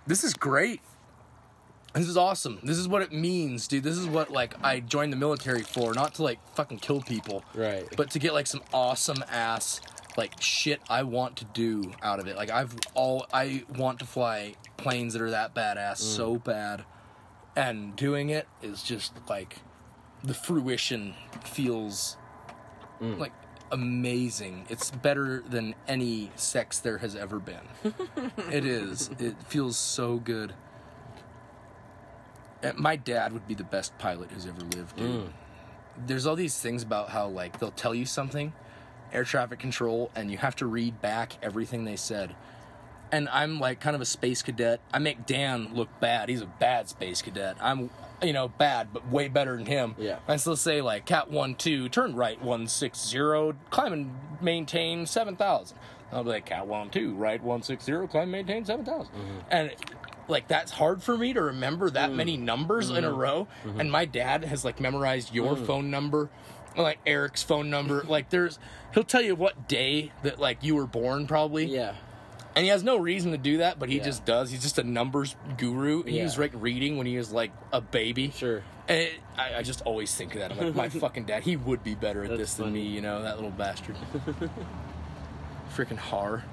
this 0.07 0.23
is 0.25 0.33
great. 0.33 0.81
This 1.97 2.07
is 2.07 2.17
awesome. 2.17 2.59
This 2.63 2.77
is 2.77 2.87
what 2.87 3.01
it 3.01 3.11
means, 3.11 3.67
dude. 3.67 3.83
This 3.83 3.97
is 3.97 4.05
what 4.05 4.31
like 4.31 4.53
I 4.63 4.79
joined 4.79 5.11
the 5.11 5.17
military 5.17 5.63
for, 5.63 5.93
not 5.93 6.15
to 6.15 6.23
like 6.23 6.39
fucking 6.55 6.79
kill 6.79 7.01
people 7.01 7.43
Right. 7.53 7.85
but 7.95 8.11
to 8.11 8.19
get 8.19 8.33
like 8.33 8.47
some 8.47 8.61
awesome 8.73 9.23
ass 9.29 9.81
like 10.17 10.41
shit 10.41 10.81
I 10.89 11.03
want 11.03 11.37
to 11.37 11.45
do 11.45 11.93
out 12.01 12.19
of 12.19 12.27
it. 12.27 12.35
Like 12.35 12.49
I've 12.49 12.75
all 12.93 13.27
I 13.31 13.63
want 13.77 13.99
to 13.99 14.05
fly 14.05 14.55
planes 14.75 15.13
that 15.13 15.21
are 15.21 15.29
that 15.31 15.55
badass 15.55 15.93
mm. 15.93 16.15
so 16.15 16.37
bad, 16.37 16.83
and 17.55 17.95
doing 17.95 18.29
it 18.29 18.47
is 18.61 18.83
just 18.83 19.13
like 19.29 19.57
the 20.23 20.33
fruition 20.33 21.13
feels 21.45 22.17
mm. 23.01 23.17
like 23.17 23.33
amazing. 23.71 24.65
It's 24.69 24.91
better 24.91 25.43
than 25.47 25.75
any 25.87 26.31
sex 26.35 26.79
there 26.79 26.97
has 26.97 27.15
ever 27.15 27.39
been. 27.39 27.67
it 28.51 28.65
is. 28.65 29.09
It 29.19 29.35
feels 29.43 29.77
so 29.77 30.17
good. 30.17 30.53
And 32.63 32.77
my 32.77 32.95
dad 32.95 33.33
would 33.33 33.47
be 33.47 33.53
the 33.53 33.63
best 33.63 33.97
pilot 33.97 34.31
who's 34.31 34.45
ever 34.45 34.61
lived, 34.61 34.95
dude. 34.95 35.25
Mm. 35.25 35.29
There's 36.05 36.25
all 36.25 36.35
these 36.35 36.59
things 36.59 36.83
about 36.83 37.09
how 37.09 37.27
like 37.27 37.59
they'll 37.59 37.71
tell 37.71 37.95
you 37.95 38.05
something 38.05 38.53
air 39.13 39.23
traffic 39.23 39.59
control 39.59 40.11
and 40.15 40.31
you 40.31 40.37
have 40.37 40.55
to 40.57 40.65
read 40.65 41.01
back 41.01 41.37
everything 41.41 41.85
they 41.85 41.95
said. 41.95 42.35
And 43.11 43.29
i'm 43.29 43.59
like 43.59 43.79
kind 43.79 43.95
of 43.95 44.01
a 44.01 44.05
space 44.05 44.41
cadet. 44.41 44.81
I 44.93 44.99
make 44.99 45.25
dan 45.25 45.73
look 45.73 45.87
bad. 45.99 46.29
He's 46.29 46.41
a 46.41 46.45
bad 46.45 46.89
space 46.89 47.21
cadet. 47.21 47.55
I'm 47.61 47.89
you 48.21 48.33
know 48.33 48.47
bad 48.47 48.89
but 48.91 49.07
way 49.09 49.27
better 49.27 49.55
than 49.55 49.65
him. 49.65 49.95
Yeah. 49.97 50.19
and 50.27 50.41
so 50.41 50.51
they'll 50.51 50.57
say 50.57 50.81
like 50.81 51.05
cat 51.05 51.31
1 51.31 51.55
2 51.55 51.89
turn 51.89 52.15
right 52.15 52.37
160 52.39 53.53
climb 53.69 53.93
and 53.93 54.11
maintain 54.41 55.05
7000 55.05 55.77
i'll 56.11 56.23
be 56.23 56.31
like 56.31 56.45
cat 56.45 56.67
1 56.67 56.89
2 56.89 57.13
right 57.15 57.41
160 57.41 57.91
climb 57.91 58.07
mm-hmm. 58.07 58.21
and 58.23 58.31
maintain 58.31 58.65
7000 58.65 59.11
and 59.51 59.71
like 60.27 60.47
that's 60.47 60.71
hard 60.71 61.01
for 61.03 61.17
me 61.17 61.33
to 61.33 61.41
remember 61.41 61.89
that 61.89 62.11
mm. 62.11 62.15
many 62.15 62.37
numbers 62.37 62.89
in 62.89 63.03
a 63.03 63.09
mm-hmm. 63.09 63.19
row. 63.19 63.47
Mm-hmm. 63.63 63.79
And 63.79 63.91
my 63.91 64.05
dad 64.05 64.43
has 64.45 64.65
like 64.65 64.79
memorized 64.79 65.33
your 65.33 65.55
mm. 65.55 65.65
phone 65.65 65.89
number 65.89 66.29
like 66.77 66.99
eric's 67.05 67.43
phone 67.43 67.69
number. 67.69 68.03
Like 68.07 68.29
there's 68.29 68.57
he'll 68.93 69.03
tell 69.03 69.21
you 69.21 69.35
what 69.35 69.67
day 69.67 70.11
that 70.23 70.39
like 70.39 70.63
you 70.63 70.75
were 70.75 70.87
born 70.87 71.27
probably. 71.27 71.65
Yeah. 71.65 71.95
and 72.55 72.63
he 72.63 72.69
has 72.69 72.83
no 72.83 72.97
reason 72.97 73.31
to 73.31 73.37
do 73.37 73.57
that 73.57 73.79
but 73.79 73.89
he 73.89 73.97
Yeah. 73.97 74.03
just 74.03 74.25
does. 74.25 74.51
He's 74.51 74.61
just 74.61 74.77
a 74.77 74.83
numbers 74.83 75.35
guru. 75.57 76.01
And 76.01 76.09
he 76.09 76.17
Yeah. 76.17 76.23
was 76.23 76.37
like 76.37 76.51
reading 76.55 76.97
when 76.97 77.05
he 77.05 77.17
was 77.17 77.31
like 77.31 77.51
a 77.71 77.81
baby. 77.81 78.31
Sure. 78.35 78.63
and 78.87 78.99
it, 78.99 79.13
I, 79.37 79.57
I 79.57 79.61
just 79.61 79.81
always 79.81 80.13
think 80.15 80.33
of 80.35 80.39
that. 80.39 80.51
I'm 80.51 80.57
like 80.57 80.75
my 80.75 80.89
fucking 81.01 81.25
dad 81.25 81.43
he 81.43 81.57
would 81.57 81.83
be 81.83 81.95
better 81.95 82.23
at 82.23 82.29
That's 82.29 82.39
this 82.39 82.53
than 82.55 82.67
funny. 82.67 82.83
me 82.83 82.87
you 82.87 83.01
know 83.01 83.21
that 83.23 83.35
little 83.35 83.51
bastard. 83.51 83.95
Freaking 85.75 85.97
har. 85.97 86.43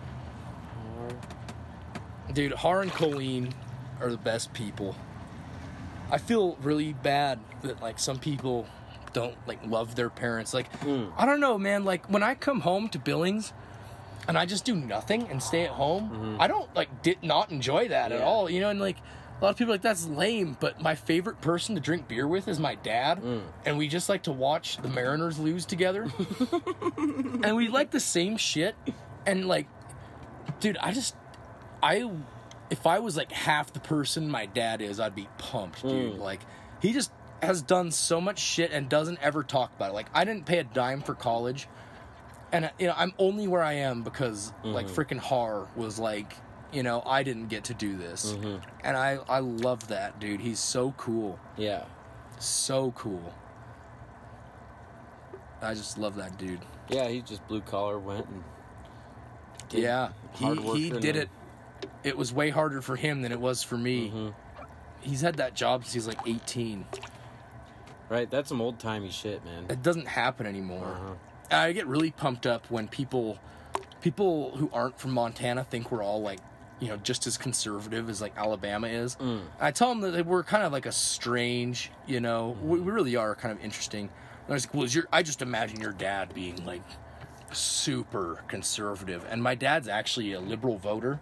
Dude, 2.33 2.53
Har 2.53 2.81
and 2.81 2.91
Colleen 2.91 3.53
are 4.05 4.11
the 4.11 4.17
best 4.17 4.53
people. 4.53 4.95
I 6.11 6.19
feel 6.19 6.57
really 6.63 6.93
bad 6.93 7.41
that 7.63 7.81
like 7.81 7.99
some 7.99 8.19
people 8.19 8.67
don't 9.15 9.35
like 9.47 9.65
love 9.67 9.95
their 9.95 10.11
parents. 10.11 10.53
Like 10.53 10.71
hmm. 10.77 11.07
I 11.17 11.25
don't 11.25 11.41
know, 11.41 11.57
man. 11.57 11.85
Like 11.85 12.11
when 12.11 12.23
I 12.23 12.35
come 12.35 12.61
home 12.61 12.89
to 12.91 12.99
Billings 12.99 13.53
and 14.29 14.37
I 14.37 14.45
just 14.45 14.65
do 14.65 14.75
nothing 14.75 15.29
and 15.29 15.43
stay 15.43 15.65
at 15.65 15.71
home, 15.71 16.11
mm-hmm. 16.11 16.41
I 16.41 16.47
don't 16.47 16.75
like 16.77 17.03
did 17.03 17.23
not 17.23 17.51
enjoy 17.51 17.89
that 17.89 18.13
at 18.13 18.21
all. 18.21 18.51
You 18.51 18.61
know, 18.61 18.69
and 18.69 18.81
like 18.81 18.99
a 19.41 19.45
lot 19.45 19.51
of 19.51 19.57
people 19.57 19.73
are 19.73 19.75
like 19.75 19.83
that's 19.83 20.07
lame. 20.07 20.57
But 20.61 20.81
my 20.81 20.95
favorite 20.95 21.41
person 21.41 21.75
to 21.75 21.81
drink 21.81 22.07
beer 22.07 22.29
with 22.29 22.47
is 22.49 22.61
my 22.61 22.75
dad, 22.75 23.23
mm. 23.23 23.43
and 23.65 23.79
we 23.79 23.89
just 23.89 24.09
like 24.09 24.25
to 24.25 24.33
watch 24.33 24.77
the 24.77 24.89
Mariners 24.89 25.39
lose 25.39 25.65
together. 25.65 26.07
and 26.99 27.57
we 27.57 27.69
like 27.69 27.91
the 27.91 28.01
same 28.01 28.37
shit, 28.37 28.75
and 29.27 29.49
like, 29.49 29.67
dude, 30.61 30.77
I 30.79 30.93
just 30.93 31.17
I 31.83 32.11
if 32.75 32.89
I 32.89 32.99
was 32.99 33.17
like 33.17 33.31
half 33.31 33.73
the 33.73 33.79
person 33.79 34.29
my 34.29 34.47
dad 34.47 34.83
is, 34.83 34.99
I'd 34.99 35.15
be 35.15 35.29
pumped, 35.39 35.83
dude. 35.83 36.15
Hmm. 36.15 36.21
Like 36.21 36.41
he 36.83 36.93
just 36.93 37.13
has 37.41 37.63
done 37.63 37.93
so 37.93 38.21
much 38.21 38.41
shit 38.41 38.73
and 38.73 38.89
doesn't 38.89 39.21
ever 39.23 39.45
talk 39.45 39.73
about 39.77 39.91
it. 39.91 39.95
Like 39.95 40.09
I 40.13 40.25
didn't 40.25 40.45
pay 40.45 40.59
a 40.59 40.65
dime 40.65 41.01
for 41.01 41.15
college. 41.15 41.69
And 42.51 42.65
uh, 42.65 42.71
you 42.81 42.89
know, 42.89 42.95
I'm 42.97 43.13
only 43.17 43.47
where 43.47 43.63
I 43.63 43.75
am 43.75 44.03
because 44.03 44.53
like 44.65 44.87
mm-hmm. 44.87 45.01
freaking 45.01 45.19
Har 45.19 45.69
was 45.77 46.01
like, 46.01 46.35
you 46.73 46.83
know, 46.83 47.01
I 47.07 47.23
didn't 47.23 47.47
get 47.47 47.63
to 47.65 47.75
do 47.75 47.97
this. 47.97 48.33
Mm-hmm. 48.33 48.69
And 48.83 48.97
I 48.97 49.19
I 49.29 49.39
love 49.39 49.87
that, 49.87 50.19
dude. 50.19 50.41
He's 50.41 50.59
so 50.59 50.95
cool. 50.97 51.39
Yeah. 51.57 51.85
So 52.41 52.91
cool. 52.97 53.33
I 55.63 55.75
just 55.75 55.97
love 55.97 56.17
that 56.17 56.39
dude. 56.39 56.59
Yeah. 56.89 57.07
He 57.07 57.23
just 57.23 57.47
blue 57.47 57.61
collar 57.61 58.01
went 58.01 58.27
and. 58.27 58.43
did 59.69 59.85
yeah, 59.85 60.09
he 60.35 60.57
he 60.73 60.91
did 60.91 61.15
it. 61.15 61.29
It 62.03 62.17
was 62.17 62.33
way 62.33 62.51
harder 62.51 62.81
for 62.83 62.97
him 62.97 63.23
than 63.23 63.33
it 63.33 63.41
was 63.41 63.63
for 63.63 63.77
me. 63.79 64.09
Mm-hmm. 64.09 64.29
He's 65.01 65.21
had 65.21 65.37
that 65.37 65.55
job 65.55 65.85
since 65.85 65.95
he's 65.95 66.07
like 66.07 66.21
18. 66.27 66.85
Right. 68.09 68.31
That's 68.31 68.49
some 68.49 68.61
old 68.61 68.79
timey 68.79 69.11
shit, 69.11 69.45
man. 69.45 69.67
It 69.69 69.83
doesn't 69.83 70.07
happen 70.07 70.47
anymore. 70.47 70.87
Uh-huh. 70.87 71.15
I 71.51 71.73
get 71.73 71.87
really 71.87 72.11
pumped 72.11 72.47
up 72.47 72.71
when 72.71 72.89
people 72.89 73.39
people 74.01 74.57
who 74.57 74.71
aren't 74.73 74.99
from 74.99 75.13
Montana 75.13 75.65
think 75.65 75.91
we're 75.91 76.03
all 76.03 76.21
like 76.21 76.41
you 76.81 76.89
know 76.89 76.97
just 76.99 77.27
as 77.27 77.39
conservative 77.39 78.09
as 78.11 78.21
like 78.21 78.37
Alabama 78.37 78.87
is. 78.89 79.17
Mm. 79.17 79.43
I 79.61 79.71
tell 79.71 79.89
them 79.95 80.01
that 80.13 80.27
we're 80.27 80.43
kind 80.43 80.63
of 80.65 80.73
like 80.73 80.87
a 80.87 80.93
strange, 80.93 81.91
you 82.07 82.21
know, 82.21 82.57
we, 82.63 82.77
Mm-hmm. 82.79 82.87
we 82.87 82.93
really 82.93 83.17
are 83.17 83.35
kind 83.35 83.57
of 83.57 83.63
interesting. 83.65 84.03
And 84.47 84.51
I 84.51 84.53
was 84.55 84.67
like, 84.67 84.75
well, 84.75 84.85
is 84.85 84.95
your 84.95 85.07
I 85.13 85.23
just 85.23 85.41
imagine 85.43 85.81
your 85.81 85.93
dad 85.93 86.35
being 86.35 86.65
like 86.67 86.83
super 87.53 88.43
conservative, 88.49 89.25
and 89.31 89.43
my 89.43 89.55
dad's 89.55 89.89
actually 89.89 90.33
a 90.33 90.41
liberal 90.41 90.77
voter. 90.79 91.21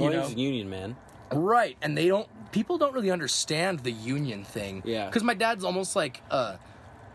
You 0.00 0.10
know, 0.10 0.22
he's 0.22 0.36
a 0.36 0.38
union 0.40 0.70
man. 0.70 0.96
Right, 1.32 1.76
and 1.82 1.96
they 1.96 2.08
don't. 2.08 2.28
People 2.52 2.78
don't 2.78 2.92
really 2.92 3.10
understand 3.10 3.80
the 3.80 3.92
union 3.92 4.44
thing. 4.44 4.82
Yeah. 4.84 5.06
because 5.06 5.22
my 5.22 5.34
dad's 5.34 5.64
almost 5.64 5.94
like 5.94 6.22
a 6.30 6.58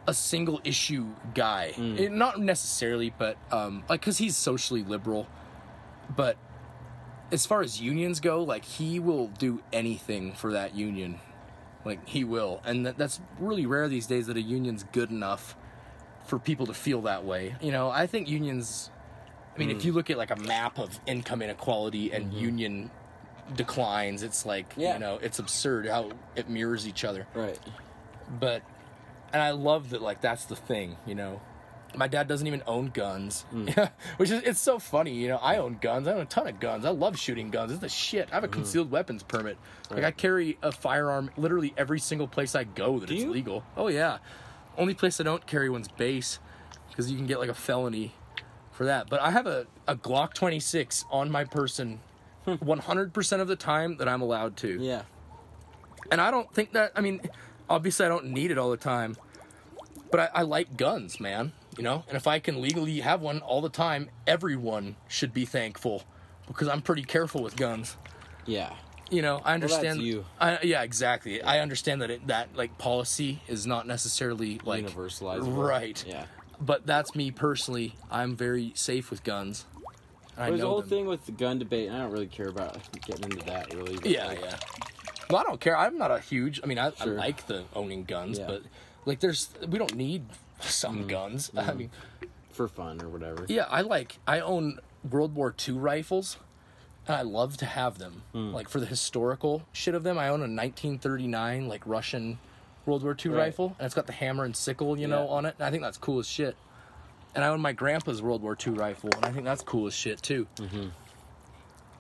a 0.08 0.14
single 0.14 0.62
issue 0.64 1.08
guy. 1.34 1.74
Eh, 1.78 2.08
not 2.10 2.40
necessarily, 2.40 3.14
but 3.18 3.38
um, 3.52 3.84
like 3.90 4.02
because 4.02 4.18
he's 4.18 4.38
socially 4.38 4.84
liberal. 4.84 5.28
But 6.16 6.38
as 7.32 7.46
far 7.46 7.62
as 7.62 7.82
unions 7.82 8.20
go, 8.20 8.44
like 8.44 8.64
he 8.64 9.00
will 9.00 9.28
do 9.28 9.62
anything 9.74 10.34
for 10.34 10.54
that 10.54 10.76
union. 10.76 11.20
Like 11.84 12.08
he 12.08 12.24
will, 12.24 12.62
and 12.66 12.86
that, 12.86 12.98
that's 12.98 13.20
really 13.40 13.66
rare 13.66 13.88
these 13.88 14.08
days 14.08 14.28
that 14.28 14.38
a 14.38 14.42
union's 14.42 14.84
good 14.92 15.12
enough 15.12 15.56
for 16.26 16.40
people 16.40 16.66
to 16.66 16.74
feel 16.74 17.02
that 17.04 17.24
way. 17.26 17.56
You 17.62 17.72
know, 17.72 17.90
I 17.90 18.08
think 18.08 18.30
unions. 18.30 18.90
I 19.56 19.60
mean, 19.60 19.72
if 19.72 19.86
you 19.86 19.94
mm. 19.94 19.96
look 19.96 20.10
at 20.10 20.18
like 20.18 20.32
a 20.32 20.36
map 20.36 20.78
of 20.78 21.00
income 21.06 21.42
inequality 21.42 22.12
and 22.12 22.26
mm-hmm. 22.26 22.38
union 22.38 22.92
declines, 23.56 24.22
it's 24.24 24.46
like 24.46 24.74
Yeah. 24.76 24.94
you 24.94 25.00
know, 25.00 25.20
it's 25.22 25.40
absurd 25.40 25.88
how 25.88 26.12
it 26.36 26.50
mirrors 26.50 26.88
each 26.88 27.04
other. 27.06 27.28
Right. 27.34 27.60
But 28.40 28.64
and 29.32 29.42
I 29.42 29.52
love 29.52 29.92
that 29.92 30.02
like 30.02 30.22
that's 30.22 30.46
the 30.46 30.56
thing, 30.56 30.98
you 31.06 31.16
know. 31.16 31.42
My 31.96 32.10
dad 32.10 32.28
doesn't 32.28 32.46
even 32.46 32.62
own 32.68 32.88
guns, 32.88 33.46
mm. 33.54 33.90
which 34.18 34.30
is 34.30 34.42
it's 34.44 34.60
so 34.60 34.80
funny. 34.80 35.14
You 35.14 35.30
know, 35.30 35.38
I 35.38 35.58
own 35.58 35.78
guns. 35.80 36.10
I 36.10 36.14
own 36.14 36.22
a 36.22 36.26
ton 36.26 36.48
of 36.48 36.60
guns. 36.60 36.84
I 36.84 36.90
love 36.90 37.18
shooting 37.18 37.52
guns. 37.52 37.72
It's 37.72 37.80
the 37.80 37.88
shit. 37.88 38.28
I 38.32 38.36
have 38.36 38.44
a 38.44 38.50
mm. 38.50 38.54
concealed 38.54 38.92
weapons 38.92 39.24
permit. 39.24 39.58
Like 39.90 40.04
I 40.04 40.12
carry 40.12 40.58
a 40.62 40.74
firearm 40.74 41.32
literally 41.38 41.74
every 41.78 42.00
single 42.00 42.28
place 42.28 42.56
I 42.56 42.66
go 42.66 43.00
that 43.00 43.08
Do 43.08 43.14
it's 43.14 43.24
you? 43.24 43.32
legal. 43.32 43.64
Oh 43.78 43.88
yeah. 43.88 44.18
Only 44.78 44.94
place 44.94 45.22
I 45.22 45.24
don't 45.24 45.48
carry 45.48 45.70
one's 45.70 45.88
base 45.88 46.40
because 46.90 47.10
you 47.10 47.16
can 47.16 47.28
get 47.28 47.40
like 47.40 47.50
a 47.50 47.54
felony 47.54 48.14
for 48.76 48.86
that. 48.86 49.10
But 49.10 49.22
I 49.22 49.32
have 49.32 49.48
a, 49.48 49.66
a 49.88 49.96
Glock 49.96 50.34
26 50.34 51.06
on 51.10 51.32
my 51.32 51.46
person 51.46 52.00
100% 52.48 53.40
of 53.40 53.48
the 53.48 53.56
time 53.56 53.98
that 53.98 54.08
I'm 54.08 54.22
allowed 54.22 54.58
to. 54.58 54.78
Yeah. 54.80 55.04
And 56.12 56.22
I 56.22 56.30
don't 56.30 56.54
think 56.54 56.74
that, 56.74 56.92
I 56.96 57.02
mean, 57.02 57.22
obviously 57.70 58.06
I 58.06 58.10
don't 58.10 58.26
need 58.26 58.52
it 58.52 58.58
all 58.58 58.70
the 58.70 58.78
time, 58.78 59.16
but 60.12 60.20
I, 60.20 60.30
I 60.34 60.42
like 60.44 60.78
guns, 60.78 61.20
man. 61.20 61.54
You 61.78 61.84
know? 61.84 62.04
And 62.08 62.16
if 62.16 62.28
I 62.28 62.40
can 62.40 62.62
legally 62.62 63.00
have 63.00 63.22
one 63.22 63.40
all 63.40 63.62
the 63.62 63.70
time, 63.70 64.10
everyone 64.28 64.96
should 65.08 65.34
be 65.34 65.46
thankful 65.46 66.04
because 66.48 66.68
I'm 66.68 66.82
pretty 66.82 67.04
careful 67.04 67.42
with 67.42 67.56
guns. 67.56 67.98
Yeah. 68.46 68.74
You 69.10 69.22
know, 69.22 69.42
I 69.44 69.54
understand. 69.54 70.02
you. 70.02 70.26
I, 70.40 70.60
yeah, 70.64 70.84
exactly. 70.84 71.42
I 71.42 71.60
understand 71.60 72.02
that 72.02 72.10
it, 72.12 72.28
that 72.28 72.56
like 72.56 72.78
policy 72.78 73.42
is 73.48 73.68
not 73.68 73.88
necessarily 73.88 74.60
like 74.64 74.86
universalized. 74.86 75.56
right. 75.56 76.04
Yeah. 76.08 76.26
But 76.60 76.86
that's 76.86 77.16
me 77.16 77.32
personally. 77.32 77.96
I'm 78.12 78.36
very 78.36 78.72
safe 78.76 79.10
with 79.12 79.24
guns. 79.24 79.66
I 80.38 80.50
There's 80.50 80.62
the 80.62 80.68
whole 80.68 80.82
them. 80.82 80.90
thing 80.90 81.06
with 81.06 81.26
the 81.26 81.32
gun 81.32 81.60
debate. 81.60 81.90
I 81.92 81.98
don't 82.00 82.12
really 82.12 82.28
care 82.28 82.50
about 82.50 82.78
getting 83.06 83.32
into 83.32 83.46
that 83.46 83.74
really. 83.74 83.98
Yeah, 84.10 84.28
like, 84.28 84.42
yeah. 84.42 84.58
Well, 85.30 85.40
I 85.40 85.44
don't 85.44 85.60
care. 85.62 85.78
I'm 85.78 85.98
not 85.98 86.12
a 86.12 86.20
huge. 86.20 86.60
I 86.64 86.68
mean, 86.68 86.78
I, 86.78 86.92
Sure. 86.92 87.14
I 87.14 87.16
like 87.28 87.48
the 87.48 87.64
owning 87.74 88.04
guns, 88.04 88.38
Yeah. 88.40 88.48
but 88.48 88.62
like, 89.06 89.20
there's 89.22 89.50
we 89.68 89.78
don't 89.80 89.96
need 89.96 90.26
some 90.60 91.08
guns. 91.08 91.52
I 91.58 91.74
mean, 91.74 91.90
For 92.52 92.68
fun 92.68 93.02
or 93.02 93.08
whatever. 93.10 93.46
yeah, 93.48 93.66
I 93.70 93.82
like. 93.82 94.18
I 94.28 94.40
own 94.42 94.80
World 95.10 95.36
War 95.36 95.54
II 95.68 95.76
rifles, 95.76 96.38
and 97.08 97.16
I 97.16 97.22
love 97.22 97.56
to 97.58 97.66
have 97.66 97.98
them. 97.98 98.24
Hmm. 98.34 98.52
Like 98.54 98.68
for 98.70 98.80
the 98.80 98.86
historical 98.86 99.64
shit 99.72 99.96
of 99.96 100.04
them, 100.04 100.18
I 100.18 100.26
own 100.28 100.40
a 100.42 100.48
1939 100.52 101.68
like 101.68 101.82
Russian 101.86 102.40
World 102.86 103.04
War 103.04 103.16
II 103.24 103.32
Right. 103.32 103.38
rifle, 103.46 103.76
and 103.80 103.86
it's 103.86 103.96
got 103.96 104.08
the 104.08 104.14
hammer 104.14 104.44
and 104.44 104.56
sickle, 104.56 104.98
you 104.98 105.08
know, 105.08 105.24
Yeah. 105.26 105.32
on 105.32 105.46
it. 105.46 105.56
And 105.58 105.68
I 105.68 105.72
think 105.72 105.84
that's 105.84 105.98
cool 105.98 106.20
as 106.20 106.28
shit. 106.28 106.56
And 107.34 107.44
I 107.44 107.48
own 107.50 107.60
my 107.62 107.74
grandpa's 107.74 108.22
World 108.22 108.42
War 108.42 108.56
II 108.66 108.74
rifle, 108.74 109.10
and 109.16 109.26
I 109.26 109.32
think 109.32 109.44
that's 109.46 109.62
cool 109.64 109.88
as 109.88 109.94
shit 109.94 110.22
too. 110.22 110.48
Mm-hmm. 110.58 110.88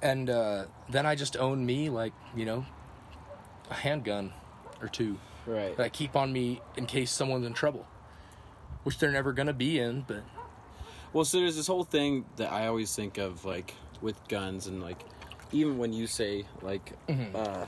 And 0.01 0.29
uh, 0.29 0.65
then 0.89 1.05
I 1.05 1.15
just 1.15 1.35
own 1.37 1.65
me 1.65 1.89
like 1.89 2.13
you 2.35 2.45
know 2.45 2.65
a 3.69 3.73
handgun 3.73 4.33
or 4.81 4.87
two 4.87 5.17
Right. 5.47 5.75
that 5.77 5.83
I 5.83 5.89
keep 5.89 6.15
on 6.15 6.31
me 6.33 6.61
in 6.75 6.85
case 6.85 7.11
someone's 7.11 7.45
in 7.45 7.53
trouble, 7.53 7.85
which 8.83 8.97
they're 8.97 9.11
never 9.11 9.33
gonna 9.33 9.53
be 9.53 9.79
in, 9.79 10.01
but. 10.07 10.23
Well, 11.13 11.23
so 11.23 11.39
there's 11.39 11.55
this 11.55 11.67
whole 11.67 11.85
thing 11.85 12.25
that 12.35 12.51
I 12.51 12.67
always 12.67 12.93
think 12.93 13.17
of, 13.17 13.45
like 13.45 13.73
with 14.01 14.15
guns, 14.27 14.67
and 14.67 14.81
like 14.81 14.99
even 15.51 15.77
when 15.77 15.93
you 15.93 16.07
say 16.07 16.45
like, 16.61 16.93
Mm-hmm. 17.07 17.35
uh, 17.35 17.65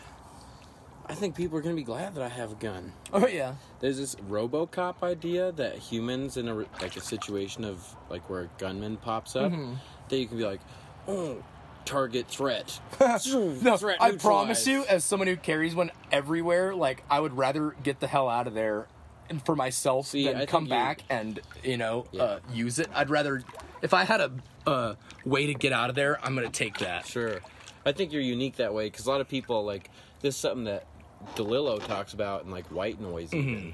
I 1.10 1.16
think 1.16 1.36
people 1.36 1.58
are 1.58 1.62
gonna 1.62 1.76
be 1.76 1.84
glad 1.84 2.16
that 2.16 2.24
I 2.24 2.28
have 2.30 2.52
a 2.52 2.56
gun. 2.56 2.92
Oh 3.14 3.28
yeah. 3.28 3.54
There's 3.80 3.98
this 3.98 4.16
RoboCop 4.30 5.04
idea 5.04 5.52
that 5.54 5.78
humans 5.78 6.36
in 6.38 6.48
a 6.50 6.54
like 6.56 6.98
a 6.98 7.02
situation 7.02 7.64
of 7.64 7.86
like 8.10 8.30
where 8.30 8.42
a 8.42 8.50
gunman 8.58 8.98
pops 8.98 9.36
up, 9.36 9.52
Mm-hmm. 9.52 9.74
that 10.10 10.18
you 10.18 10.28
can 10.28 10.38
be 10.38 10.44
like, 10.46 10.60
oh, 11.08 11.38
target 11.86 12.28
threat. 12.28 12.80
No, 13.00 13.78
Threat 13.78 14.02
I 14.02 14.12
promise 14.14 14.68
you, 14.68 14.84
as 14.86 15.04
someone 15.06 15.28
who 15.28 15.38
carries 15.38 15.74
one 15.76 15.92
everywhere, 16.12 16.76
like 16.76 17.04
I 17.10 17.20
would 17.22 17.38
rather 17.38 17.76
get 17.84 18.00
the 18.02 18.08
hell 18.08 18.28
out 18.28 18.48
of 18.48 18.54
there 18.54 18.88
and 19.30 19.44
for 19.46 19.56
myself 19.56 20.08
See, 20.08 20.26
than 20.26 20.38
think 20.38 20.50
come 20.50 20.64
you- 20.66 20.70
back 20.70 21.04
and 21.10 21.40
you 21.64 21.78
know 21.78 22.06
Yeah. 22.12 22.24
uh, 22.24 22.40
use 22.52 22.80
it. 22.80 22.90
I'd 22.94 23.10
rather 23.10 23.42
if 23.82 23.94
I 23.94 24.04
had 24.04 24.20
a 24.20 24.32
uh, 24.66 24.96
way 25.24 25.46
to 25.48 25.54
get 25.54 25.72
out 25.72 25.90
of 25.90 25.96
there, 25.96 26.20
I'm 26.26 26.36
gonna 26.36 26.50
take 26.50 26.80
that. 26.80 27.06
Sure. 27.08 27.40
I 27.86 27.94
think 27.94 28.12
you're 28.12 28.22
unique 28.22 28.58
that 28.58 28.74
way 28.74 28.88
because 28.90 29.06
a 29.06 29.10
lot 29.10 29.22
of 29.22 29.30
people 29.30 29.64
like 29.64 29.90
this 30.20 30.36
is 30.36 30.42
something 30.42 30.66
that 30.66 30.86
DeLillo 31.36 31.84
talks 31.86 32.14
about 32.14 32.44
in 32.46 32.52
like 32.52 32.66
white 32.68 33.00
noise 33.00 33.32
Mm-hmm. 33.32 33.70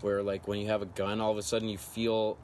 where 0.00 0.22
like 0.22 0.46
when 0.48 0.58
you 0.60 0.66
have 0.68 0.82
a 0.82 0.86
gun, 0.86 1.20
all 1.20 1.32
of 1.32 1.38
a 1.38 1.42
sudden 1.42 1.68
you 1.68 1.78
feel 1.78 2.38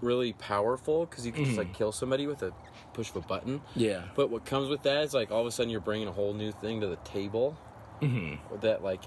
really 0.00 0.32
powerful 0.34 1.06
because 1.06 1.24
you 1.26 1.32
can 1.32 1.44
just 1.44 1.56
Mm-hmm. 1.58 1.68
like 1.68 1.74
kill 1.78 1.92
somebody 1.92 2.26
with 2.26 2.42
a 2.42 2.52
push 2.92 3.10
of 3.10 3.16
a 3.16 3.20
button. 3.20 3.60
Yeah. 3.76 4.02
But 4.14 4.30
what 4.30 4.44
comes 4.44 4.68
with 4.68 4.82
that 4.82 5.02
is 5.04 5.14
like 5.14 5.30
all 5.30 5.40
of 5.40 5.46
a 5.46 5.50
sudden 5.50 5.70
you're 5.70 5.80
bringing 5.80 6.08
a 6.08 6.12
whole 6.12 6.34
new 6.34 6.52
thing 6.52 6.80
to 6.80 6.86
the 6.88 6.96
table 6.96 7.56
Mm-hmm. 8.00 8.60
that 8.60 8.82
like 8.82 9.00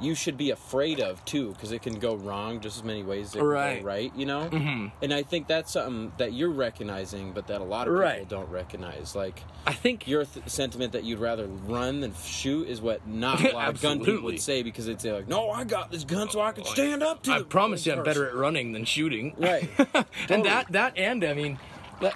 you 0.00 0.14
should 0.14 0.36
be 0.36 0.50
afraid 0.50 1.00
of 1.00 1.24
too 1.24 1.52
because 1.52 1.72
it 1.72 1.80
can 1.82 1.98
go 1.98 2.14
wrong 2.16 2.60
just 2.60 2.76
as 2.76 2.84
many 2.84 3.02
ways 3.02 3.28
as 3.28 3.34
it 3.36 3.38
can 3.38 3.46
Right. 3.46 3.80
go 3.80 3.86
right 3.86 4.12
you 4.14 4.26
know 4.26 4.48
mm-hmm. 4.50 4.88
and 5.02 5.12
i 5.14 5.22
think 5.22 5.46
that's 5.46 5.72
something 5.72 6.12
that 6.18 6.32
you're 6.34 6.50
recognizing 6.50 7.32
but 7.32 7.46
that 7.46 7.60
a 7.60 7.64
lot 7.64 7.88
of 7.88 7.92
people 7.94 8.02
Right. 8.02 8.28
don't 8.28 8.50
recognize 8.50 9.14
like 9.16 9.42
I 9.66 9.72
think 9.72 10.06
your 10.06 10.24
th- 10.26 10.48
sentiment 10.48 10.92
that 10.92 11.02
you'd 11.04 11.18
rather 11.18 11.46
run 11.46 12.00
than 12.00 12.14
shoot 12.14 12.68
is 12.68 12.80
what 12.80 13.06
not 13.06 13.40
a 13.42 13.52
lot 13.52 13.68
of 13.70 13.80
gun 13.82 13.98
people 14.04 14.22
would 14.24 14.40
say 14.40 14.62
because 14.62 14.86
they'd 14.86 15.00
say 15.00 15.12
like 15.12 15.28
no 15.28 15.50
i 15.50 15.64
got 15.64 15.90
this 15.90 16.04
gun 16.04 16.28
so 16.30 16.40
i 16.40 16.52
can 16.52 16.64
stand 16.64 17.02
up 17.02 17.22
to 17.22 17.32
I 17.32 17.42
promise 17.42 17.86
you, 17.86 17.92
I'm 17.92 17.98
person." 17.98 18.10
better 18.22 18.28
at 18.28 18.34
running 18.36 18.72
than 18.72 18.84
shooting. 18.84 19.34
right 19.38 19.68
and 20.28 20.44
that 20.44 20.70
that 20.72 20.96
and 20.98 21.24
I 21.24 21.32
mean 21.34 21.58
that, 22.00 22.14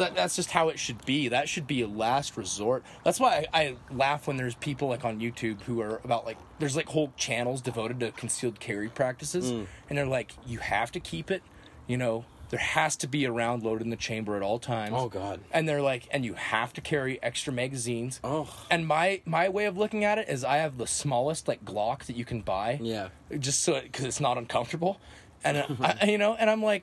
that 0.00 0.14
that's 0.16 0.34
just 0.36 0.50
how 0.50 0.68
it 0.68 0.78
should 0.78 1.04
be. 1.06 1.28
That 1.28 1.48
should 1.48 1.66
be 1.66 1.80
a 1.82 1.86
last 1.88 2.36
resort. 2.36 2.82
That's 3.04 3.20
why 3.20 3.46
I, 3.54 3.60
I 3.62 3.76
laugh 3.90 4.26
when 4.26 4.36
there's 4.36 4.56
people 4.56 4.88
like 4.88 5.04
on 5.04 5.20
YouTube 5.20 5.62
who 5.62 5.80
are 5.80 6.00
about 6.04 6.26
like 6.26 6.36
there's 6.58 6.74
like 6.76 6.88
whole 6.88 7.12
channels 7.16 7.60
devoted 7.62 8.00
to 8.00 8.10
concealed 8.12 8.58
carry 8.60 8.88
practices, 8.88 9.52
Mm. 9.52 9.66
and 9.88 9.96
they're 9.98 10.06
like, 10.06 10.32
you 10.46 10.58
have 10.58 10.90
to 10.92 11.00
keep 11.00 11.30
it. 11.30 11.42
You 11.86 11.96
know, 11.96 12.24
there 12.50 12.58
has 12.60 12.96
to 12.96 13.06
be 13.06 13.24
a 13.24 13.30
round 13.32 13.62
loaded 13.62 13.84
in 13.84 13.90
the 13.90 13.96
chamber 13.96 14.36
at 14.36 14.42
all 14.42 14.58
times. 14.58 14.92
oh 14.96 15.08
god 15.08 15.40
And 15.52 15.68
they're 15.68 15.80
like, 15.82 16.08
and 16.10 16.24
you 16.24 16.34
have 16.34 16.72
to 16.74 16.80
carry 16.80 17.22
extra 17.22 17.52
magazines. 17.52 18.18
oh 18.24 18.48
And 18.70 18.86
my 18.86 19.20
my 19.24 19.48
way 19.48 19.66
of 19.66 19.76
looking 19.78 20.04
at 20.04 20.18
it 20.18 20.28
is, 20.28 20.42
I 20.44 20.56
have 20.56 20.76
the 20.76 20.86
smallest 20.86 21.46
like 21.48 21.64
Glock 21.64 22.04
that 22.06 22.16
you 22.16 22.24
can 22.24 22.40
buy 22.40 22.78
yeah 22.82 23.08
just 23.38 23.62
so 23.62 23.80
because 23.80 24.04
it's 24.04 24.20
not 24.20 24.36
uncomfortable 24.38 25.00
and 25.44 25.58
uh, 25.58 25.66
I, 26.02 26.06
you 26.06 26.18
know 26.18 26.34
and 26.34 26.50
i'm 26.50 26.62
like 26.62 26.82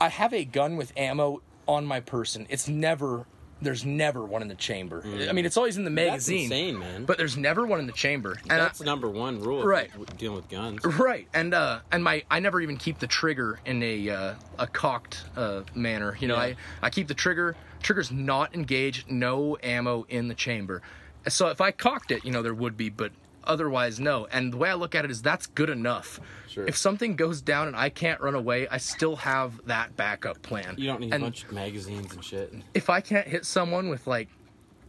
i 0.00 0.08
have 0.08 0.34
a 0.34 0.44
gun 0.44 0.76
with 0.76 0.92
ammo 0.96 1.40
on 1.66 1.84
my 1.86 2.00
person. 2.00 2.46
It's 2.50 2.68
never 2.68 3.26
there's 3.62 3.86
never 3.86 4.22
one 4.22 4.42
in 4.42 4.48
the 4.48 4.54
chamber. 4.54 5.02
I 5.28 5.32
mean 5.32 5.46
it's 5.46 5.56
always 5.56 5.78
in 5.78 5.84
the 5.84 5.90
that's 5.90 6.10
magazine 6.28 6.42
insane 6.44 6.78
man. 6.78 7.04
but 7.06 7.16
there's 7.16 7.38
never 7.38 7.66
one 7.66 7.78
in 7.80 7.86
the 7.86 7.92
chamber. 7.92 8.32
And 8.42 8.50
that's 8.50 8.82
I, 8.82 8.84
number 8.84 9.08
one 9.08 9.40
rule 9.40 9.64
Right. 9.64 9.90
dealing 10.18 10.36
with 10.36 10.48
guns. 10.50 10.84
Right. 10.84 11.26
And 11.32 11.54
uh 11.54 11.80
and 11.90 12.04
my 12.04 12.22
i 12.30 12.38
never 12.40 12.60
even 12.60 12.76
keep 12.76 12.98
the 12.98 13.06
trigger 13.06 13.58
in 13.64 13.82
a 13.82 14.10
uh, 14.10 14.34
a 14.58 14.66
cocked 14.66 15.24
uh 15.36 15.62
manner. 15.74 16.16
You 16.20 16.28
know 16.28 16.34
Yeah. 16.36 16.40
i 16.42 16.56
i 16.82 16.90
keep 16.90 17.08
the 17.08 17.14
trigger. 17.14 17.56
Trigger's 17.82 18.10
not 18.12 18.54
engaged. 18.54 19.10
No 19.10 19.56
ammo 19.62 20.04
in 20.08 20.28
the 20.28 20.34
chamber. 20.34 20.82
So 21.28 21.48
if 21.48 21.60
i 21.62 21.70
cocked 21.70 22.10
it 22.10 22.24
you 22.26 22.32
know 22.32 22.42
there 22.42 22.54
would 22.54 22.76
be 22.76 22.90
but 22.90 23.10
otherwise 23.46 23.98
no 24.00 24.26
and 24.32 24.52
the 24.52 24.56
way 24.56 24.68
i 24.70 24.74
look 24.74 24.94
at 24.94 25.04
it 25.04 25.10
is 25.10 25.22
that's 25.22 25.46
good 25.46 25.70
enough. 25.70 26.20
Sure. 26.48 26.66
if 26.66 26.76
something 26.76 27.16
goes 27.16 27.40
down 27.42 27.68
and 27.68 27.76
i 27.76 27.88
can't 27.88 28.20
run 28.20 28.34
away 28.34 28.66
i 28.68 28.78
still 28.78 29.16
have 29.16 29.60
that 29.66 29.94
backup 29.96 30.40
plan. 30.42 30.74
You 30.78 30.86
don't 30.86 31.00
need 31.00 31.12
and 31.12 31.22
a 31.22 31.26
bunch 31.26 31.44
of 31.44 31.52
magazines 31.52 32.12
and 32.14 32.24
shit 32.24 32.52
if 32.74 32.88
i 32.90 33.00
can't 33.00 33.26
hit 33.26 33.44
someone 33.44 33.88
with 33.88 34.06
like 34.06 34.28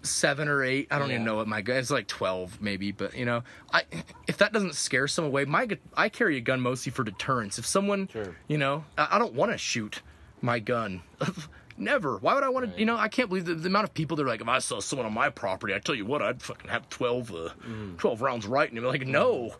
seven 0.03 0.47
or 0.47 0.63
eight 0.63 0.87
i 0.91 0.99
don't 0.99 1.09
even 1.11 1.25
know 1.25 1.35
what 1.35 1.47
my 1.47 1.61
gun 1.61 1.75
it's 1.77 1.89
like 1.91 2.07
12 2.07 2.61
maybe 2.61 2.91
but 2.93 3.13
you 3.17 3.25
know 3.25 3.43
i 3.73 3.83
if 4.27 4.37
that 4.37 4.53
doesn't 4.53 4.75
scare 4.75 5.07
someone 5.07 5.31
away 5.31 5.43
my 5.43 5.67
i 5.95 6.07
carry 6.07 6.37
a 6.37 6.41
gun 6.41 6.61
mostly 6.61 6.91
for 6.91 7.03
deterrence. 7.03 7.57
If 7.59 7.65
someone 7.65 8.07
Sure. 8.07 8.35
you 8.47 8.57
know 8.57 8.85
i, 8.97 9.07
I 9.11 9.19
don't 9.19 9.33
want 9.33 9.51
to 9.51 9.57
shoot 9.57 10.01
my 10.41 10.59
gun 10.59 11.01
never. 11.78 12.17
Why 12.17 12.34
would 12.34 12.43
i 12.43 12.49
want 12.49 12.73
to 12.73 12.80
you 12.80 12.86
know 12.86 12.97
i 12.97 13.07
can't 13.07 13.30
believe 13.30 13.45
the, 13.45 13.53
the 13.53 13.67
amount 13.67 13.84
of 13.86 13.93
people 13.93 14.17
that 14.17 14.23
are 14.23 14.28
like 14.28 14.41
if 14.41 14.47
i 14.47 14.59
saw 14.59 14.80
someone 14.80 15.05
on 15.05 15.13
my 15.13 15.30
property 15.30 15.73
i 15.73 15.80
tell 15.80 15.93
you 15.95 16.05
what 16.05 16.21
i'd 16.21 16.41
fucking 16.41 16.69
have 16.69 16.89
12 16.89 17.32
uh, 17.32 17.49
Mm. 17.67 17.97
12 17.97 18.21
rounds 18.21 18.45
right 18.47 18.69
and 18.69 18.78
i'm 18.80 18.86
like 18.86 19.05
no. 19.05 19.55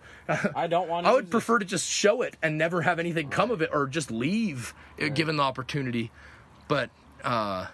I 0.56 0.68
don't 0.68 0.90
want 0.90 1.06
to 1.06 1.10
I 1.12 1.14
would 1.14 1.30
prefer 1.30 1.60
to 1.60 1.66
just 1.66 1.88
show 1.90 2.22
it 2.22 2.36
and 2.42 2.58
never 2.58 2.82
have 2.82 3.00
anything 3.00 3.30
come 3.30 3.52
of 3.52 3.62
it, 3.62 3.70
or 3.72 3.88
just 3.88 4.12
leave 4.12 4.74
uh, 5.02 5.08
given 5.10 5.38
the 5.38 5.44
opportunity. 5.44 6.12
But 6.68 6.90
uh, 7.24 7.68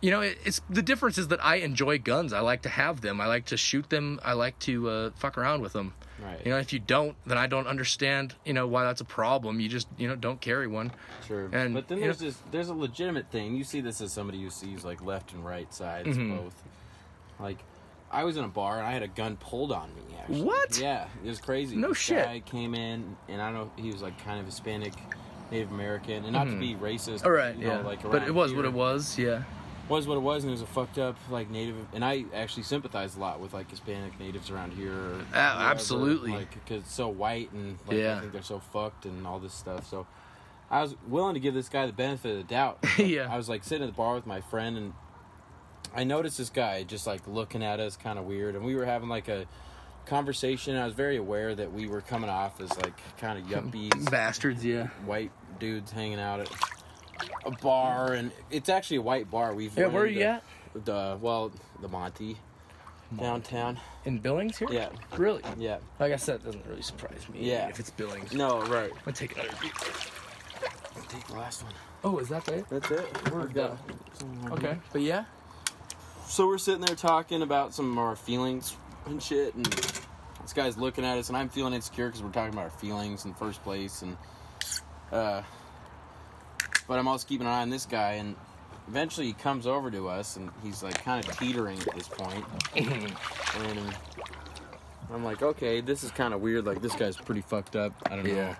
you 0.00 0.10
know, 0.10 0.20
it, 0.20 0.38
it's 0.44 0.60
the 0.70 0.82
difference 0.82 1.18
is 1.18 1.28
that 1.28 1.44
I 1.44 1.56
enjoy 1.56 1.98
guns. 1.98 2.32
I 2.32 2.40
like 2.40 2.62
to 2.62 2.68
have 2.68 3.00
them. 3.00 3.20
I 3.20 3.26
like 3.26 3.46
to 3.46 3.56
shoot 3.56 3.88
them. 3.90 4.20
I 4.24 4.32
like 4.32 4.58
to 4.60 4.88
uh, 4.88 5.10
fuck 5.16 5.36
around 5.38 5.62
with 5.62 5.72
them. 5.72 5.94
Right. 6.22 6.40
You 6.44 6.52
know, 6.52 6.58
if 6.58 6.72
you 6.72 6.78
don't, 6.78 7.16
then 7.26 7.38
I 7.38 7.46
don't 7.46 7.66
understand. 7.66 8.34
You 8.44 8.52
know 8.52 8.66
why 8.66 8.84
that's 8.84 9.00
a 9.00 9.06
problem. 9.06 9.58
You 9.60 9.68
just 9.68 9.88
you 9.96 10.06
know 10.08 10.16
don't 10.16 10.40
carry 10.40 10.66
one. 10.66 10.92
Sure. 11.26 11.48
And, 11.52 11.72
but 11.74 11.88
then 11.88 12.00
there's 12.00 12.20
know- 12.20 12.26
this 12.28 12.38
there's 12.50 12.68
a 12.68 12.74
legitimate 12.74 13.30
thing. 13.30 13.56
You 13.56 13.64
see 13.64 13.80
this 13.80 14.00
as 14.00 14.12
somebody 14.12 14.42
who 14.42 14.50
sees 14.50 14.84
like 14.84 15.02
left 15.02 15.32
and 15.32 15.44
right 15.44 15.72
sides 15.72 16.08
Mm-hmm. 16.08 16.36
both. 16.36 16.62
Like 17.38 17.58
I 18.12 18.24
was 18.24 18.36
in 18.36 18.44
a 18.44 18.48
bar 18.48 18.78
and 18.78 18.86
I 18.86 18.90
had 18.92 19.02
a 19.02 19.08
gun 19.08 19.36
pulled 19.36 19.72
on 19.72 19.94
me 19.94 20.02
actually. 20.18 20.42
What? 20.42 20.78
Yeah, 20.78 21.06
it 21.24 21.28
was 21.28 21.40
crazy. 21.40 21.76
No 21.76 21.88
this 21.88 21.98
shit. 21.98 22.24
Guy 22.24 22.40
came 22.40 22.74
in 22.74 23.16
and 23.28 23.40
I 23.40 23.50
don't 23.50 23.54
know 23.54 23.70
he 23.82 23.90
was 23.90 24.02
like 24.02 24.22
kind 24.24 24.38
of 24.40 24.44
Hispanic, 24.46 24.92
Native 25.50 25.70
American, 25.72 26.24
and 26.24 26.32
not 26.32 26.44
to 26.48 26.58
be 26.58 26.74
racist. 26.74 27.18
Mm-hmm. 27.20 27.26
All 27.26 27.32
right, 27.32 27.56
you 27.56 27.66
know, 27.66 27.80
yeah. 27.80 27.86
Like 27.86 28.02
but 28.02 28.24
it 28.24 28.34
was 28.34 28.50
here. 28.50 28.58
what 28.58 28.66
it 28.66 28.72
was. 28.74 29.16
Yeah. 29.18 29.42
Was 29.90 30.06
what 30.06 30.16
it 30.16 30.20
was, 30.20 30.44
and 30.44 30.50
it 30.50 30.52
was 30.52 30.62
a 30.62 30.66
fucked 30.66 30.98
up 30.98 31.16
like 31.30 31.50
Native. 31.50 31.74
And 31.92 32.04
I 32.04 32.24
actually 32.32 32.62
sympathize 32.62 33.16
a 33.16 33.18
lot 33.20 33.40
with 33.40 33.52
like 33.52 33.68
Hispanic 33.70 34.18
natives 34.20 34.48
around 34.48 34.72
here. 34.72 34.92
wherever, 34.94 35.26
absolutely. 35.34 36.30
Like 36.32 36.52
because 36.54 36.84
it's 36.84 36.92
so 36.94 37.08
white 37.08 37.50
and 37.52 37.76
like, 37.88 37.96
Yeah. 37.98 38.16
I 38.16 38.20
think 38.20 38.32
they're 38.32 38.42
so 38.42 38.60
fucked 38.60 39.04
and 39.04 39.26
all 39.26 39.38
this 39.40 39.52
stuff. 39.52 39.90
So 39.90 40.06
I 40.70 40.80
was 40.82 40.94
willing 41.08 41.34
to 41.34 41.40
give 41.40 41.54
this 41.54 41.68
guy 41.68 41.86
the 41.86 41.92
benefit 41.92 42.30
of 42.30 42.36
the 42.38 42.44
doubt. 42.44 42.78
Yeah. 42.98 43.26
I 43.28 43.36
was 43.36 43.48
like 43.48 43.64
sitting 43.64 43.82
at 43.82 43.90
the 43.92 43.96
bar 43.96 44.14
with 44.14 44.26
my 44.26 44.40
friend 44.40 44.76
and 44.78 44.92
I 45.92 46.04
noticed 46.04 46.38
this 46.38 46.50
guy 46.50 46.84
just 46.84 47.04
like 47.08 47.26
looking 47.26 47.64
at 47.64 47.80
us 47.80 47.96
kind 47.96 48.16
of 48.18 48.24
weird 48.26 48.54
and 48.54 48.64
we 48.64 48.76
were 48.76 48.84
having 48.86 49.08
like 49.08 49.26
a 49.26 49.46
conversation. 50.06 50.76
I 50.76 50.84
was 50.84 50.94
very 50.94 51.16
aware 51.16 51.52
that 51.54 51.72
we 51.72 51.88
were 51.88 52.00
coming 52.00 52.30
off 52.30 52.60
as 52.60 52.70
like 52.78 52.94
kind 53.18 53.38
of 53.40 53.44
yuppies, 53.64 54.08
Bastards. 54.08 54.64
Yeah. 54.64 54.86
white 55.04 55.32
dudes 55.58 55.90
hanging 55.90 56.20
out 56.20 56.38
at 56.40 56.48
a 57.44 57.50
bar 57.50 58.12
and 58.14 58.30
it's 58.50 58.68
actually 58.68 58.98
a 58.98 59.02
white 59.02 59.30
bar. 59.30 59.54
We've 59.54 59.76
Yeah. 59.76 59.86
Where 59.86 60.02
are 60.04 60.06
you 60.06 60.20
into- 60.20 60.28
at? 60.74 60.84
The 60.84 61.18
well, 61.20 61.50
the 61.80 61.88
Monty, 61.88 62.36
downtown. 63.18 63.80
In 64.04 64.18
Billings 64.18 64.56
here? 64.58 64.68
Yeah, 64.70 64.88
Really? 65.16 65.42
yeah. 65.58 65.78
Like 65.98 66.12
I 66.12 66.16
said, 66.16 66.36
it 66.36 66.44
doesn't 66.44 66.64
really 66.66 66.82
surprise 66.82 67.26
me. 67.28 67.40
Yeah. 67.40 67.68
If 67.68 67.80
it's 67.80 67.90
Billings. 67.90 68.32
No, 68.32 68.62
right. 68.62 68.90
I'm 68.92 68.98
gonna 69.04 69.12
take 69.16 69.34
another 69.36 69.50
beer. 69.60 69.72
Take 71.08 71.26
the 71.26 71.34
last 71.34 71.64
one. 71.64 71.72
Oh, 72.04 72.18
is 72.18 72.28
that 72.28 72.46
it? 72.48 72.66
That's 72.70 72.90
it. 72.90 73.32
We're 73.32 73.46
done. 73.48 73.78
Okay. 74.52 74.78
But 74.92 75.02
yeah. 75.02 75.24
So 76.26 76.46
we're 76.46 76.58
sitting 76.58 76.82
there 76.82 76.94
talking 76.94 77.42
about 77.42 77.74
some 77.74 77.90
of 77.92 77.98
our 77.98 78.14
feelings 78.14 78.76
and 79.06 79.20
shit, 79.20 79.54
and 79.56 79.66
this 79.66 80.52
guy's 80.54 80.78
looking 80.78 81.04
at 81.04 81.18
us, 81.18 81.28
and 81.28 81.36
I'm 81.36 81.48
feeling 81.48 81.74
insecure 81.74 82.06
because 82.06 82.22
we're 82.22 82.30
talking 82.30 82.52
about 82.52 82.64
our 82.66 82.70
feelings 82.78 83.24
in 83.24 83.32
the 83.32 83.36
first 83.36 83.62
place, 83.64 84.02
and 84.02 84.16
uh, 85.10 85.42
but 86.90 86.98
I'm 86.98 87.06
also 87.06 87.24
keeping 87.24 87.46
an 87.46 87.52
eye 87.52 87.62
on 87.62 87.70
this 87.70 87.86
guy, 87.86 88.14
and 88.14 88.34
eventually 88.88 89.26
he 89.26 89.32
comes 89.32 89.64
over 89.64 89.92
to 89.92 90.08
us, 90.08 90.36
and 90.36 90.50
he's 90.60 90.82
like 90.82 91.04
kind 91.04 91.24
of 91.24 91.38
teetering 91.38 91.78
at 91.78 91.94
this 91.94 92.08
point. 92.08 92.44
and 92.74 93.94
I'm 95.14 95.22
like, 95.22 95.40
okay, 95.40 95.80
this 95.80 96.02
is 96.02 96.10
kind 96.10 96.34
of 96.34 96.40
weird. 96.40 96.66
Like 96.66 96.82
this 96.82 96.96
guy's 96.96 97.16
pretty 97.16 97.42
fucked 97.42 97.76
up. 97.76 97.92
I 98.06 98.16
don't 98.16 98.24
know. 98.24 98.34
Yeah. 98.34 98.56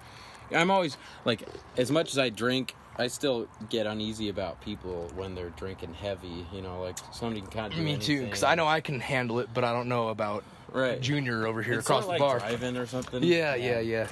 I'm 0.53 0.71
always 0.71 0.97
like, 1.25 1.43
as 1.77 1.91
much 1.91 2.13
as 2.13 2.19
I 2.21 2.29
drink, 2.29 2.77
I 2.97 3.09
still 3.09 3.49
get 3.69 3.89
uneasy 3.89 4.29
about 4.29 4.61
people 4.61 5.11
when 5.17 5.35
they're 5.35 5.51
drinking 5.51 5.95
heavy. 5.95 6.47
You 6.53 6.63
know, 6.63 6.81
like 6.81 6.99
somebody 7.13 7.41
can 7.41 7.51
kind 7.51 7.73
of 7.73 7.79
do 7.81 7.85
Me 7.85 7.99
too, 7.99 8.23
because 8.23 8.45
I 8.45 8.55
know 8.55 8.69
I 8.69 8.81
can 8.81 9.01
handle 9.01 9.41
it, 9.41 9.49
but 9.53 9.65
I 9.65 9.73
don't 9.73 9.89
know 9.89 10.07
about 10.11 10.45
right 10.71 11.01
Junior 11.01 11.49
over 11.49 11.63
here 11.63 11.81
It's 11.81 11.87
across 11.89 12.05
sort 12.05 12.17
the 12.17 12.25
of 12.25 12.31
like 12.31 12.41
bar. 12.41 12.49
driving 12.49 12.77
or 12.77 12.87
something. 12.87 13.25
Yeah, 13.25 13.57
yeah, 13.57 13.81
yeah. 13.81 14.07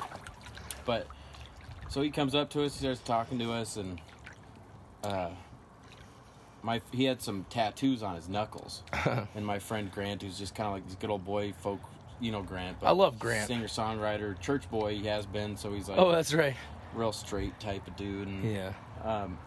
But 0.85 1.07
so 1.89 2.03
he 2.03 2.11
comes 2.11 2.35
up 2.35 2.51
to 2.51 2.65
us, 2.65 2.75
he 2.75 2.81
starts 2.81 3.01
talking 3.01 3.39
to 3.39 3.53
us, 3.53 3.77
and 3.77 4.01
uh, 5.05 5.31
my 6.63 6.81
he 6.93 7.05
had 7.05 7.23
some 7.23 7.47
tattoos 7.51 8.03
on 8.03 8.17
his 8.17 8.29
knuckles, 8.29 8.83
and 9.35 9.47
my 9.47 9.59
friend 9.59 9.91
Grant, 9.93 10.23
who's 10.23 10.39
just 10.39 10.55
kind 10.55 10.67
of 10.67 10.73
like 10.75 10.87
this 10.87 10.97
good 10.97 11.11
old 11.11 11.25
boy 11.25 11.53
folk. 11.61 11.81
You 12.21 12.33
know 12.33 12.43
Grant. 12.43 12.79
I 12.83 12.91
love 12.91 13.19
Grant. 13.21 13.47
Singer 13.47 13.69
songwriter, 13.69 14.39
church 14.41 14.69
boy. 14.71 14.97
He 14.97 15.07
has 15.07 15.25
been, 15.25 15.57
so 15.57 15.73
he's 15.73 15.89
like 15.89 15.99
Oh, 15.99 16.11
that's 16.11 16.35
right. 16.35 16.57
real 16.93 17.13
straight 17.13 17.59
type 17.61 17.87
of 17.87 17.95
dude. 17.97 18.27
And 18.27 18.43
Yeah. 18.45 18.73
um, 19.05 19.39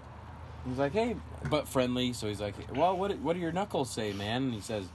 he's 0.65 0.77
like, 0.77 0.93
hey, 0.93 1.17
but 1.49 1.67
friendly. 1.67 2.13
So 2.13 2.29
he's 2.29 2.39
like, 2.39 2.55
well, 2.73 2.95
what 2.95 3.17
what 3.19 3.33
do 3.33 3.39
your 3.39 3.51
knuckles 3.51 3.89
say, 3.91 4.13
man? 4.13 4.43
And 4.43 4.53
he 4.53 4.61
says, 4.61 4.85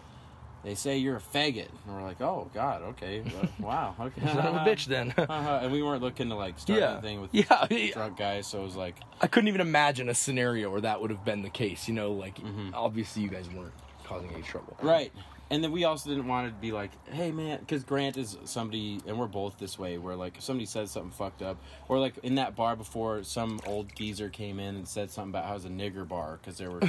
they 0.66 0.74
say 0.74 0.98
you're 0.98 1.16
a 1.16 1.20
faggot. 1.20 1.68
And 1.86 1.94
we're 1.96 2.02
like, 2.02 2.20
oh 2.20 2.50
God, 2.52 2.82
okay, 2.82 3.22
well, 3.24 3.48
wow, 3.60 3.94
okay, 4.00 4.20
Son 4.26 4.38
of 4.38 4.54
a 4.56 4.58
bitch, 4.58 4.86
then. 4.86 5.14
Uh-huh. 5.28 5.60
And 5.62 5.70
we 5.72 5.80
weren't 5.80 6.02
looking 6.02 6.28
to 6.30 6.34
like 6.34 6.58
start 6.58 6.80
yeah. 6.80 6.92
anything 6.94 7.20
with 7.20 7.32
yeah. 7.32 7.90
drunk 7.92 8.18
guys, 8.18 8.48
so 8.48 8.60
it 8.60 8.64
was 8.64 8.74
like, 8.74 8.96
I 9.20 9.28
couldn't 9.28 9.46
even 9.46 9.60
imagine 9.60 10.08
a 10.08 10.14
scenario 10.14 10.68
where 10.70 10.80
that 10.80 11.00
would 11.00 11.10
have 11.10 11.24
been 11.24 11.42
the 11.42 11.50
case. 11.50 11.86
You 11.86 11.94
know, 11.94 12.10
like 12.12 12.38
Mhm. 12.38 12.70
obviously 12.74 13.22
you 13.22 13.28
guys 13.28 13.48
weren't 13.48 13.72
causing 14.04 14.30
any 14.32 14.42
trouble. 14.42 14.76
right. 14.82 15.12
And 15.48 15.62
then 15.62 15.70
we 15.70 15.84
also 15.84 16.10
didn't 16.10 16.26
want 16.26 16.48
it 16.48 16.50
to 16.50 16.56
be 16.56 16.72
like, 16.72 16.90
hey 17.06 17.30
man, 17.30 17.60
because 17.60 17.84
Grant 17.84 18.16
is 18.16 18.36
somebody, 18.46 19.00
and 19.06 19.16
we're 19.16 19.28
both 19.28 19.56
this 19.60 19.78
way, 19.78 19.96
where 19.96 20.16
like 20.16 20.36
if 20.38 20.42
somebody 20.42 20.66
says 20.66 20.90
something 20.90 21.12
fucked 21.12 21.40
up, 21.40 21.56
or 21.88 22.00
like 22.00 22.18
in 22.24 22.34
that 22.34 22.56
bar 22.56 22.74
before, 22.74 23.22
some 23.22 23.60
old 23.64 23.94
geezer 23.94 24.28
came 24.28 24.58
in 24.58 24.74
and 24.74 24.88
said 24.88 25.12
something 25.12 25.30
about 25.30 25.44
how 25.44 25.52
it 25.52 25.54
was 25.54 25.64
a 25.64 25.68
nigger 25.68 26.06
bar 26.06 26.40
because 26.42 26.58
there 26.58 26.72
were 26.72 26.80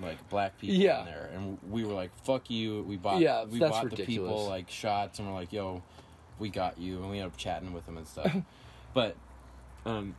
like 0.00 0.28
black 0.30 0.58
people 0.58 0.76
Yeah. 0.76 1.00
in 1.00 1.06
there, 1.06 1.30
and 1.34 1.58
we 1.70 1.84
were 1.84 1.92
like, 1.92 2.10
fuck 2.24 2.50
you. 2.50 2.82
We 2.82 2.96
bought, 2.96 3.20
Yeah, 3.20 3.44
we 3.44 3.58
bought 3.58 3.90
the 3.90 4.04
people 4.04 4.48
like 4.48 4.70
shots, 4.70 5.18
and 5.18 5.28
we're 5.28 5.34
like, 5.34 5.52
yo, 5.52 5.82
we 6.38 6.48
got 6.48 6.78
you, 6.78 6.96
and 7.02 7.10
we 7.10 7.18
ended 7.18 7.32
up 7.32 7.36
chatting 7.36 7.72
with 7.72 7.84
them 7.86 7.96
and 7.98 8.06
stuff. 8.06 8.34
but, 8.94 9.16
um. 9.86 10.14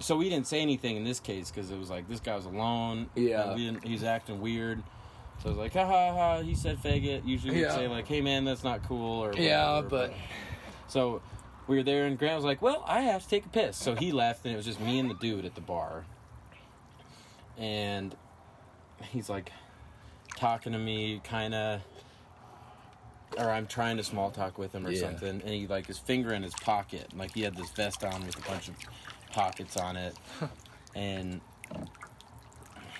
So 0.00 0.16
we 0.16 0.28
didn't 0.30 0.46
say 0.46 0.60
anything 0.60 0.96
in 0.96 1.02
this 1.02 1.18
case 1.18 1.50
because 1.50 1.72
it 1.72 1.76
was 1.78 1.90
like 1.90 2.08
this 2.08 2.20
guy 2.20 2.36
was 2.36 2.44
alone. 2.44 3.10
Yeah. 3.16 3.52
we 3.54 3.64
didn't, 3.66 3.84
he 3.84 3.92
was 3.94 4.04
acting 4.04 4.40
weird. 4.40 4.80
So 5.42 5.46
I 5.46 5.48
was 5.48 5.58
like, 5.58 5.72
ha 5.72 5.84
ha 5.86 6.12
ha. 6.12 6.40
He 6.40 6.54
said 6.54 6.78
faggot. 6.80 7.26
Usually 7.26 7.52
we'd 7.54 7.62
Yeah. 7.62 7.74
say 7.74 7.88
like, 7.88 8.06
hey 8.06 8.20
man, 8.20 8.44
that's 8.44 8.62
not 8.62 8.84
cool 8.84 9.24
or 9.24 9.34
Yeah, 9.34 9.66
whatever, 9.74 9.88
but 9.88 10.14
so 10.86 11.20
we 11.66 11.76
were 11.76 11.82
there, 11.82 12.06
and 12.06 12.16
Grant 12.16 12.36
was 12.36 12.44
like, 12.44 12.62
"Well, 12.62 12.84
I 12.86 13.00
have 13.02 13.24
to 13.24 13.28
take 13.28 13.44
a 13.44 13.48
piss." 13.48 13.76
So 13.76 13.94
he 13.96 14.12
left, 14.12 14.44
and 14.44 14.54
it 14.54 14.56
was 14.56 14.64
just 14.64 14.78
me 14.80 15.00
and 15.00 15.10
the 15.10 15.14
dude 15.14 15.44
at 15.44 15.54
the 15.56 15.60
bar. 15.60 16.04
And 17.58 18.14
he's 19.04 19.28
like 19.28 19.52
talking 20.36 20.72
to 20.72 20.78
me, 20.78 21.20
kind 21.24 21.54
of, 21.54 21.80
or 23.36 23.50
I'm 23.50 23.66
trying 23.66 23.96
to 23.98 24.04
small 24.04 24.30
talk 24.30 24.58
with 24.58 24.74
him 24.74 24.86
or 24.86 24.90
Yeah. 24.90 25.00
something. 25.00 25.40
And 25.42 25.48
he 25.48 25.66
like 25.66 25.86
his 25.86 25.98
finger 25.98 26.32
in 26.32 26.42
his 26.42 26.54
pocket, 26.54 27.08
like 27.16 27.32
he 27.34 27.42
had 27.42 27.56
this 27.56 27.70
vest 27.70 28.04
on 28.04 28.24
with 28.26 28.38
a 28.38 28.48
bunch 28.48 28.68
of 28.68 28.74
pockets 29.32 29.76
on 29.76 29.96
it, 29.96 30.16
and 30.94 31.40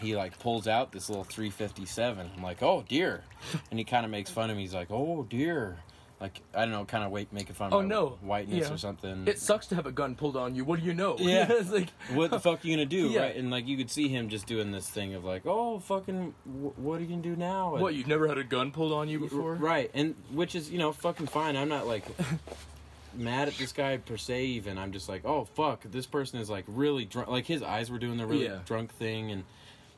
he 0.00 0.14
like 0.14 0.38
pulls 0.38 0.68
out 0.68 0.92
this 0.92 1.08
little 1.08 1.24
357. 1.24 2.30
I'm 2.36 2.42
like, 2.42 2.62
"Oh 2.62 2.84
dear," 2.88 3.24
and 3.70 3.78
he 3.78 3.84
kind 3.84 4.04
of 4.04 4.10
makes 4.10 4.30
fun 4.30 4.50
of 4.50 4.56
me. 4.56 4.62
He's 4.62 4.74
like, 4.74 4.90
"Oh 4.90 5.24
dear." 5.24 5.78
Like 6.20 6.40
I 6.52 6.62
don't 6.62 6.72
know, 6.72 6.84
kind 6.84 7.04
of 7.04 7.12
wait, 7.12 7.32
making 7.32 7.54
fun 7.54 7.68
of 7.68 7.74
Oh, 7.74 7.80
no. 7.80 8.18
whiteness 8.22 8.66
Yeah. 8.68 8.74
or 8.74 8.76
something. 8.76 9.28
it 9.28 9.38
sucks 9.38 9.68
to 9.68 9.76
have 9.76 9.86
a 9.86 9.92
gun 9.92 10.16
pulled 10.16 10.36
on 10.36 10.56
you. 10.56 10.64
What 10.64 10.80
do 10.80 10.84
you 10.86 10.92
know? 10.92 11.14
Yeah. 11.18 11.46
it's 11.50 11.70
like 11.70 11.90
what 12.12 12.30
the 12.32 12.40
fuck 12.40 12.64
are 12.64 12.66
you 12.66 12.74
gonna 12.74 12.86
do, 12.86 13.10
Yeah. 13.10 13.20
right? 13.20 13.36
And 13.36 13.50
like 13.52 13.68
you 13.68 13.76
could 13.76 13.88
see 13.90 14.08
him 14.08 14.28
just 14.28 14.46
doing 14.46 14.72
this 14.72 14.88
thing 14.90 15.14
of 15.14 15.24
like, 15.24 15.42
oh 15.46 15.78
fucking, 15.78 16.34
wh- 16.44 16.76
what 16.78 16.98
are 16.98 17.02
you 17.02 17.06
gonna 17.08 17.22
do 17.22 17.36
now? 17.36 17.74
And- 17.74 17.82
what? 17.82 17.94
You've 17.94 18.08
never 18.08 18.26
had 18.26 18.36
a 18.36 18.42
gun 18.44 18.72
pulled 18.72 18.92
on 18.92 19.08
you 19.08 19.20
before? 19.20 19.54
right? 19.54 19.90
And 19.94 20.16
which 20.32 20.56
is 20.56 20.70
you 20.70 20.78
know 20.78 20.90
fucking 20.90 21.28
fine. 21.28 21.56
I'm 21.56 21.68
not 21.68 21.86
like 21.86 22.04
mad 23.14 23.48
at 23.48 23.54
this 23.54 23.72
guy 23.72 23.96
per 23.98 24.16
se. 24.16 24.44
Even 24.44 24.76
I'm 24.78 24.92
just 24.92 25.08
like, 25.08 25.24
oh 25.24 25.44
fuck, 25.54 25.82
this 25.84 26.06
person 26.06 26.40
is 26.40 26.50
like 26.50 26.64
really 26.66 27.04
drunk. 27.04 27.28
Like 27.28 27.46
his 27.46 27.62
eyes 27.62 27.90
were 27.90 27.98
doing 27.98 28.16
the 28.18 28.26
really 28.26 28.44
Yeah. 28.46 28.58
drunk 28.64 28.92
thing, 28.94 29.30
and 29.30 29.44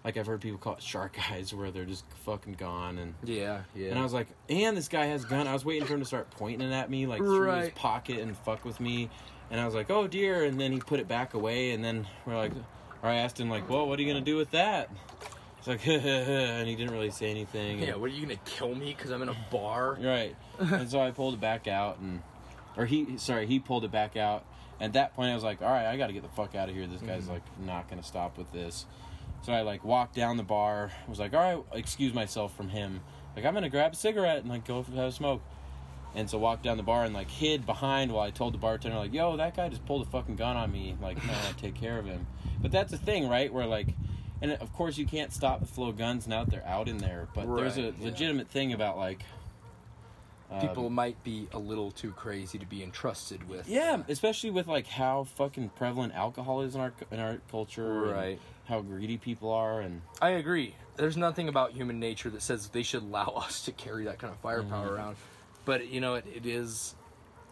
like 0.05 0.17
I've 0.17 0.27
heard 0.27 0.41
people 0.41 0.59
call 0.59 0.75
it 0.75 0.83
shark 0.83 1.17
eyes, 1.31 1.55
where 1.55 1.71
they're 1.71 1.85
just 1.85 2.05
fucking 2.25 2.55
gone. 2.55 2.99
And 2.99 3.15
Yeah, 3.25 3.63
yeah. 3.75 3.91
and 3.91 3.99
I 3.99 4.03
was 4.03 4.13
like, 4.13 4.29
and 4.49 4.77
this 4.77 4.89
guy 4.89 5.07
has 5.07 5.25
a 5.25 5.29
gun. 5.29 5.47
I 5.47 5.53
was 5.53 5.65
waiting 5.65 5.87
for 5.87 5.95
him 5.95 6.01
to 6.01 6.07
start 6.07 6.31
pointing 6.31 6.67
it 6.69 6.73
at 6.73 6.91
me, 6.91 7.07
like 7.07 7.19
through 7.19 7.51
his 7.53 7.71
pocket 7.71 8.19
and 8.19 8.37
fuck 8.37 8.65
with 8.65 8.81
me. 8.81 9.11
And 9.51 9.61
I 9.61 9.65
was 9.65 9.75
like, 9.75 9.91
oh 9.91 10.07
dear. 10.07 10.45
And 10.45 10.61
then 10.61 10.73
he 10.73 10.79
put 10.79 11.01
it 11.01 11.09
back 11.09 11.35
away. 11.35 11.73
And 11.73 11.85
then 11.85 12.07
we're 12.25 12.37
like, 12.37 12.53
or 13.03 13.11
I 13.11 13.17
asked 13.17 13.39
him 13.39 13.51
like, 13.51 13.69
well, 13.69 13.87
what 13.89 13.99
are 13.99 14.03
you 14.03 14.09
gonna 14.09 14.25
do 14.25 14.37
with 14.37 14.51
that? 14.53 14.91
He's 15.59 15.69
like, 15.69 15.87
and 15.89 16.69
he 16.69 16.75
didn't 16.75 16.93
really 16.93 17.11
say 17.11 17.31
anything. 17.31 17.81
yeah, 17.81 17.89
And- 17.89 18.01
what 18.01 18.11
are 18.11 18.15
you 18.15 18.23
gonna 18.23 18.41
kill 18.45 18.75
me 18.75 18.95
because 18.97 19.11
I'm 19.11 19.23
in 19.23 19.29
a 19.29 19.37
bar? 19.51 19.99
right. 20.01 20.37
and 20.59 20.89
so 20.89 21.01
I 21.01 21.11
pulled 21.11 21.35
it 21.35 21.41
back 21.41 21.67
out, 21.67 21.99
and 21.99 22.23
or 22.77 22.87
he, 22.87 23.19
sorry, 23.19 23.47
he 23.47 23.59
pulled 23.59 23.85
it 23.85 23.91
back 23.91 24.17
out. 24.17 24.45
At 24.81 24.95
that 24.95 25.15
point, 25.15 25.31
I 25.31 25.35
was 25.35 25.45
like, 25.45 25.61
all 25.61 25.69
right, 25.69 25.87
I 25.87 25.99
got 25.99 26.07
to 26.07 26.15
get 26.15 26.23
the 26.23 26.31
fuck 26.31 26.55
out 26.55 26.71
of 26.71 26.75
here. 26.75 26.87
This 26.87 27.03
guy's 27.03 27.25
mm-hmm. 27.25 27.33
like 27.33 27.43
not 27.61 27.89
gonna 27.91 28.03
stop 28.03 28.39
with 28.39 28.51
this. 28.53 28.87
So 29.43 29.53
I 29.53 29.62
like 29.62 29.84
walked 29.84 30.14
down 30.14 30.36
the 30.36 30.43
bar. 30.43 30.91
Was 31.09 31.18
like, 31.18 31.32
all 31.34 31.41
right, 31.41 31.78
excuse 31.78 32.12
myself 32.12 32.55
from 32.57 32.68
him. 32.68 33.01
Like 33.36 33.45
I'm 33.45 33.55
gonna 33.55 33.70
grab 33.70 33.93
a 33.93 33.97
cigarette 33.97 34.38
and 34.38 34.49
like 34.49 34.66
go 34.66 34.82
have 34.82 34.95
a 34.97 35.12
smoke. 35.12 35.43
And 36.14 36.28
so 36.28 36.38
walked 36.38 36.64
down 36.64 36.76
the 36.76 36.82
bar 36.82 37.05
and 37.05 37.14
like 37.14 37.30
hid 37.30 37.64
behind 37.64 38.11
while 38.12 38.24
I 38.26 38.30
told 38.30 38.53
the 38.53 38.59
bartender 38.59 38.99
like, 38.99 39.12
yo, 39.14 39.36
that 39.36 39.57
guy 39.57 39.68
just 39.68 39.86
pulled 39.86 40.03
a 40.07 40.11
fucking 40.11 40.34
gun 40.36 40.57
on 40.57 40.72
me. 40.72 40.97
Like, 41.01 41.18
I 41.24 41.53
take 41.57 41.76
care 41.76 41.99
of 41.99 42.05
him. 42.05 42.26
But 42.61 42.72
that's 42.72 42.91
the 42.91 42.99
thing, 42.99 43.28
right? 43.28 43.53
Where 43.53 43.64
like, 43.66 43.95
and 44.43 44.53
of 44.53 44.72
course 44.72 44.99
you 44.99 45.07
can't 45.07 45.32
stop 45.32 45.61
the 45.61 45.66
flow 45.66 45.88
of 45.91 45.97
guns 45.97 46.26
now 46.26 46.43
that 46.45 46.51
they're 46.51 46.66
out 46.66 46.88
in 46.88 46.99
there. 46.99 47.28
But 47.32 47.55
there's 47.55 47.78
a 47.78 47.82
Right, 47.84 47.95
yeah. 47.99 48.05
legitimate 48.07 48.49
thing 48.49 48.72
about 48.72 48.99
like. 48.99 49.22
um, 50.51 50.61
People 50.61 50.91
might 50.91 51.22
be 51.22 51.47
a 51.53 51.59
little 51.61 51.93
too 51.93 52.11
crazy 52.11 52.59
to 52.59 52.66
be 52.66 52.82
entrusted 52.82 53.49
with. 53.49 53.68
Yeah, 53.68 54.03
especially 54.09 54.51
with 54.51 54.66
like 54.66 54.88
how 54.88 55.24
fucking 55.36 55.68
prevalent 55.76 56.12
alcohol 56.14 56.62
is 56.62 56.74
in 56.74 56.80
our 56.80 56.93
in 57.12 57.20
our 57.20 57.38
culture, 57.53 58.01
Right. 58.03 58.41
How 58.71 58.81
greedy 58.81 59.18
people 59.18 59.51
are, 59.51 59.81
and 59.81 60.01
I 60.23 60.31
agree. 60.31 60.77
There's 60.97 61.16
nothing 61.16 61.49
about 61.49 61.73
human 61.73 61.99
nature 61.99 62.31
that 62.31 62.41
says 62.41 62.68
they 62.68 62.83
should 62.85 63.03
allow 63.03 63.27
us 63.37 63.64
to 63.64 63.73
carry 63.73 64.05
that 64.05 64.18
kind 64.21 64.33
of 64.33 64.39
firepower 64.41 64.87
Mhm. 64.87 64.93
around. 64.93 65.16
But 65.64 65.89
you 65.89 66.01
know, 66.01 66.14
it, 66.14 66.25
it 66.35 66.47
is 66.47 66.95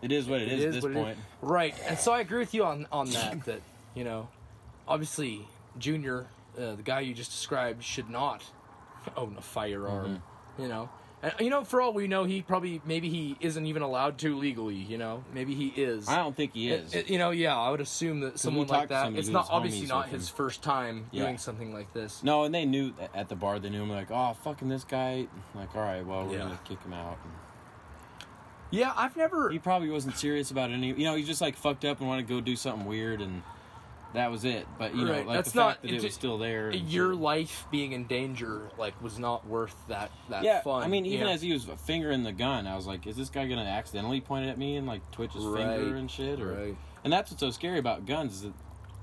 it 0.00 0.12
is 0.12 0.28
what 0.28 0.40
it 0.40 0.48
is, 0.48 0.64
at 0.64 0.72
this 0.74 0.84
it 0.84 0.90
is. 0.90 0.94
point. 0.96 1.18
right? 1.42 1.74
And 1.88 1.98
so 1.98 2.12
I 2.12 2.20
agree 2.20 2.38
with 2.38 2.54
you 2.54 2.64
on 2.64 2.86
on 2.92 3.10
that. 3.10 3.44
that 3.46 3.60
you 3.96 4.04
know, 4.04 4.28
obviously, 4.86 5.46
Junior, 5.78 6.26
uh, 6.56 6.76
the 6.76 6.82
guy 6.84 7.00
you 7.00 7.14
just 7.14 7.32
described, 7.32 7.82
should 7.82 8.08
not 8.08 8.44
own 9.16 9.34
a 9.36 9.42
firearm. 9.42 10.22
Mm-hmm. 10.56 10.62
You 10.62 10.68
know, 10.68 10.88
and 11.22 11.32
you 11.40 11.50
know, 11.50 11.64
for 11.64 11.80
all 11.80 11.92
we 11.92 12.06
know, 12.06 12.24
he 12.24 12.42
probably 12.42 12.80
maybe 12.84 13.08
he 13.08 13.36
isn't 13.40 13.66
even 13.66 13.82
allowed 13.82 14.18
to 14.18 14.36
legally. 14.36 14.74
You 14.76 14.98
know, 14.98 15.24
maybe 15.34 15.54
he 15.54 15.68
is. 15.68 16.08
I 16.08 16.16
don't 16.16 16.36
think 16.36 16.54
he 16.54 16.70
is. 16.70 16.94
It- 16.94 16.98
it- 17.06 17.10
you 17.10 17.18
know, 17.18 17.30
yeah, 17.30 17.56
I 17.56 17.70
would 17.70 17.80
assume 17.80 18.20
that 18.20 18.38
someone 18.38 18.66
like 18.68 18.88
that. 18.90 19.12
It's 19.14 19.28
not 19.28 19.48
obviously 19.50 19.86
not 19.86 20.08
his 20.08 20.28
first 20.28 20.62
time 20.62 21.06
Yeah. 21.10 21.24
doing 21.24 21.38
something 21.38 21.72
like 21.72 21.92
this. 21.92 22.22
no, 22.22 22.44
and 22.44 22.54
they 22.54 22.64
knew 22.64 22.94
at 23.14 23.28
the 23.28 23.36
bar. 23.36 23.58
They 23.58 23.70
knew 23.70 23.82
him 23.82 23.90
like, 23.90 24.10
oh, 24.10 24.34
fucking 24.44 24.68
this 24.68 24.84
guy. 24.84 25.26
Like, 25.54 25.74
all 25.74 25.82
right, 25.82 26.04
well, 26.06 26.26
we're 26.26 26.32
Yeah. 26.34 26.38
gonna 26.44 26.60
kick 26.64 26.82
him 26.82 26.92
out. 26.92 27.18
And 27.24 27.32
Yeah, 28.70 28.92
I've 28.96 29.16
never. 29.16 29.50
he 29.50 29.58
probably 29.58 29.88
wasn't 29.90 30.16
serious 30.16 30.50
about 30.50 30.70
any. 30.70 30.88
You 30.88 31.04
know, 31.04 31.14
he 31.14 31.22
just 31.24 31.40
like 31.40 31.56
fucked 31.56 31.84
up 31.84 32.00
and 32.00 32.08
wanted 32.08 32.28
to 32.28 32.34
go 32.34 32.40
do 32.40 32.54
something 32.54 32.86
weird, 32.86 33.20
and 33.20 33.42
that 34.14 34.30
was 34.30 34.44
it. 34.44 34.66
But 34.78 34.94
you 34.94 35.04
know, 35.04 35.12
like 35.22 35.28
that's 35.28 35.52
the 35.52 35.60
not- 35.60 35.68
fact 35.72 35.82
that 35.82 35.90
it 35.92 36.02
was 36.02 36.14
still 36.14 36.38
there. 36.38 36.70
Your 36.70 37.14
life 37.14 37.66
being 37.70 37.92
in 37.92 38.04
danger, 38.06 38.70
like, 38.78 39.00
was 39.02 39.18
not 39.18 39.46
worth 39.46 39.76
that. 39.88 40.10
That 40.30 40.42
yeah, 40.44 40.60
fun. 40.62 40.82
I 40.82 40.88
mean, 40.88 41.04
even 41.06 41.26
Yeah. 41.26 41.32
as 41.34 41.42
he 41.42 41.52
was 41.52 41.68
a 41.68 41.76
fingering 41.76 42.22
the 42.22 42.32
gun, 42.32 42.66
I 42.66 42.74
was 42.76 42.86
like, 42.86 43.06
"Is 43.06 43.16
this 43.16 43.28
guy 43.30 43.46
gonna 43.46 43.62
accidentally 43.62 44.20
point 44.20 44.46
it 44.46 44.48
at 44.50 44.58
me 44.58 44.76
and 44.76 44.86
like 44.86 45.08
twitch 45.10 45.32
his 45.32 45.44
Right, 45.44 45.78
finger 45.78 45.96
and 45.96 46.10
shit?" 46.10 46.40
Or 46.40 46.52
right. 46.54 46.76
and 47.04 47.12
that's 47.12 47.30
what's 47.30 47.40
so 47.40 47.50
scary 47.50 47.78
about 47.78 48.06
guns 48.06 48.34
is 48.34 48.42
that 48.42 48.52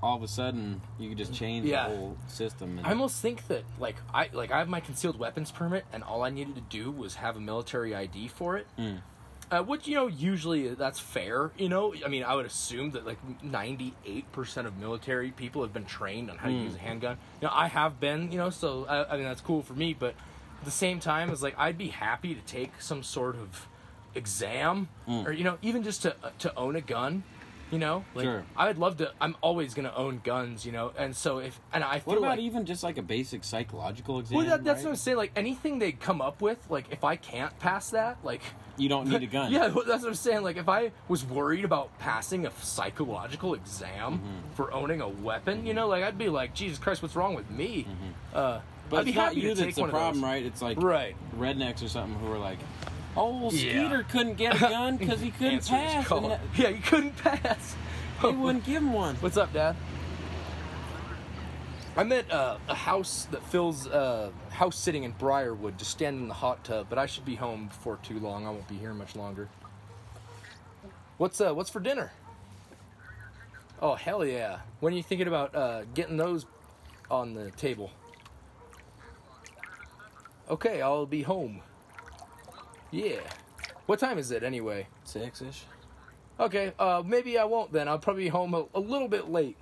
all 0.02 0.14
of 0.16 0.22
a 0.22 0.28
sudden 0.28 0.82
you 0.98 1.08
could 1.08 1.16
just 1.18 1.32
change 1.32 1.64
Yeah. 1.66 1.88
the 1.88 1.96
whole 1.96 2.16
system. 2.26 2.76
And, 2.78 2.86
I 2.86 2.90
almost 2.90 3.22
think 3.22 3.46
that 3.48 3.64
like 3.78 3.96
I 4.12 4.28
like 4.32 4.50
I 4.50 4.58
have 4.58 4.68
my 4.68 4.80
concealed 4.80 5.18
weapons 5.18 5.50
permit, 5.50 5.84
and 5.92 6.02
all 6.04 6.22
I 6.22 6.30
needed 6.30 6.54
to 6.56 6.60
do 6.60 6.90
was 6.90 7.14
have 7.16 7.36
a 7.36 7.40
military 7.40 7.94
ID 7.94 8.28
for 8.28 8.56
it. 8.56 8.66
Mm. 8.78 9.00
Uh, 9.48 9.62
which 9.62 9.86
you 9.86 9.94
know 9.94 10.08
usually 10.08 10.68
that's 10.74 10.98
fair. 10.98 11.52
You 11.56 11.68
know, 11.68 11.94
I 12.04 12.08
mean, 12.08 12.24
I 12.24 12.34
would 12.34 12.46
assume 12.46 12.90
that 12.92 13.06
like 13.06 13.18
ninety 13.44 13.94
eight 14.04 14.30
percent 14.32 14.66
of 14.66 14.76
military 14.78 15.30
people 15.30 15.62
have 15.62 15.72
been 15.72 15.84
trained 15.84 16.30
on 16.30 16.38
how 16.38 16.48
to 16.48 16.54
Mm. 16.54 16.64
use 16.64 16.74
a 16.74 16.78
handgun. 16.78 17.16
You 17.40 17.46
know, 17.46 17.54
I 17.54 17.68
have 17.68 18.00
been. 18.00 18.32
You 18.32 18.38
know, 18.38 18.50
so 18.50 18.86
I, 18.88 19.12
I 19.12 19.16
mean 19.16 19.24
that's 19.24 19.40
cool 19.40 19.62
for 19.62 19.74
me. 19.74 19.94
But 19.94 20.14
at 20.58 20.64
the 20.64 20.70
same 20.72 20.98
time, 20.98 21.30
it's 21.30 21.42
like 21.42 21.54
I'd 21.56 21.78
be 21.78 21.88
happy 21.88 22.34
to 22.34 22.40
take 22.40 22.72
some 22.82 23.04
sort 23.04 23.36
of 23.36 23.68
exam, 24.16 24.88
Mm. 25.08 25.26
or 25.26 25.30
you 25.32 25.44
know, 25.44 25.58
even 25.62 25.84
just 25.84 26.02
to 26.02 26.16
to 26.40 26.54
own 26.56 26.74
a 26.74 26.80
gun. 26.80 27.22
You 27.70 27.78
know, 27.80 28.04
like 28.14 28.24
Sure. 28.24 28.44
I 28.56 28.68
would 28.68 28.78
love 28.78 28.96
to. 28.98 29.12
I'm 29.20 29.36
always 29.40 29.74
gonna 29.74 29.92
own 29.96 30.20
guns. 30.22 30.64
You 30.64 30.70
know, 30.72 30.92
and 30.96 31.16
so 31.16 31.38
if 31.38 31.60
and 31.72 31.82
I 31.82 31.98
feel 31.98 32.14
what 32.14 32.18
about 32.18 32.28
like 32.30 32.38
even 32.40 32.64
just 32.64 32.82
like 32.84 32.96
a 32.96 33.02
basic 33.02 33.42
psychological 33.42 34.20
exam? 34.20 34.36
well, 34.38 34.46
that, 34.46 34.62
that's 34.64 34.78
right? 34.78 34.84
what 34.84 34.90
I'm 34.90 34.96
saying. 34.96 35.16
Like 35.16 35.32
anything 35.34 35.78
they 35.80 35.90
come 35.92 36.20
up 36.20 36.40
with, 36.40 36.58
like 36.70 36.86
if 36.92 37.02
I 37.02 37.16
can't 37.16 37.58
pass 37.58 37.90
that, 37.90 38.18
like 38.22 38.42
You 38.76 38.88
don't 38.88 39.08
need 39.08 39.22
a 39.22 39.26
gun. 39.26 39.50
yeah, 39.56 39.66
well, 39.68 39.84
that's 39.84 40.02
what 40.02 40.10
I'm 40.10 40.14
saying. 40.14 40.42
Like 40.44 40.56
if 40.58 40.68
I 40.68 40.92
was 41.08 41.24
worried 41.24 41.64
about 41.64 41.96
passing 41.98 42.46
a 42.46 42.50
psychological 42.52 43.54
exam 43.54 44.18
Mm-hmm. 44.18 44.52
for 44.54 44.72
owning 44.72 45.00
a 45.00 45.08
weapon, 45.08 45.66
you 45.66 45.74
know, 45.74 45.88
like 45.88 46.04
I'd 46.04 46.16
be 46.18 46.28
like, 46.28 46.54
Jesus 46.54 46.78
Christ, 46.78 47.02
what's 47.02 47.16
wrong 47.16 47.34
with 47.34 47.50
me? 47.50 47.86
Uh, 48.32 48.58
Mm-hmm. 48.58 48.60
But 48.88 49.00
I'd 49.00 49.08
it's 49.08 49.16
not 49.16 49.36
you 49.36 49.52
that's 49.52 49.74
the 49.74 49.86
problem, 49.88 50.22
right? 50.22 50.44
It's 50.44 50.62
like 50.62 50.80
Right. 50.80 51.16
rednecks 51.36 51.82
or 51.82 51.88
something 51.88 52.16
who 52.20 52.30
are 52.32 52.38
like, 52.38 52.58
"Oh, 53.16 53.50
Yeah. 53.50 53.88
Skeeter 53.88 54.02
couldn't 54.10 54.34
get 54.34 54.56
a 54.56 54.58
gun 54.58 54.96
because 54.96 55.20
he 55.20 55.30
couldn't 55.38 55.66
pass, 55.66 56.08
that- 56.08 56.40
Yeah, 56.56 56.70
he 56.70 56.80
couldn't 56.80 57.16
pass. 57.16 57.76
he 58.20 58.28
wouldn't 58.28 58.64
give 58.64 58.82
him 58.82 58.92
one." 58.92 59.16
What's 59.16 59.36
up, 59.36 59.52
Dad? 59.52 59.76
I'm 61.98 62.12
at 62.12 62.30
uh, 62.30 62.58
a 62.68 62.74
house 62.74 63.26
that 63.30 63.42
fills 63.46 63.86
uh, 63.88 64.30
house 64.50 64.76
sitting 64.76 65.04
in 65.04 65.12
Briarwood, 65.12 65.78
just 65.78 65.92
standing 65.92 66.22
in 66.24 66.28
the 66.28 66.34
hot 66.34 66.62
tub. 66.62 66.88
But 66.90 66.98
I 66.98 67.06
should 67.06 67.24
be 67.24 67.36
home 67.36 67.68
before 67.68 67.96
too 68.02 68.18
long. 68.20 68.46
I 68.46 68.50
won't 68.50 68.68
be 68.68 68.76
here 68.76 68.92
much 68.92 69.16
longer. 69.16 69.48
What's 71.16 71.40
uh, 71.40 71.54
what's 71.54 71.70
for 71.70 71.80
dinner? 71.80 72.12
Oh 73.80 73.94
hell 73.94 74.24
yeah! 74.26 74.58
When 74.80 74.92
are 74.92 74.96
you 74.96 75.02
thinking 75.02 75.26
about 75.28 75.54
uh, 75.54 75.84
getting 75.94 76.18
those 76.18 76.44
on 77.10 77.32
the 77.32 77.50
table? 77.52 77.90
Okay, 80.50 80.82
I'll 80.82 81.06
be 81.06 81.22
home. 81.22 81.62
Yeah. 82.90 83.20
What 83.86 83.98
time 83.98 84.18
is 84.18 84.30
it 84.30 84.42
anyway? 84.42 84.88
Six 85.04 85.42
ish. 85.42 85.64
Okay, 86.38 86.72
uh, 86.78 87.02
maybe 87.04 87.38
I 87.38 87.44
won't 87.44 87.72
then. 87.72 87.88
I'll 87.88 87.98
probably 87.98 88.24
be 88.24 88.28
home 88.28 88.54
a, 88.54 88.66
a 88.74 88.80
little 88.80 89.08
bit 89.08 89.30
late. 89.30 89.56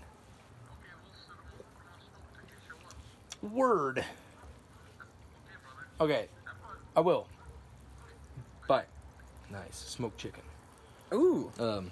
Word. 3.42 4.04
Okay, 6.00 6.28
I 6.96 7.00
will. 7.00 7.28
Bye. 8.66 8.84
Nice 9.50 9.76
smoked 9.76 10.18
chicken. 10.18 10.42
Ooh. 11.12 11.52
Um, 11.58 11.90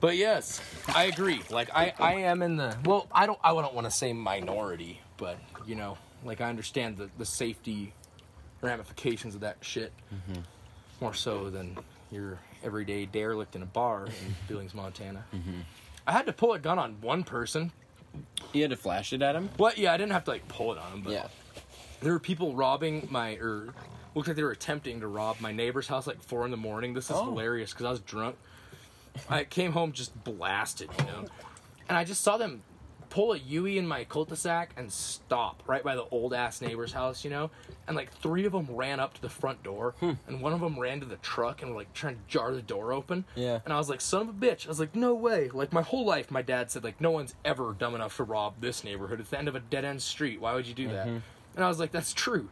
but 0.00 0.16
yes, 0.16 0.60
I 0.94 1.04
agree. 1.04 1.42
Like 1.50 1.68
I, 1.74 1.92
I 1.98 2.12
am 2.14 2.42
in 2.42 2.56
the 2.56 2.76
well. 2.84 3.08
I 3.12 3.26
don't. 3.26 3.38
I 3.42 3.52
don't 3.52 3.74
want 3.74 3.86
to 3.86 3.90
say 3.90 4.12
minority, 4.12 5.00
but 5.16 5.38
you 5.66 5.74
know, 5.74 5.98
like 6.24 6.40
I 6.40 6.48
understand 6.48 6.96
the 6.96 7.10
the 7.18 7.26
safety 7.26 7.92
ramifications 8.62 9.34
of 9.34 9.42
that 9.42 9.58
shit 9.60 9.92
more 11.00 11.14
so 11.14 11.50
than 11.50 11.76
your 12.10 12.38
everyday 12.64 13.06
derelict 13.06 13.56
in 13.56 13.62
a 13.62 13.66
bar 13.66 14.06
in 14.06 14.12
Billings, 14.48 14.74
Montana. 14.74 15.24
Mm-hmm. 15.34 15.60
I 16.06 16.12
had 16.12 16.26
to 16.26 16.32
pull 16.32 16.52
a 16.52 16.58
gun 16.58 16.78
on 16.78 16.96
one 17.00 17.24
person. 17.24 17.72
You 18.52 18.62
had 18.62 18.70
to 18.70 18.76
flash 18.76 19.12
it 19.12 19.22
at 19.22 19.34
him. 19.34 19.50
Well, 19.58 19.72
yeah, 19.76 19.92
I 19.92 19.96
didn't 19.96 20.12
have 20.12 20.24
to 20.24 20.30
like 20.30 20.46
pull 20.48 20.72
it 20.72 20.78
on 20.78 20.92
him, 20.92 21.02
but 21.02 21.12
Yeah. 21.12 21.26
there 22.00 22.12
were 22.12 22.18
people 22.20 22.54
robbing 22.54 23.08
my 23.10 23.34
or 23.34 23.74
looked 24.14 24.28
like 24.28 24.36
they 24.36 24.42
were 24.42 24.52
attempting 24.52 25.00
to 25.00 25.08
rob 25.08 25.40
my 25.40 25.52
neighbor's 25.52 25.88
house 25.88 26.06
like 26.06 26.22
four 26.22 26.44
in 26.44 26.50
the 26.50 26.56
morning. 26.56 26.94
This 26.94 27.06
is 27.06 27.16
Oh. 27.16 27.24
hilarious 27.26 27.72
because 27.72 27.86
I 27.86 27.90
was 27.90 28.00
drunk. 28.00 28.36
I 29.28 29.44
came 29.44 29.72
home 29.72 29.92
just 29.92 30.24
blasted, 30.24 30.88
you 30.98 31.04
know, 31.06 31.24
and 31.88 31.96
I 31.98 32.04
just 32.04 32.22
saw 32.22 32.36
them 32.36 32.62
pull 33.16 33.32
a 33.32 33.38
Yui 33.38 33.78
in 33.78 33.86
my 33.86 34.04
cul-de-sac 34.04 34.72
and 34.76 34.92
stop 34.92 35.62
right 35.66 35.82
by 35.82 35.94
the 35.94 36.04
old 36.10 36.34
ass 36.34 36.60
neighbor's 36.60 36.92
house, 36.92 37.24
you 37.24 37.30
know, 37.30 37.50
and 37.88 37.96
like 37.96 38.12
three 38.12 38.44
of 38.44 38.52
them 38.52 38.66
ran 38.68 39.00
up 39.00 39.14
to 39.14 39.22
the 39.22 39.28
front 39.30 39.62
door, 39.62 39.94
Hmm. 40.00 40.12
and 40.28 40.42
one 40.42 40.52
of 40.52 40.60
them 40.60 40.78
ran 40.78 41.00
to 41.00 41.06
the 41.06 41.16
truck 41.16 41.62
and 41.62 41.70
were 41.70 41.78
like 41.78 41.94
trying 41.94 42.16
to 42.16 42.20
jar 42.28 42.52
the 42.54 42.60
door 42.60 42.92
open. 42.92 43.24
Yeah. 43.34 43.60
And 43.64 43.72
I 43.72 43.78
was 43.78 43.88
like, 43.88 44.02
son 44.02 44.20
of 44.20 44.28
a 44.28 44.32
bitch. 44.34 44.66
I 44.66 44.68
was 44.68 44.78
like, 44.78 44.94
no 44.94 45.14
way. 45.14 45.48
Like 45.48 45.72
my 45.72 45.80
whole 45.80 46.04
life, 46.04 46.30
my 46.30 46.42
dad 46.42 46.70
said 46.70 46.84
like, 46.84 47.00
no 47.00 47.10
one's 47.10 47.34
ever 47.42 47.72
dumb 47.78 47.94
enough 47.94 48.18
to 48.18 48.24
rob 48.24 48.56
this 48.60 48.84
neighborhood. 48.84 49.18
It's 49.18 49.30
the 49.30 49.38
end 49.38 49.48
of 49.48 49.54
a 49.54 49.60
dead 49.60 49.86
end 49.86 50.02
street. 50.02 50.38
Why 50.38 50.54
would 50.54 50.66
you 50.66 50.74
do 50.74 50.88
that? 50.88 51.06
Mm-hmm. 51.06 51.18
And 51.54 51.64
I 51.64 51.68
was 51.68 51.78
like, 51.80 51.92
that's 51.92 52.12
true. 52.12 52.50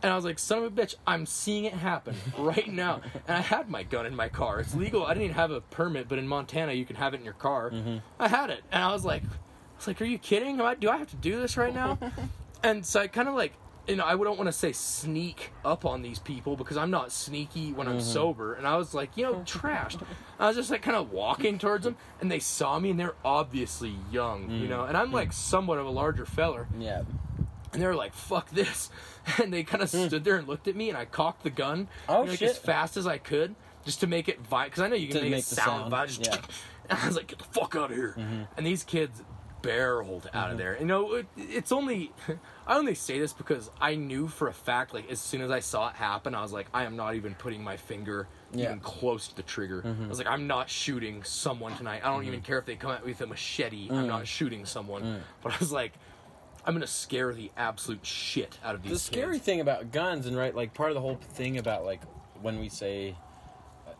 And 0.00 0.12
I 0.12 0.14
was 0.14 0.24
like, 0.24 0.38
son 0.38 0.58
of 0.58 0.64
a 0.64 0.70
bitch, 0.70 0.94
I'm 1.08 1.26
seeing 1.26 1.64
it 1.64 1.72
happen 1.72 2.14
right 2.38 2.72
now. 2.72 3.00
And 3.26 3.36
I 3.36 3.40
had 3.40 3.68
my 3.68 3.82
gun 3.82 4.06
in 4.06 4.14
my 4.14 4.28
car. 4.28 4.60
It's 4.60 4.76
legal. 4.76 5.04
I 5.04 5.08
didn't 5.08 5.24
even 5.24 5.34
have 5.34 5.50
a 5.50 5.60
permit, 5.60 6.08
but 6.08 6.20
in 6.20 6.28
Montana, 6.28 6.72
you 6.72 6.84
can 6.84 6.94
have 6.94 7.14
it 7.14 7.18
in 7.18 7.24
your 7.24 7.34
car. 7.34 7.72
I 8.20 8.28
had 8.28 8.50
it. 8.50 8.62
And 8.70 8.80
I 8.84 8.92
was 8.92 9.04
like, 9.04 9.24
was 9.78 9.86
like, 9.86 10.00
are 10.02 10.04
you 10.04 10.18
kidding? 10.18 10.60
I, 10.60 10.74
do 10.74 10.90
I 10.90 10.96
have 10.98 11.10
to 11.10 11.16
do 11.16 11.40
this 11.40 11.56
right 11.56 11.74
now? 11.74 11.98
and 12.62 12.84
so 12.84 13.00
I 13.00 13.06
kind 13.06 13.28
of 13.28 13.34
like, 13.34 13.52
you 13.86 13.96
know, 13.96 14.04
I 14.04 14.10
don't 14.16 14.36
want 14.36 14.48
to 14.48 14.52
say 14.52 14.72
sneak 14.72 15.52
up 15.64 15.86
on 15.86 16.02
these 16.02 16.18
people 16.18 16.56
because 16.56 16.76
I'm 16.76 16.90
not 16.90 17.10
sneaky 17.10 17.72
when 17.72 17.88
I'm 17.88 17.98
mm-hmm. 17.98 18.12
sober. 18.12 18.54
And 18.54 18.66
I 18.66 18.76
was 18.76 18.92
like, 18.92 19.16
you 19.16 19.24
know, 19.24 19.36
trashed. 19.46 20.02
I 20.38 20.48
was 20.48 20.56
just 20.56 20.70
like 20.70 20.82
kind 20.82 20.96
of 20.96 21.10
walking 21.10 21.58
towards 21.58 21.84
them, 21.84 21.96
and 22.20 22.30
they 22.30 22.38
saw 22.38 22.78
me, 22.78 22.90
and 22.90 23.00
they're 23.00 23.14
obviously 23.24 23.94
young, 24.12 24.50
you 24.50 24.68
know, 24.68 24.80
mm. 24.80 24.88
and 24.88 24.96
I'm 24.96 25.10
like 25.10 25.30
mm. 25.30 25.34
somewhat 25.34 25.78
of 25.78 25.86
a 25.86 25.90
larger 25.90 26.26
feller. 26.26 26.68
Yeah. 26.78 27.02
And 27.72 27.82
they 27.82 27.86
were 27.86 27.94
like, 27.94 28.14
fuck 28.14 28.50
this. 28.50 28.90
And 29.42 29.52
they 29.52 29.62
kind 29.62 29.82
of 29.82 29.90
mm. 29.90 30.06
stood 30.06 30.24
there 30.24 30.36
and 30.36 30.48
looked 30.48 30.68
at 30.68 30.76
me, 30.76 30.88
and 30.88 30.96
I 30.96 31.04
cocked 31.04 31.42
the 31.42 31.50
gun. 31.50 31.88
Oh, 32.08 32.22
like, 32.22 32.38
shit. 32.38 32.48
as 32.48 32.56
fast 32.56 32.96
as 32.96 33.06
I 33.06 33.18
could 33.18 33.54
just 33.84 34.00
to 34.00 34.06
make 34.06 34.26
it 34.26 34.40
violent. 34.40 34.70
Because 34.70 34.84
I 34.84 34.88
know 34.88 34.96
you 34.96 35.08
can 35.08 35.18
To 35.18 35.22
make, 35.22 35.32
make 35.32 35.40
it 35.40 35.44
sound, 35.44 35.66
sound, 35.66 35.90
violent. 35.90 36.10
Just 36.10 36.30
yeah. 36.30 36.40
And 36.90 36.98
I 36.98 37.06
was 37.06 37.16
like, 37.16 37.26
get 37.26 37.38
the 37.38 37.44
fuck 37.44 37.76
out 37.76 37.90
of 37.90 37.96
here. 37.96 38.14
Mm-hmm. 38.16 38.42
And 38.56 38.66
these 38.66 38.82
kids 38.82 39.22
barreled 39.62 40.28
out 40.32 40.44
Mm-hmm. 40.44 40.52
of 40.52 40.58
there. 40.58 40.76
You 40.78 40.86
know, 40.86 41.14
it, 41.14 41.26
it's 41.36 41.72
only, 41.72 42.12
I 42.66 42.76
only 42.76 42.94
say 42.94 43.18
this 43.18 43.32
because 43.32 43.70
I 43.80 43.94
knew 43.94 44.28
for 44.28 44.48
a 44.48 44.52
fact, 44.52 44.94
like, 44.94 45.10
as 45.10 45.20
soon 45.20 45.40
as 45.42 45.50
I 45.50 45.60
saw 45.60 45.88
it 45.88 45.96
happen, 45.96 46.34
I 46.34 46.42
was 46.42 46.52
like, 46.52 46.66
I 46.72 46.84
am 46.84 46.96
not 46.96 47.14
even 47.14 47.34
putting 47.34 47.62
my 47.62 47.76
finger 47.76 48.28
Yeah. 48.52 48.66
even 48.66 48.80
close 48.80 49.28
to 49.28 49.36
the 49.36 49.42
trigger. 49.42 49.82
Mm-hmm. 49.82 50.04
I 50.04 50.08
was 50.08 50.18
like, 50.18 50.28
I'm 50.28 50.46
not 50.46 50.70
shooting 50.70 51.22
someone 51.22 51.76
tonight. 51.76 52.02
I 52.04 52.08
don't 52.08 52.20
mm-hmm. 52.20 52.28
even 52.28 52.40
care 52.42 52.58
if 52.58 52.66
they 52.66 52.76
come 52.76 52.90
at 52.90 53.04
me 53.04 53.12
with 53.12 53.20
a 53.20 53.26
machete. 53.26 53.88
I'm 53.90 54.04
mm. 54.04 54.06
not 54.06 54.26
shooting 54.26 54.64
someone. 54.64 55.02
Mm. 55.02 55.20
But 55.42 55.52
I 55.54 55.58
was 55.58 55.72
like, 55.72 55.92
I'm 56.64 56.74
gonna 56.74 56.86
scare 56.86 57.32
the 57.32 57.50
absolute 57.56 58.04
shit 58.04 58.58
out 58.62 58.74
of 58.74 58.82
these. 58.82 58.92
the 58.92 58.98
scary 58.98 59.36
kids. 59.36 59.44
thing 59.46 59.60
about 59.60 59.90
guns 59.90 60.26
and 60.26 60.36
right 60.36 60.54
like 60.54 60.74
part 60.74 60.90
of 60.90 60.94
the 60.96 61.00
whole 61.00 61.16
thing 61.16 61.56
about 61.56 61.84
like 61.86 62.02
when 62.42 62.60
we 62.60 62.68
say 62.68 63.16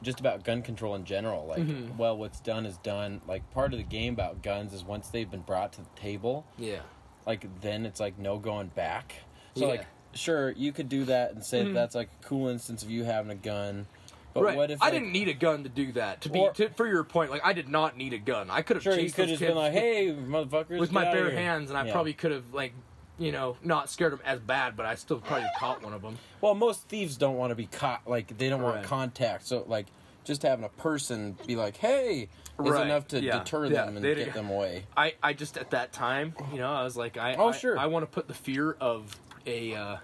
just 0.03 0.21
about 0.21 0.45
gun 0.45 0.63
control 0.63 0.95
in 0.95 1.05
general 1.05 1.47
like 1.47 1.59
Mm-hmm. 1.61 1.97
well 1.97 2.17
what's 2.17 2.41
done 2.41 2.67
is 2.67 2.77
done 2.79 3.21
like 3.27 3.49
part 3.53 3.73
of 3.73 3.79
the 3.79 3.85
game 3.85 4.15
about 4.15 4.43
guns 4.43 4.73
is 4.73 4.85
once 4.85 5.09
they've 5.09 5.31
been 5.31 5.41
brought 5.43 5.73
to 5.75 5.81
the 5.81 5.89
table 5.97 6.47
Yeah. 6.57 6.81
like 7.27 7.47
then 7.61 7.85
it's 7.87 7.99
like 8.01 8.19
no 8.19 8.39
going 8.39 8.69
back 8.69 9.15
so 9.55 9.63
Yeah. 9.63 9.67
Mm-hmm. 9.73 9.79
like 9.79 9.87
sure 10.15 10.51
you 10.53 10.73
could 10.73 10.89
do 10.89 11.05
that 11.07 11.33
and 11.33 11.45
say 11.45 11.65
that 11.65 11.75
that's 11.75 11.95
like 11.95 12.09
a 12.23 12.27
cool 12.27 12.49
instance 12.49 12.83
of 12.83 12.91
you 12.91 13.05
having 13.05 13.31
a 13.31 13.35
gun 13.35 13.87
but 14.35 14.43
right. 14.45 14.57
what 14.57 14.71
if 14.71 14.81
I 14.81 14.87
like, 14.87 14.95
didn't 14.95 15.13
need 15.13 15.29
a 15.29 15.35
gun 15.35 15.63
to 15.65 15.69
do 15.71 15.91
that? 15.93 16.21
To 16.21 16.29
be 16.29 16.39
Or- 16.39 16.53
to, 16.53 16.69
for 16.71 16.87
your 16.87 17.03
point, 17.03 17.31
like 17.31 17.41
I 17.45 17.55
did 17.55 17.69
not 17.69 17.97
need 17.97 18.13
a 18.13 18.19
gun. 18.19 18.51
I 18.51 18.61
could 18.63 18.77
have 18.77 18.85
sure 18.85 18.93
you 18.93 19.01
chased 19.05 19.17
could 19.17 19.25
those 19.25 19.39
just 19.39 19.41
been 19.41 19.57
like 19.57 19.73
hey 19.83 20.15
motherfuckers 20.15 20.79
with 20.79 20.93
my 20.93 21.05
bare 21.05 21.31
here." 21.31 21.39
hands, 21.41 21.71
and 21.71 21.79
I 21.79 21.87
Yeah. 21.87 21.93
probably 21.93 22.13
could 22.13 22.31
have 22.31 22.53
like, 22.53 22.73
you 23.19 23.33
know, 23.33 23.57
not 23.63 23.91
scared 23.91 24.13
them 24.13 24.21
as 24.25 24.39
bad, 24.41 24.77
but 24.77 24.87
I 24.87 24.95
still 24.95 25.19
probably 25.19 25.49
caught 25.59 25.83
one 25.83 25.93
of 25.93 26.03
them. 26.03 26.17
Well, 26.41 26.55
most 26.55 26.89
thieves 26.89 27.17
don't 27.17 27.37
want 27.37 27.51
to 27.51 27.55
be 27.55 27.67
caught. 27.67 28.09
Like 28.09 28.39
they 28.39 28.49
don't 28.49 28.61
Right. 28.61 28.77
want 28.77 28.87
contact. 28.87 29.47
So 29.47 29.65
like 29.67 29.87
just 30.25 30.43
having 30.43 30.65
a 30.65 30.69
person 30.69 31.37
be 31.47 31.57
like, 31.57 31.77
"Hey," 31.79 32.23
is 32.23 32.29
Right. 32.59 32.85
enough 32.87 33.09
to 33.09 33.21
Yeah. 33.21 33.39
deter 33.39 33.65
Yeah. 33.67 33.85
them 33.87 33.97
and 33.97 34.05
They- 34.05 34.15
get 34.15 34.35
them 34.35 34.51
away. 34.51 34.85
I, 34.97 35.15
I 35.23 35.33
just 35.33 35.57
at 35.57 35.71
that 35.71 35.93
time, 35.93 36.35
you 36.53 36.59
know, 36.59 36.73
I 36.73 36.83
was 36.85 36.97
like, 36.97 37.17
I 37.17 37.35
Oh, 37.35 37.49
I, 37.49 37.53
sure. 37.53 37.79
I 37.79 37.87
want 37.87 38.03
to 38.05 38.07
put 38.11 38.29
the 38.29 38.35
fear 38.35 38.77
of 38.81 39.19
a 39.47 39.75
uh, 39.75 39.97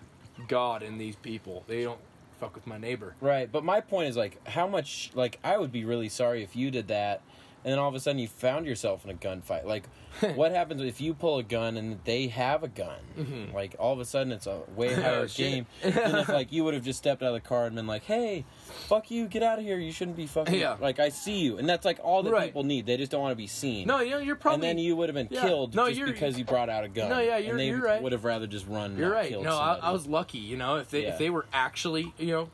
god 0.48 0.82
in 0.82 0.98
these 0.98 1.16
people. 1.16 1.62
They 1.66 1.82
don't 1.84 2.00
fuck 2.40 2.54
with 2.54 2.66
my 2.66 2.78
neighbor. 2.78 3.14
Right. 3.20 3.50
But 3.50 3.64
my 3.64 3.80
point 3.80 4.08
is 4.08 4.16
like, 4.16 4.46
how 4.48 4.66
much? 4.66 5.10
Like, 5.14 5.38
I 5.44 5.56
would 5.58 5.70
be 5.72 5.84
really 5.84 6.08
sorry 6.08 6.42
if 6.42 6.56
you 6.56 6.70
did 6.70 6.88
that, 6.88 7.20
and 7.64 7.72
then 7.72 7.78
all 7.78 7.88
of 7.88 7.94
a 7.94 8.00
sudden 8.00 8.18
you 8.18 8.28
found 8.28 8.66
yourself 8.66 9.04
in 9.04 9.10
a 9.10 9.14
gunfight. 9.14 9.64
Like, 9.64 9.84
what 10.36 10.52
happens 10.52 10.80
if 10.82 11.00
you 11.00 11.12
pull 11.14 11.38
a 11.38 11.42
gun 11.42 11.76
and 11.76 11.98
they 12.04 12.28
have 12.28 12.62
a 12.62 12.68
gun? 12.68 12.98
Mm-hmm. 13.18 13.54
Like, 13.54 13.74
all 13.78 13.92
of 13.92 13.98
a 14.00 14.04
sudden 14.04 14.32
it's 14.32 14.46
a 14.46 14.60
way 14.76 14.94
oh, 14.94 15.02
higher 15.02 15.20
Oh, 15.22 15.26
game 15.26 15.66
than 15.82 16.14
if 16.16 16.28
like 16.28 16.52
you 16.52 16.62
would 16.64 16.74
have 16.74 16.84
just 16.84 16.98
stepped 16.98 17.22
out 17.22 17.28
of 17.28 17.34
the 17.34 17.40
car 17.48 17.66
and 17.66 17.74
been 17.74 17.86
like, 17.86 18.04
"Hey, 18.04 18.44
fuck 18.86 19.10
you, 19.10 19.26
get 19.26 19.42
out 19.42 19.58
of 19.58 19.64
here. 19.64 19.78
You 19.78 19.90
shouldn't 19.92 20.16
be 20.16 20.26
fucking." 20.26 20.54
Yeah. 20.58 20.76
Like, 20.80 20.98
I 21.00 21.08
see 21.08 21.38
you, 21.38 21.58
and 21.58 21.68
that's 21.68 21.84
like 21.84 21.98
all 22.02 22.22
that 22.22 22.30
Right. 22.32 22.46
people 22.46 22.64
need. 22.64 22.86
They 22.86 22.96
just 22.96 23.10
don't 23.10 23.22
want 23.22 23.32
to 23.32 23.36
be 23.36 23.46
seen. 23.46 23.86
No, 23.88 24.00
you 24.00 24.10
know, 24.10 24.18
you're 24.18 24.36
probably 24.36 24.68
and 24.68 24.78
then 24.78 24.84
you 24.84 24.94
would 24.96 25.08
have 25.08 25.14
been 25.14 25.28
Yeah. 25.30 25.42
killed 25.42 25.74
No, 25.74 25.88
just 25.88 26.04
because 26.04 26.38
you 26.38 26.44
brought 26.44 26.68
out 26.68 26.84
a 26.84 26.88
gun. 26.88 27.08
No, 27.08 27.18
yeah, 27.20 27.38
you're- 27.38 27.50
and 27.52 27.58
they 27.60 27.68
you're 27.68 27.80
right. 27.80 28.02
would 28.02 28.12
have 28.12 28.24
rather 28.24 28.46
just 28.46 28.66
run. 28.68 28.96
You're 28.98 29.10
right. 29.10 29.30
No, 29.32 29.56
I. 29.56 29.78
I 29.82 29.90
was 29.90 30.06
lucky. 30.06 30.38
You 30.38 30.56
know, 30.56 30.76
if 30.76 30.90
they 30.90 31.02
Yeah. 31.04 31.08
if 31.10 31.18
they 31.18 31.30
were 31.30 31.46
actually, 31.52 32.12
you 32.18 32.26
know, 32.32 32.48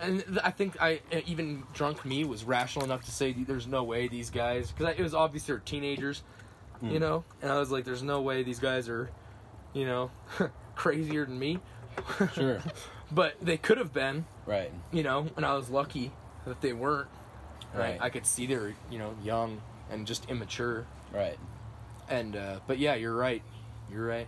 and 0.00 0.40
I 0.44 0.50
think 0.50 0.80
I 0.80 1.00
even 1.26 1.64
drunk 1.72 2.04
me 2.04 2.24
was 2.24 2.44
rational 2.44 2.84
enough 2.84 3.04
to 3.04 3.10
say 3.10 3.32
there's 3.32 3.66
no 3.66 3.82
way 3.84 4.08
these 4.08 4.30
guys 4.30 4.70
because 4.72 4.94
it 4.98 5.02
was 5.02 5.14
obvious 5.14 5.44
they 5.44 5.52
were 5.52 5.58
teenagers. 5.60 6.22
you 6.82 6.98
know. 7.00 7.24
And 7.40 7.50
I 7.50 7.58
was 7.58 7.70
like, 7.70 7.84
"There's 7.84 8.02
no 8.02 8.20
way 8.20 8.42
these 8.42 8.58
guys 8.58 8.88
are, 8.88 9.08
you 9.72 9.86
know, 9.86 10.10
crazier 10.74 11.24
than 11.24 11.38
me." 11.38 11.58
Sure. 12.34 12.60
But 13.12 13.34
they 13.40 13.56
could 13.56 13.78
have 13.78 13.92
been, 13.92 14.26
right. 14.46 14.72
you 14.90 15.04
know. 15.04 15.28
And 15.36 15.46
I 15.46 15.54
was 15.54 15.70
lucky 15.70 16.10
that 16.44 16.60
they 16.60 16.72
weren't. 16.72 17.06
And 17.72 17.80
I- 17.82 17.90
Right. 17.90 17.98
I, 18.02 18.10
could 18.10 18.26
see 18.26 18.46
they 18.46 18.56
were, 18.56 18.74
you 18.90 18.98
know, 18.98 19.14
young 19.22 19.62
and 19.92 20.08
just 20.08 20.28
immature. 20.28 20.86
Right. 21.14 21.38
And 22.08 22.34
uh, 22.34 22.58
but 22.66 22.78
yeah, 22.78 22.96
you're 22.96 23.14
right. 23.14 23.42
You're 23.92 24.04
right. 24.06 24.26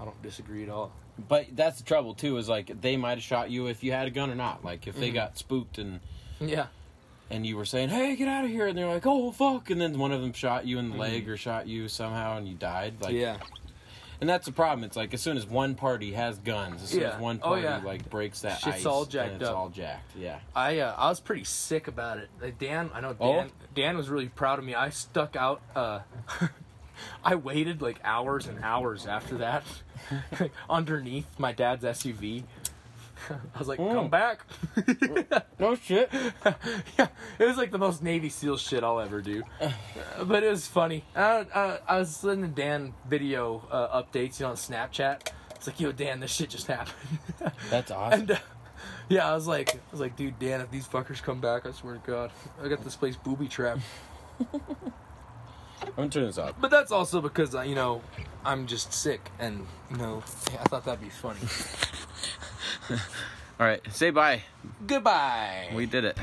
I 0.00 0.04
don't 0.06 0.20
disagree 0.22 0.62
at 0.62 0.70
all. 0.70 0.92
But 1.28 1.46
that's 1.52 1.78
the 1.78 1.84
trouble 1.84 2.14
too. 2.14 2.36
Is 2.36 2.48
like 2.48 2.80
they 2.80 2.96
might 2.96 3.18
have 3.18 3.22
shot 3.22 3.50
you 3.50 3.68
if 3.68 3.82
you 3.82 3.92
had 3.92 4.06
a 4.06 4.10
gun 4.10 4.30
or 4.30 4.34
not. 4.34 4.64
Like 4.64 4.86
if 4.86 4.94
Mm-hmm. 4.94 5.00
they 5.00 5.10
got 5.10 5.38
spooked 5.38 5.78
and 5.78 6.00
Yeah. 6.40 6.66
and 7.30 7.46
you 7.46 7.56
were 7.56 7.64
saying, 7.64 7.88
"Hey, 7.88 8.14
get 8.16 8.28
out 8.28 8.44
of 8.44 8.50
here," 8.50 8.66
and 8.66 8.76
they're 8.76 8.86
like, 8.86 9.06
"Oh 9.06 9.32
fuck," 9.32 9.70
and 9.70 9.80
then 9.80 9.98
one 9.98 10.12
of 10.12 10.20
them 10.20 10.32
shot 10.32 10.66
you 10.66 10.78
in 10.78 10.86
the 10.88 10.92
Mm-hmm. 10.92 11.00
leg 11.00 11.28
or 11.28 11.36
shot 11.36 11.66
you 11.66 11.88
somehow 11.88 12.36
and 12.36 12.46
you 12.46 12.54
died. 12.54 12.94
Like, 13.00 13.14
yeah. 13.14 13.38
and 14.20 14.28
that's 14.28 14.44
the 14.46 14.52
problem. 14.52 14.84
It's 14.84 14.96
like 14.96 15.12
as 15.14 15.20
soon 15.22 15.36
as 15.38 15.46
one 15.46 15.74
party 15.74 16.12
has 16.12 16.38
guns, 16.38 16.82
as 16.82 16.90
soon 16.90 17.00
Yeah. 17.00 17.14
as 17.14 17.20
one 17.20 17.40
Oh, 17.42 17.48
party 17.48 17.62
yeah. 17.62 17.78
like 17.82 18.08
breaks 18.10 18.42
that 18.42 18.60
Shit's 18.60 18.76
ice, 18.78 18.86
all 18.86 19.04
jacked 19.06 19.36
it's 19.40 19.44
up. 19.48 19.56
all 19.56 19.68
jacked. 19.70 20.14
Yeah. 20.16 20.38
I 20.54 20.80
uh, 20.80 20.94
I 20.98 21.08
was 21.08 21.20
pretty 21.20 21.44
sick 21.44 21.88
about 21.88 22.18
it. 22.18 22.28
Uh, 22.42 22.48
Dan, 22.58 22.90
I 22.94 23.00
know 23.00 23.16
Oh? 23.18 23.32
Dan. 23.32 23.50
Dan 23.74 23.96
was 23.96 24.08
really 24.10 24.28
proud 24.28 24.58
of 24.58 24.64
me. 24.66 24.74
I 24.74 24.90
stuck 24.90 25.34
out. 25.36 25.62
Uh, 25.74 26.00
I 27.24 27.34
waited 27.34 27.82
like 27.82 28.00
hours 28.04 28.46
and 28.46 28.62
hours 28.64 29.06
after 29.06 29.38
that, 29.38 29.64
underneath 30.70 31.38
my 31.38 31.52
dad's 31.52 31.84
SUV. 31.84 32.44
I 33.30 33.58
was 33.58 33.66
like, 33.66 33.78
"Come 33.78 34.08
Mm. 34.08 34.10
back!" 34.10 34.40
No 35.58 35.74
shit. 35.74 36.10
yeah, 36.98 37.08
it 37.38 37.44
was 37.46 37.56
like 37.56 37.70
the 37.70 37.78
most 37.78 38.02
Navy 38.02 38.28
SEAL 38.28 38.58
shit 38.58 38.84
I'll 38.84 39.00
ever 39.00 39.20
do. 39.22 39.42
But 40.24 40.42
it 40.44 40.50
was 40.50 40.66
funny. 40.66 41.04
Uh, 41.16 41.44
uh, 41.52 41.78
I 41.88 41.98
was 41.98 42.14
sending 42.14 42.52
Dan 42.52 42.92
video 43.08 43.62
uh, 43.70 44.02
updates, 44.02 44.38
you 44.38 44.44
know, 44.44 44.50
on 44.50 44.56
Snapchat. 44.56 45.28
It's 45.54 45.66
like, 45.66 45.80
"Yo, 45.80 45.92
Dan, 45.92 46.20
this 46.20 46.30
shit 46.32 46.50
just 46.50 46.66
happened." 46.66 46.94
That's 47.70 47.90
awesome. 47.90 48.20
And 48.20 48.30
uh, 48.32 48.36
yeah, 49.08 49.30
I 49.30 49.34
was 49.34 49.46
like, 49.46 49.74
I 49.74 49.78
was 49.90 50.00
like, 50.00 50.14
dude, 50.16 50.38
Dan, 50.38 50.60
if 50.60 50.70
these 50.70 50.86
fuckers 50.86 51.22
come 51.22 51.40
back, 51.40 51.64
I 51.66 51.72
swear 51.72 51.94
to 51.94 52.00
God, 52.06 52.30
I 52.62 52.68
got 52.68 52.84
this 52.84 52.96
place 52.96 53.16
booby 53.16 53.48
trapped. 53.48 53.80
I'm 55.82 55.92
gonna 55.96 56.08
turn 56.08 56.26
this 56.26 56.38
off. 56.38 56.54
But 56.60 56.70
that's 56.70 56.92
also 56.92 57.20
because 57.20 57.54
uh, 57.54 57.62
you 57.62 57.74
know 57.74 58.02
I'm 58.44 58.66
just 58.66 58.92
sick, 58.92 59.30
and 59.38 59.66
you 59.90 59.96
know 59.96 60.18
I 60.60 60.64
thought 60.64 60.84
that'd 60.84 61.00
be 61.00 61.10
funny. 61.10 61.40
All 63.60 63.66
right, 63.66 63.80
say 63.90 64.10
bye. 64.10 64.42
Goodbye. 64.86 65.68
We 65.74 65.86
did 65.86 66.04
it. 66.04 66.18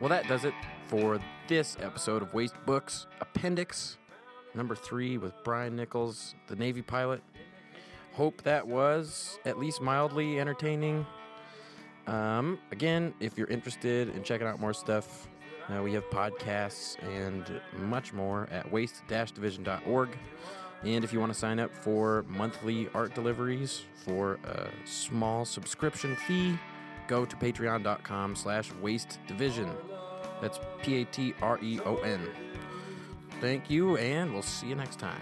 Well, 0.00 0.08
that 0.08 0.26
does 0.26 0.44
it 0.44 0.54
for 0.88 1.20
this 1.46 1.76
episode 1.80 2.22
of 2.22 2.34
Waste 2.34 2.56
Books 2.66 3.06
Appendix 3.20 3.98
number 4.54 4.74
three 4.74 5.18
with 5.18 5.32
Brian 5.44 5.76
Nichols, 5.76 6.34
the 6.48 6.56
Navy 6.56 6.82
pilot. 6.82 7.22
Hope 8.14 8.42
that 8.42 8.66
was 8.66 9.38
at 9.44 9.58
least 9.58 9.80
mildly 9.80 10.38
entertaining. 10.38 11.06
Um, 12.06 12.58
again, 12.70 13.14
if 13.20 13.38
you're 13.38 13.48
interested 13.48 14.14
in 14.14 14.22
checking 14.22 14.46
out 14.46 14.60
more 14.60 14.74
stuff, 14.74 15.28
uh, 15.68 15.82
we 15.82 15.92
have 15.94 16.08
podcasts 16.10 16.96
and 17.02 17.60
much 17.78 18.12
more 18.12 18.48
at 18.50 18.70
waste-division.org. 18.70 20.08
And 20.84 21.04
if 21.04 21.12
you 21.12 21.20
want 21.20 21.32
to 21.32 21.38
sign 21.38 21.60
up 21.60 21.72
for 21.72 22.24
monthly 22.28 22.88
art 22.94 23.14
deliveries 23.14 23.82
for 24.04 24.40
a 24.44 24.68
small 24.84 25.44
subscription 25.44 26.16
fee, 26.26 26.58
go 27.06 27.24
to 27.24 27.36
patreon.com 27.36 28.34
slash 28.34 28.72
waste 28.80 29.20
division. 29.28 29.70
That's 30.40 30.58
P-A-T-R-E-O-N. 30.82 32.28
Thank 33.40 33.70
you, 33.70 33.96
and 33.96 34.32
we'll 34.32 34.42
see 34.42 34.68
you 34.68 34.74
next 34.74 34.98
time. 34.98 35.20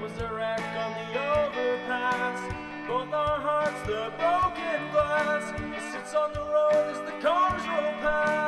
Was 0.00 0.18
a 0.18 0.32
wreck 0.32 0.60
on 0.60 0.92
the 0.94 1.20
overpass. 1.20 2.67
Both 2.88 3.12
our 3.12 3.38
hearts, 3.38 3.82
the 3.82 4.10
broken 4.16 4.90
glass. 4.92 5.52
It 5.52 5.92
sits 5.92 6.14
on 6.14 6.32
the 6.32 6.40
road 6.40 6.88
as 6.90 6.98
the 7.00 7.20
cars 7.20 7.62
roll 7.68 7.92
past. 8.00 8.47